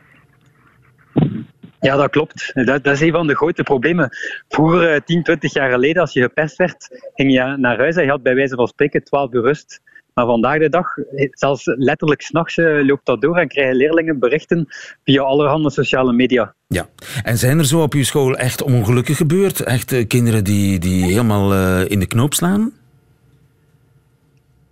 Ja, 1.86 1.96
dat 1.96 2.10
klopt. 2.10 2.50
Dat, 2.54 2.84
dat, 2.84 2.94
is 2.94 3.00
een 3.00 3.12
van 3.12 3.26
de 3.26 3.36
grote 3.36 3.62
problemen. 3.62 4.08
Vroeger, 4.48 5.04
10, 5.04 5.22
20 5.22 5.52
jaar 5.52 5.70
geleden, 5.70 6.02
als 6.02 6.12
je 6.12 6.20
gepest 6.20 6.56
werd, 6.56 7.10
ging 7.14 7.32
je 7.32 7.56
naar 7.56 7.78
huis 7.78 7.96
en 7.96 8.04
je 8.04 8.10
had 8.10 8.22
bij 8.22 8.34
wijze 8.34 8.54
van 8.54 8.66
spreken 8.66 9.04
12 9.04 9.32
uur 9.32 9.42
rust. 9.42 9.80
Maar 10.14 10.26
vandaag 10.26 10.58
de 10.58 10.68
dag, 10.68 10.86
zelfs 11.30 11.64
letterlijk 11.64 12.22
s'nachts 12.22 12.56
loopt 12.56 13.06
dat 13.06 13.20
door 13.20 13.36
en 13.36 13.48
krijgen 13.48 13.76
leerlingen 13.76 14.18
berichten 14.18 14.66
via 15.04 15.22
allerhande 15.22 15.70
sociale 15.70 16.12
media. 16.12 16.54
Ja, 16.68 16.88
en 17.22 17.38
zijn 17.38 17.58
er 17.58 17.66
zo 17.66 17.82
op 17.82 17.94
uw 17.94 18.04
school 18.04 18.36
echt 18.36 18.62
ongelukken 18.62 19.14
gebeurd? 19.14 19.60
Echt 19.60 20.06
kinderen 20.06 20.44
die, 20.44 20.78
die 20.78 21.04
helemaal 21.04 21.52
in 21.84 22.00
de 22.00 22.06
knoop 22.06 22.34
slaan? 22.34 22.72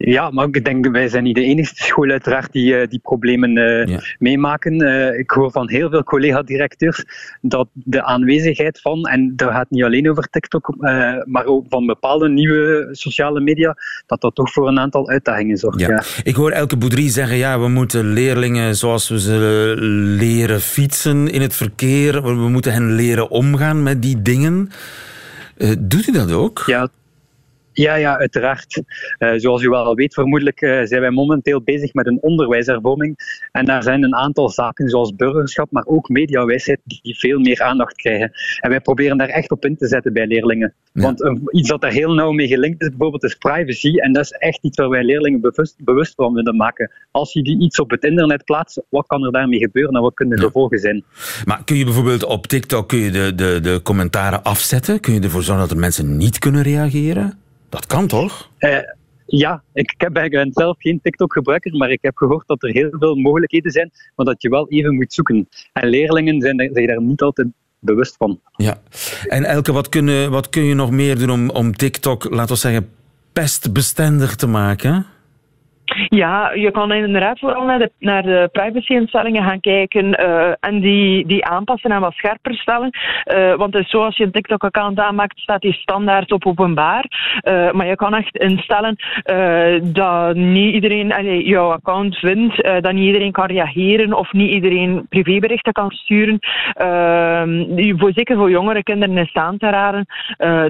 Ja, 0.04 0.30
maar 0.30 0.46
ik 0.50 0.64
denk, 0.64 0.86
wij 0.86 1.08
zijn 1.08 1.22
niet 1.22 1.34
de 1.34 1.42
enige 1.42 1.74
school 1.74 2.10
uiteraard 2.10 2.52
die 2.52 2.74
uh, 2.74 2.86
die 2.88 2.98
problemen 2.98 3.56
uh, 3.56 3.98
meemaken. 4.18 4.82
Uh, 4.82 5.18
ik 5.18 5.30
hoor 5.30 5.50
van 5.50 5.70
heel 5.70 5.90
veel 5.90 6.02
collega-directeurs 6.02 7.04
dat 7.40 7.68
de 7.72 8.02
aanwezigheid 8.02 8.80
van, 8.80 9.04
en 9.04 9.36
dat 9.36 9.50
gaat 9.50 9.70
niet 9.70 9.82
alleen 9.82 10.10
over 10.10 10.28
TikTok, 10.30 10.74
maar 11.24 11.44
ook 11.44 11.66
van 11.68 11.86
bepaalde 11.86 12.28
nieuwe 12.28 12.88
sociale 12.92 13.40
media, 13.40 13.76
dat 14.06 14.20
dat 14.20 14.34
toch 14.34 14.52
voor 14.52 14.68
een 14.68 14.78
aantal 14.78 15.08
uitdagingen 15.08 15.56
zorgt. 15.56 15.80
Ja. 15.80 15.88
ja. 15.88 16.02
Ik 16.22 16.34
hoor 16.34 16.50
Elke 16.50 16.76
Boudry 16.76 17.08
zeggen, 17.08 17.36
ja, 17.36 17.60
we 17.60 17.68
moeten 17.68 18.12
leerlingen 18.12 18.76
zoals 18.76 19.08
we 19.08 19.20
ze 19.20 19.74
leren 20.18 20.60
fietsen 20.60 21.28
in 21.28 21.40
het 21.40 21.54
verkeer, 21.54 22.22
we 22.22 22.48
moeten 22.48 22.72
hen 22.72 22.94
leren 22.94 23.30
omgaan 23.30 23.82
met 23.82 24.02
die 24.02 24.22
dingen. 24.22 24.70
doet 25.78 26.06
u 26.08 26.12
dat 26.12 26.32
ook? 26.32 26.62
Ja, 26.66 26.88
ja, 27.74 27.94
ja, 27.94 28.18
uiteraard. 28.18 28.82
Uh, 29.18 29.32
zoals 29.36 29.62
u 29.62 29.68
wel 29.68 29.84
al 29.84 29.94
weet, 29.94 30.14
vermoedelijk 30.14 30.60
uh, 30.60 30.82
zijn 30.84 31.00
wij 31.00 31.10
momenteel 31.10 31.62
bezig 31.62 31.94
met 31.94 32.06
een 32.06 32.18
onderwijshervorming. 32.22 33.42
En 33.52 33.64
daar 33.64 33.82
zijn 33.82 34.02
een 34.02 34.14
aantal 34.14 34.48
zaken, 34.48 34.88
zoals 34.88 35.14
burgerschap, 35.16 35.70
maar 35.70 35.84
ook 35.86 36.08
mediawijsheid, 36.08 36.80
die 36.84 37.18
veel 37.18 37.38
meer 37.38 37.62
aandacht 37.62 37.96
krijgen. 37.96 38.30
En 38.60 38.70
wij 38.70 38.80
proberen 38.80 39.18
daar 39.18 39.28
echt 39.28 39.50
op 39.50 39.64
in 39.64 39.76
te 39.76 39.86
zetten 39.86 40.12
bij 40.12 40.26
leerlingen. 40.26 40.74
Want 40.92 41.22
uh, 41.22 41.32
iets 41.50 41.68
dat 41.68 41.80
daar 41.80 41.92
heel 41.92 42.14
nauw 42.14 42.32
mee 42.32 42.48
gelinkt 42.48 42.82
is, 42.82 42.88
bijvoorbeeld, 42.88 43.24
is 43.24 43.34
privacy. 43.34 43.96
En 43.96 44.12
dat 44.12 44.24
is 44.24 44.30
echt 44.30 44.58
iets 44.62 44.76
waar 44.76 44.88
wij 44.88 45.04
leerlingen 45.04 45.40
bewust, 45.40 45.84
bewust 45.84 46.14
van 46.14 46.32
willen 46.32 46.56
maken. 46.56 46.90
Als 47.10 47.32
je 47.32 47.42
die 47.42 47.60
iets 47.60 47.80
op 47.80 47.90
het 47.90 48.04
internet 48.04 48.44
plaatst, 48.44 48.82
wat 48.88 49.06
kan 49.06 49.24
er 49.24 49.32
daarmee 49.32 49.58
gebeuren 49.58 49.94
en 49.94 50.02
wat 50.02 50.14
kunnen 50.14 50.38
de 50.38 50.44
gevolgen 50.44 50.78
zijn? 50.78 51.04
Maar 51.44 51.64
kun 51.64 51.76
je 51.76 51.84
bijvoorbeeld 51.84 52.24
op 52.24 52.46
TikTok 52.46 52.88
kun 52.88 52.98
je 52.98 53.10
de, 53.10 53.34
de, 53.34 53.58
de 53.62 53.80
commentaren 53.82 54.42
afzetten? 54.42 55.00
Kun 55.00 55.14
je 55.14 55.20
ervoor 55.20 55.42
zorgen 55.42 55.62
dat 55.62 55.74
er 55.74 55.80
mensen 55.80 56.16
niet 56.16 56.38
kunnen 56.38 56.62
reageren? 56.62 57.43
Dat 57.74 57.86
kan 57.86 58.06
toch? 58.06 58.50
Uh, 58.58 58.78
ja, 59.26 59.62
ik, 59.72 59.94
heb 59.96 60.16
eigenlijk 60.16 60.58
zelf 60.58 60.76
geen 60.78 61.00
TikTok-gebruiker, 61.02 61.76
maar 61.76 61.90
ik 61.90 62.02
heb 62.02 62.16
gehoord 62.16 62.46
dat 62.46 62.62
er 62.62 62.70
heel 62.70 62.90
veel 62.98 63.14
mogelijkheden 63.14 63.72
zijn, 63.72 63.90
maar 64.16 64.26
dat 64.26 64.42
je 64.42 64.48
wel 64.48 64.68
even 64.68 64.94
moet 64.94 65.12
zoeken. 65.12 65.48
En 65.72 65.88
leerlingen 65.88 66.40
zijn 66.40 66.70
zich 66.72 66.86
daar 66.86 67.02
niet 67.02 67.22
altijd 67.22 67.48
bewust 67.78 68.16
van. 68.16 68.40
Ja, 68.56 68.80
en 69.26 69.44
Elke, 69.44 69.72
wat 69.72 69.88
kun, 69.88 70.30
wat 70.30 70.48
kun 70.48 70.64
je 70.64 70.74
nog 70.74 70.90
meer 70.90 71.18
doen 71.18 71.30
om, 71.30 71.50
om 71.50 71.76
TikTok, 71.76 72.30
laten 72.30 72.54
we 72.54 72.60
zeggen, 72.60 72.88
pestbestendig 73.32 74.36
te 74.36 74.46
maken? 74.46 75.06
Ja, 76.08 76.52
je 76.52 76.70
kan 76.70 76.92
inderdaad 76.92 77.38
vooral 77.38 77.64
naar 77.64 77.78
de, 77.78 77.90
naar 77.98 78.22
de 78.22 78.48
privacy-instellingen 78.52 79.44
gaan 79.44 79.60
kijken 79.60 80.20
uh, 80.20 80.52
en 80.60 80.80
die, 80.80 81.26
die 81.26 81.44
aanpassen 81.44 81.90
en 81.90 82.00
wat 82.00 82.12
scherper 82.12 82.54
stellen. 82.54 82.90
Uh, 83.34 83.54
want 83.54 83.74
het 83.74 83.84
is 83.84 83.90
zo, 83.90 84.04
als 84.04 84.16
je 84.16 84.24
een 84.24 84.30
TikTok-account 84.30 84.98
aanmaakt, 84.98 85.38
staat 85.38 85.60
die 85.60 85.72
standaard 85.72 86.32
op 86.32 86.46
openbaar. 86.46 87.04
Uh, 87.42 87.72
maar 87.72 87.86
je 87.86 87.96
kan 87.96 88.14
echt 88.14 88.36
instellen 88.36 88.96
dat 89.92 90.34
niet 90.34 90.74
iedereen 90.74 91.12
allee, 91.12 91.48
jouw 91.48 91.70
account 91.70 92.16
vindt, 92.16 92.62
dat 92.80 92.92
niet 92.92 93.06
iedereen 93.06 93.32
kan 93.32 93.46
reageren 93.46 94.12
of 94.12 94.32
niet 94.32 94.52
iedereen 94.52 95.06
privéberichten 95.08 95.72
kan 95.72 95.90
sturen. 95.90 96.38
voor, 97.98 98.12
zeker 98.12 98.36
voor 98.36 98.50
jongere 98.50 98.82
kinderen 98.82 99.18
is 99.18 99.34
aan 99.34 99.58
te 99.58 99.70
raden 99.70 100.06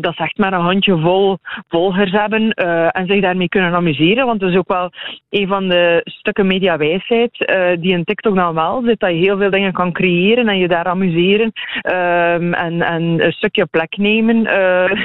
dat 0.01 0.15
ze 0.17 0.23
echt 0.23 0.39
maar 0.39 0.53
een 0.53 0.61
handje 0.61 0.99
vol 0.99 1.39
volgers 1.69 2.13
hebben 2.13 2.51
en 2.91 3.07
zich 3.07 3.21
daarmee 3.21 3.49
kunnen 3.49 3.75
amuseren. 3.75 4.27
Want 4.27 4.41
het 4.41 4.51
is 4.51 4.57
ook 4.57 4.69
wel 4.69 4.91
een 5.31 5.47
van 5.47 5.69
de 5.69 6.01
stukken 6.05 6.47
mediawijsheid 6.47 7.31
uh, 7.39 7.83
die 7.83 7.93
in 7.93 8.05
TikTok 8.05 8.35
dan 8.35 8.55
wel 8.55 8.83
zit, 8.87 9.01
dat 9.01 9.11
je 9.11 9.17
heel 9.17 9.39
veel 9.39 9.51
dingen 9.51 9.73
kan 9.73 9.93
creëren 9.93 10.49
en 10.49 10.59
je 10.59 10.69
daar 10.69 10.85
amuseren 10.85 11.53
um, 11.83 12.55
en, 12.55 12.83
en 12.83 13.03
een 13.03 13.33
stukje 13.33 13.67
plek 13.67 13.97
nemen. 13.97 14.37
Uh, 14.37 14.99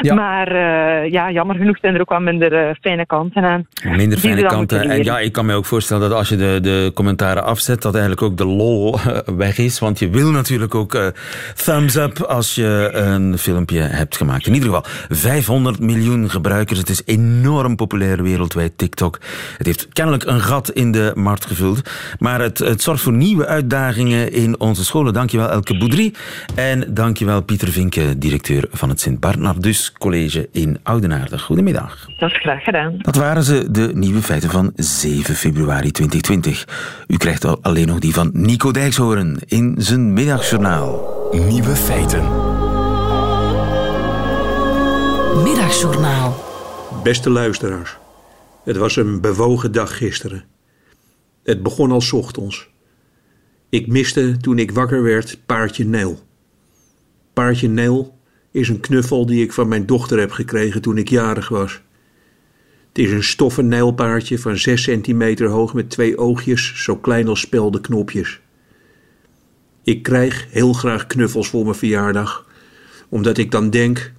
ja. 0.00 0.14
Maar 0.24 0.52
uh, 0.52 1.10
ja, 1.10 1.30
jammer 1.30 1.56
genoeg 1.56 1.78
zijn 1.80 1.94
er 1.94 2.00
ook 2.00 2.10
wel 2.10 2.20
minder 2.20 2.76
fijne 2.80 3.06
kanten 3.06 3.44
aan. 3.44 3.66
Minder 3.96 4.18
fijne 4.18 4.42
kanten. 4.42 4.90
En 4.90 5.04
ja, 5.04 5.18
ik 5.18 5.32
kan 5.32 5.46
me 5.46 5.54
ook 5.54 5.64
voorstellen 5.64 6.08
dat 6.08 6.18
als 6.18 6.28
je 6.28 6.36
de, 6.36 6.58
de 6.62 6.90
commentaren 6.94 7.44
afzet, 7.44 7.82
dat 7.82 7.92
eigenlijk 7.92 8.22
ook 8.22 8.36
de 8.36 8.46
lol 8.46 8.96
weg 9.36 9.58
is. 9.58 9.78
Want 9.78 9.98
je 9.98 10.08
wil 10.10 10.30
natuurlijk 10.30 10.74
ook 10.74 11.12
thumbs 11.54 11.96
up 11.96 12.18
als 12.18 12.54
je 12.54 12.90
een 12.92 13.38
filmpje 13.38 13.80
hebt 13.80 14.16
gemaakt. 14.16 14.46
In 14.46 14.54
ieder 14.54 14.68
geval 14.68 14.84
500 15.08 15.80
miljoen 15.80 16.30
gebruikers. 16.30 16.78
Het 16.78 16.88
is 16.88 17.02
enorm 17.04 17.76
populair 17.76 18.22
wereldwijd, 18.22 18.78
TikTok. 18.78 19.18
Het 19.56 19.66
heeft 19.66 19.88
kennelijk 19.92 20.24
een 20.24 20.40
gat 20.40 20.70
in 20.70 20.92
de 20.92 21.12
markt 21.14 21.46
gevuld. 21.46 21.90
Maar 22.18 22.40
het, 22.40 22.58
het 22.58 22.82
zorgt 22.82 23.02
voor 23.02 23.12
nieuwe 23.12 23.46
uitdagingen 23.46 24.32
in 24.32 24.60
onze 24.60 24.84
scholen. 24.84 25.12
Dankjewel 25.12 25.50
Elke 25.50 25.78
Boudry. 25.78 26.14
En 26.54 26.94
dankjewel 26.94 27.42
Pieter 27.42 27.68
Vinke, 27.68 28.18
directeur 28.18 28.68
van 28.72 28.88
het 28.88 29.00
Sint-Barnardus 29.00 29.92
College 29.92 30.48
in 30.52 30.78
Oudenaarde. 30.82 31.38
Goedemiddag. 31.38 32.06
Dat 32.18 32.30
is 32.30 32.36
graag 32.36 32.64
gedaan. 32.64 32.98
Dat 32.98 33.16
waren 33.16 33.42
ze, 33.42 33.70
de 33.70 33.90
nieuwe 33.94 34.22
feiten 34.22 34.50
van 34.50 34.72
7 34.76 35.34
februari 35.34 35.90
2020. 35.90 36.64
U 37.06 37.16
krijgt 37.16 37.44
al 37.44 37.58
alleen 37.62 37.86
nog 37.86 37.98
die 37.98 38.14
van 38.14 38.30
Nico 38.32 38.70
Dijkshoorn 38.70 39.38
in 39.46 39.74
zijn 39.78 40.12
middagjournaal. 40.12 41.12
Nieuwe 41.32 41.76
feiten. 41.76 42.22
Middagjournaal. 45.42 46.44
Beste 47.02 47.30
luisteraars. 47.30 47.96
Het 48.64 48.76
was 48.76 48.96
een 48.96 49.20
bewogen 49.20 49.72
dag 49.72 49.96
gisteren. 49.96 50.44
Het 51.42 51.62
begon 51.62 51.90
al 51.90 52.02
ochtends. 52.10 52.70
Ik 53.68 53.86
miste 53.86 54.36
toen 54.40 54.58
ik 54.58 54.70
wakker 54.70 55.02
werd 55.02 55.38
paardje 55.46 55.84
Nel. 55.84 56.22
Paardje 57.32 57.68
Nel 57.68 58.18
is 58.50 58.68
een 58.68 58.80
knuffel 58.80 59.26
die 59.26 59.42
ik 59.42 59.52
van 59.52 59.68
mijn 59.68 59.86
dochter 59.86 60.18
heb 60.18 60.30
gekregen 60.30 60.82
toen 60.82 60.98
ik 60.98 61.08
jarig 61.08 61.48
was. 61.48 61.80
Het 62.88 62.98
is 62.98 63.10
een 63.10 63.24
stoffen 63.24 63.68
nijlpaardje 63.68 64.38
van 64.38 64.56
6 64.56 64.82
centimeter 64.82 65.48
hoog 65.48 65.74
met 65.74 65.90
twee 65.90 66.18
oogjes 66.18 66.82
zo 66.82 66.96
klein 66.96 67.28
als 67.28 67.40
speldenknopjes. 67.40 68.40
Ik 69.82 70.02
krijg 70.02 70.46
heel 70.50 70.72
graag 70.72 71.06
knuffels 71.06 71.48
voor 71.48 71.64
mijn 71.64 71.74
verjaardag, 71.76 72.46
omdat 73.08 73.38
ik 73.38 73.50
dan 73.50 73.70
denk, 73.70 74.12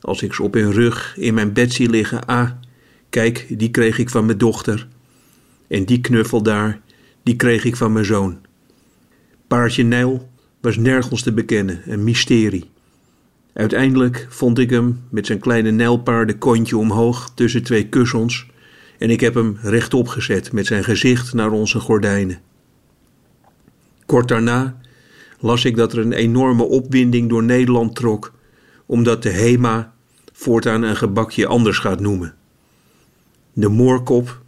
als 0.00 0.22
ik 0.22 0.34
ze 0.34 0.42
op 0.42 0.54
hun 0.54 0.72
rug 0.72 1.16
in 1.16 1.34
mijn 1.34 1.52
bed 1.52 1.72
zie 1.72 1.90
liggen, 1.90 2.26
ah, 2.26 2.50
Kijk, 3.10 3.46
die 3.48 3.70
kreeg 3.70 3.98
ik 3.98 4.10
van 4.10 4.26
mijn 4.26 4.38
dochter. 4.38 4.88
En 5.68 5.84
die 5.84 6.00
knuffel 6.00 6.42
daar, 6.42 6.80
die 7.22 7.36
kreeg 7.36 7.64
ik 7.64 7.76
van 7.76 7.92
mijn 7.92 8.04
zoon. 8.04 8.38
Paardje 9.46 9.82
Nijl 9.82 10.30
was 10.60 10.76
nergens 10.76 11.22
te 11.22 11.32
bekennen, 11.32 11.82
een 11.86 12.04
mysterie. 12.04 12.70
Uiteindelijk 13.52 14.26
vond 14.28 14.58
ik 14.58 14.70
hem 14.70 15.00
met 15.08 15.26
zijn 15.26 15.38
kleine 15.38 15.70
nijlpaardenkontje 15.70 16.76
omhoog 16.76 17.30
tussen 17.34 17.62
twee 17.62 17.88
kussens 17.88 18.46
en 18.98 19.10
ik 19.10 19.20
heb 19.20 19.34
hem 19.34 19.58
rechtop 19.62 20.08
gezet 20.08 20.52
met 20.52 20.66
zijn 20.66 20.84
gezicht 20.84 21.34
naar 21.34 21.50
onze 21.50 21.80
gordijnen. 21.80 22.40
Kort 24.06 24.28
daarna 24.28 24.80
las 25.38 25.64
ik 25.64 25.76
dat 25.76 25.92
er 25.92 25.98
een 25.98 26.12
enorme 26.12 26.62
opwinding 26.62 27.28
door 27.28 27.42
Nederland 27.42 27.94
trok, 27.94 28.32
omdat 28.86 29.22
de 29.22 29.30
HEMA 29.30 29.94
voortaan 30.32 30.82
een 30.82 30.96
gebakje 30.96 31.46
anders 31.46 31.78
gaat 31.78 32.00
noemen. 32.00 32.34
De 33.52 33.68
moorkop, 33.68 34.40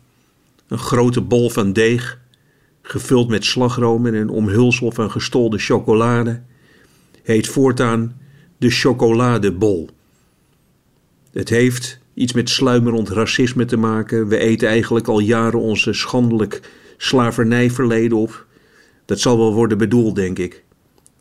een 0.68 0.78
grote 0.78 1.20
bol 1.20 1.50
van 1.50 1.72
deeg, 1.72 2.20
gevuld 2.82 3.28
met 3.28 3.44
slagroom 3.44 4.06
en 4.06 4.14
een 4.14 4.28
omhulsel 4.28 4.92
van 4.92 5.10
gestolde 5.10 5.58
chocolade, 5.58 6.42
heet 7.22 7.48
voortaan 7.48 8.16
de 8.56 8.70
chocoladebol. 8.70 9.88
Het 11.32 11.48
heeft 11.48 11.98
iets 12.14 12.32
met 12.32 12.50
sluimerend 12.50 13.08
racisme 13.08 13.64
te 13.64 13.76
maken. 13.76 14.28
We 14.28 14.38
eten 14.38 14.68
eigenlijk 14.68 15.08
al 15.08 15.18
jaren 15.18 15.60
onze 15.60 15.92
schandelijk 15.92 16.70
slavernijverleden 16.96 18.18
op. 18.18 18.46
Dat 19.04 19.20
zal 19.20 19.38
wel 19.38 19.54
worden 19.54 19.78
bedoeld, 19.78 20.14
denk 20.14 20.38
ik. 20.38 20.64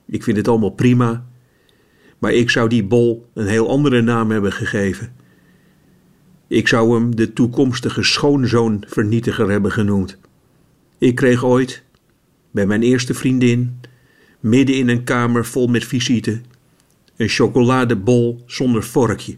Ik 0.06 0.24
vind 0.24 0.38
het 0.38 0.48
allemaal 0.48 0.70
prima. 0.70 1.26
Maar 2.18 2.34
ik 2.34 2.50
zou 2.50 2.70
die 2.70 2.84
bol 2.84 3.30
een 3.34 3.48
heel 3.48 3.70
andere 3.70 4.02
naam 4.02 4.32
hebben 4.32 4.52
gegeven. 4.52 5.16
Ik 6.52 6.68
zou 6.68 6.94
hem 6.94 7.16
de 7.16 7.34
toekomstige 7.34 8.04
schoonzoonvernietiger 8.04 9.50
hebben 9.50 9.72
genoemd. 9.72 10.18
Ik 10.98 11.16
kreeg 11.16 11.44
ooit, 11.44 11.84
bij 12.52 12.66
mijn 12.66 12.84
eerste 12.84 13.14
vriendin, 13.14 13.80
midden 14.40 14.76
in 14.76 14.88
een 14.88 15.04
kamer 15.04 15.46
vol 15.46 15.68
met 15.68 15.86
visite, 15.86 16.42
een 17.16 17.28
chocoladebol 17.28 18.44
zonder 18.46 18.84
vorkje. 18.84 19.38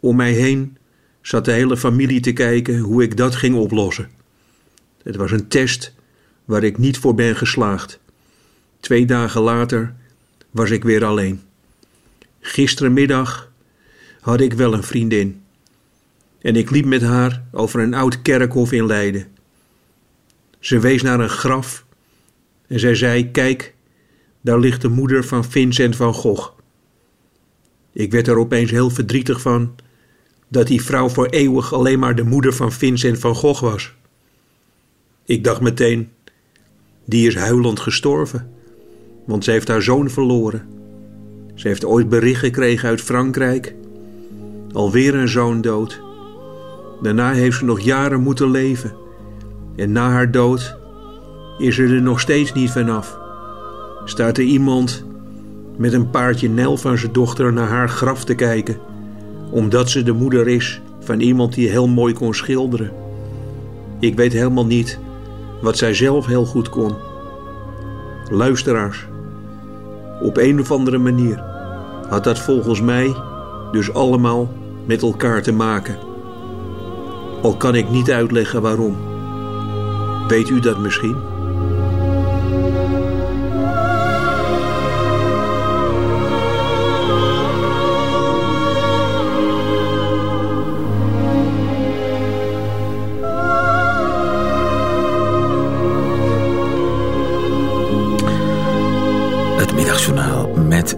Om 0.00 0.16
mij 0.16 0.32
heen 0.32 0.76
zat 1.20 1.44
de 1.44 1.52
hele 1.52 1.76
familie 1.76 2.20
te 2.20 2.32
kijken 2.32 2.78
hoe 2.78 3.02
ik 3.02 3.16
dat 3.16 3.34
ging 3.34 3.56
oplossen. 3.56 4.10
Het 5.02 5.16
was 5.16 5.30
een 5.30 5.48
test 5.48 5.94
waar 6.44 6.64
ik 6.64 6.78
niet 6.78 6.98
voor 6.98 7.14
ben 7.14 7.36
geslaagd. 7.36 8.00
Twee 8.80 9.06
dagen 9.06 9.40
later 9.40 9.94
was 10.50 10.70
ik 10.70 10.84
weer 10.84 11.04
alleen. 11.04 11.40
Gisterenmiddag 12.40 13.52
had 14.20 14.40
ik 14.40 14.52
wel 14.52 14.74
een 14.74 14.82
vriendin. 14.82 15.42
En 16.40 16.56
ik 16.56 16.70
liep 16.70 16.84
met 16.84 17.02
haar 17.02 17.42
over 17.52 17.80
een 17.80 17.94
oud 17.94 18.22
kerkhof 18.22 18.72
in 18.72 18.86
Leiden. 18.86 19.26
Ze 20.58 20.78
wees 20.78 21.02
naar 21.02 21.20
een 21.20 21.28
graf 21.28 21.84
en 22.66 22.80
zij 22.80 22.94
zei: 22.94 23.30
Kijk, 23.30 23.74
daar 24.40 24.58
ligt 24.58 24.82
de 24.82 24.88
moeder 24.88 25.24
van 25.24 25.44
Vincent 25.44 25.96
van 25.96 26.14
Gogh. 26.14 26.50
Ik 27.92 28.12
werd 28.12 28.28
er 28.28 28.38
opeens 28.38 28.70
heel 28.70 28.90
verdrietig 28.90 29.40
van 29.40 29.74
dat 30.48 30.66
die 30.66 30.82
vrouw 30.82 31.08
voor 31.08 31.26
eeuwig 31.26 31.72
alleen 31.72 31.98
maar 31.98 32.14
de 32.14 32.22
moeder 32.22 32.52
van 32.52 32.72
Vincent 32.72 33.18
van 33.18 33.34
Gogh 33.34 33.60
was. 33.60 33.94
Ik 35.24 35.44
dacht 35.44 35.60
meteen: 35.60 36.08
die 37.04 37.26
is 37.26 37.34
huilend 37.34 37.80
gestorven, 37.80 38.50
want 39.26 39.44
ze 39.44 39.50
heeft 39.50 39.68
haar 39.68 39.82
zoon 39.82 40.10
verloren. 40.10 40.68
Ze 41.54 41.68
heeft 41.68 41.84
ooit 41.84 42.08
bericht 42.08 42.40
gekregen 42.40 42.88
uit 42.88 43.00
Frankrijk. 43.00 43.74
Alweer 44.72 45.14
een 45.14 45.28
zoon 45.28 45.60
dood. 45.60 46.07
Daarna 47.02 47.32
heeft 47.32 47.56
ze 47.56 47.64
nog 47.64 47.80
jaren 47.80 48.20
moeten 48.20 48.50
leven. 48.50 48.92
En 49.76 49.92
na 49.92 50.10
haar 50.10 50.30
dood 50.30 50.76
is 51.58 51.74
ze 51.74 51.82
er 51.82 52.02
nog 52.02 52.20
steeds 52.20 52.52
niet 52.52 52.70
vanaf. 52.70 53.18
Staat 54.04 54.38
er 54.38 54.44
iemand 54.44 55.04
met 55.76 55.92
een 55.92 56.10
paardje 56.10 56.48
Nel 56.48 56.76
van 56.76 56.98
zijn 56.98 57.12
dochter 57.12 57.52
naar 57.52 57.68
haar 57.68 57.88
graf 57.88 58.24
te 58.24 58.34
kijken, 58.34 58.76
omdat 59.50 59.90
ze 59.90 60.02
de 60.02 60.12
moeder 60.12 60.48
is 60.48 60.80
van 61.00 61.20
iemand 61.20 61.54
die 61.54 61.68
heel 61.68 61.88
mooi 61.88 62.14
kon 62.14 62.34
schilderen. 62.34 62.90
Ik 64.00 64.16
weet 64.16 64.32
helemaal 64.32 64.66
niet 64.66 64.98
wat 65.60 65.76
zij 65.76 65.94
zelf 65.94 66.26
heel 66.26 66.44
goed 66.44 66.68
kon. 66.68 66.94
Luisteraars, 68.30 69.06
op 70.22 70.36
een 70.36 70.60
of 70.60 70.70
andere 70.70 70.98
manier 70.98 71.42
had 72.08 72.24
dat 72.24 72.38
volgens 72.38 72.80
mij 72.80 73.14
dus 73.72 73.92
allemaal 73.92 74.48
met 74.86 75.02
elkaar 75.02 75.42
te 75.42 75.52
maken. 75.52 76.07
Al 77.42 77.56
kan 77.56 77.74
ik 77.74 77.90
niet 77.90 78.10
uitleggen 78.10 78.62
waarom. 78.62 78.96
Weet 80.28 80.48
u 80.48 80.60
dat 80.60 80.78
misschien? 80.78 81.37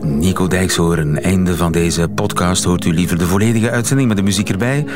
Nico 0.01 0.47
Dijkshoorn. 0.47 1.22
Einde 1.22 1.57
van 1.57 1.72
deze 1.72 2.09
podcast. 2.09 2.64
Hoort 2.64 2.84
u 2.84 2.93
liever 2.93 3.18
de 3.18 3.26
volledige 3.26 3.70
uitzending 3.70 4.09
met 4.09 4.16
de 4.16 4.22
muziek 4.22 4.49
erbij? 4.49 4.86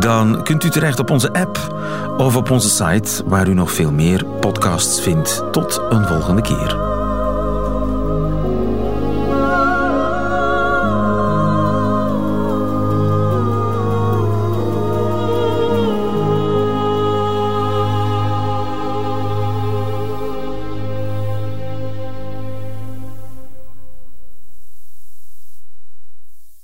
Dan 0.00 0.42
kunt 0.42 0.64
u 0.64 0.70
terecht 0.70 0.98
op 0.98 1.10
onze 1.10 1.32
app 1.32 1.74
of 2.16 2.36
op 2.36 2.50
onze 2.50 2.68
site, 2.68 3.22
waar 3.26 3.48
u 3.48 3.54
nog 3.54 3.72
veel 3.72 3.92
meer 3.92 4.24
podcasts 4.24 5.00
vindt. 5.00 5.42
Tot 5.52 5.80
een 5.88 6.06
volgende 6.06 6.42
keer. 6.42 6.95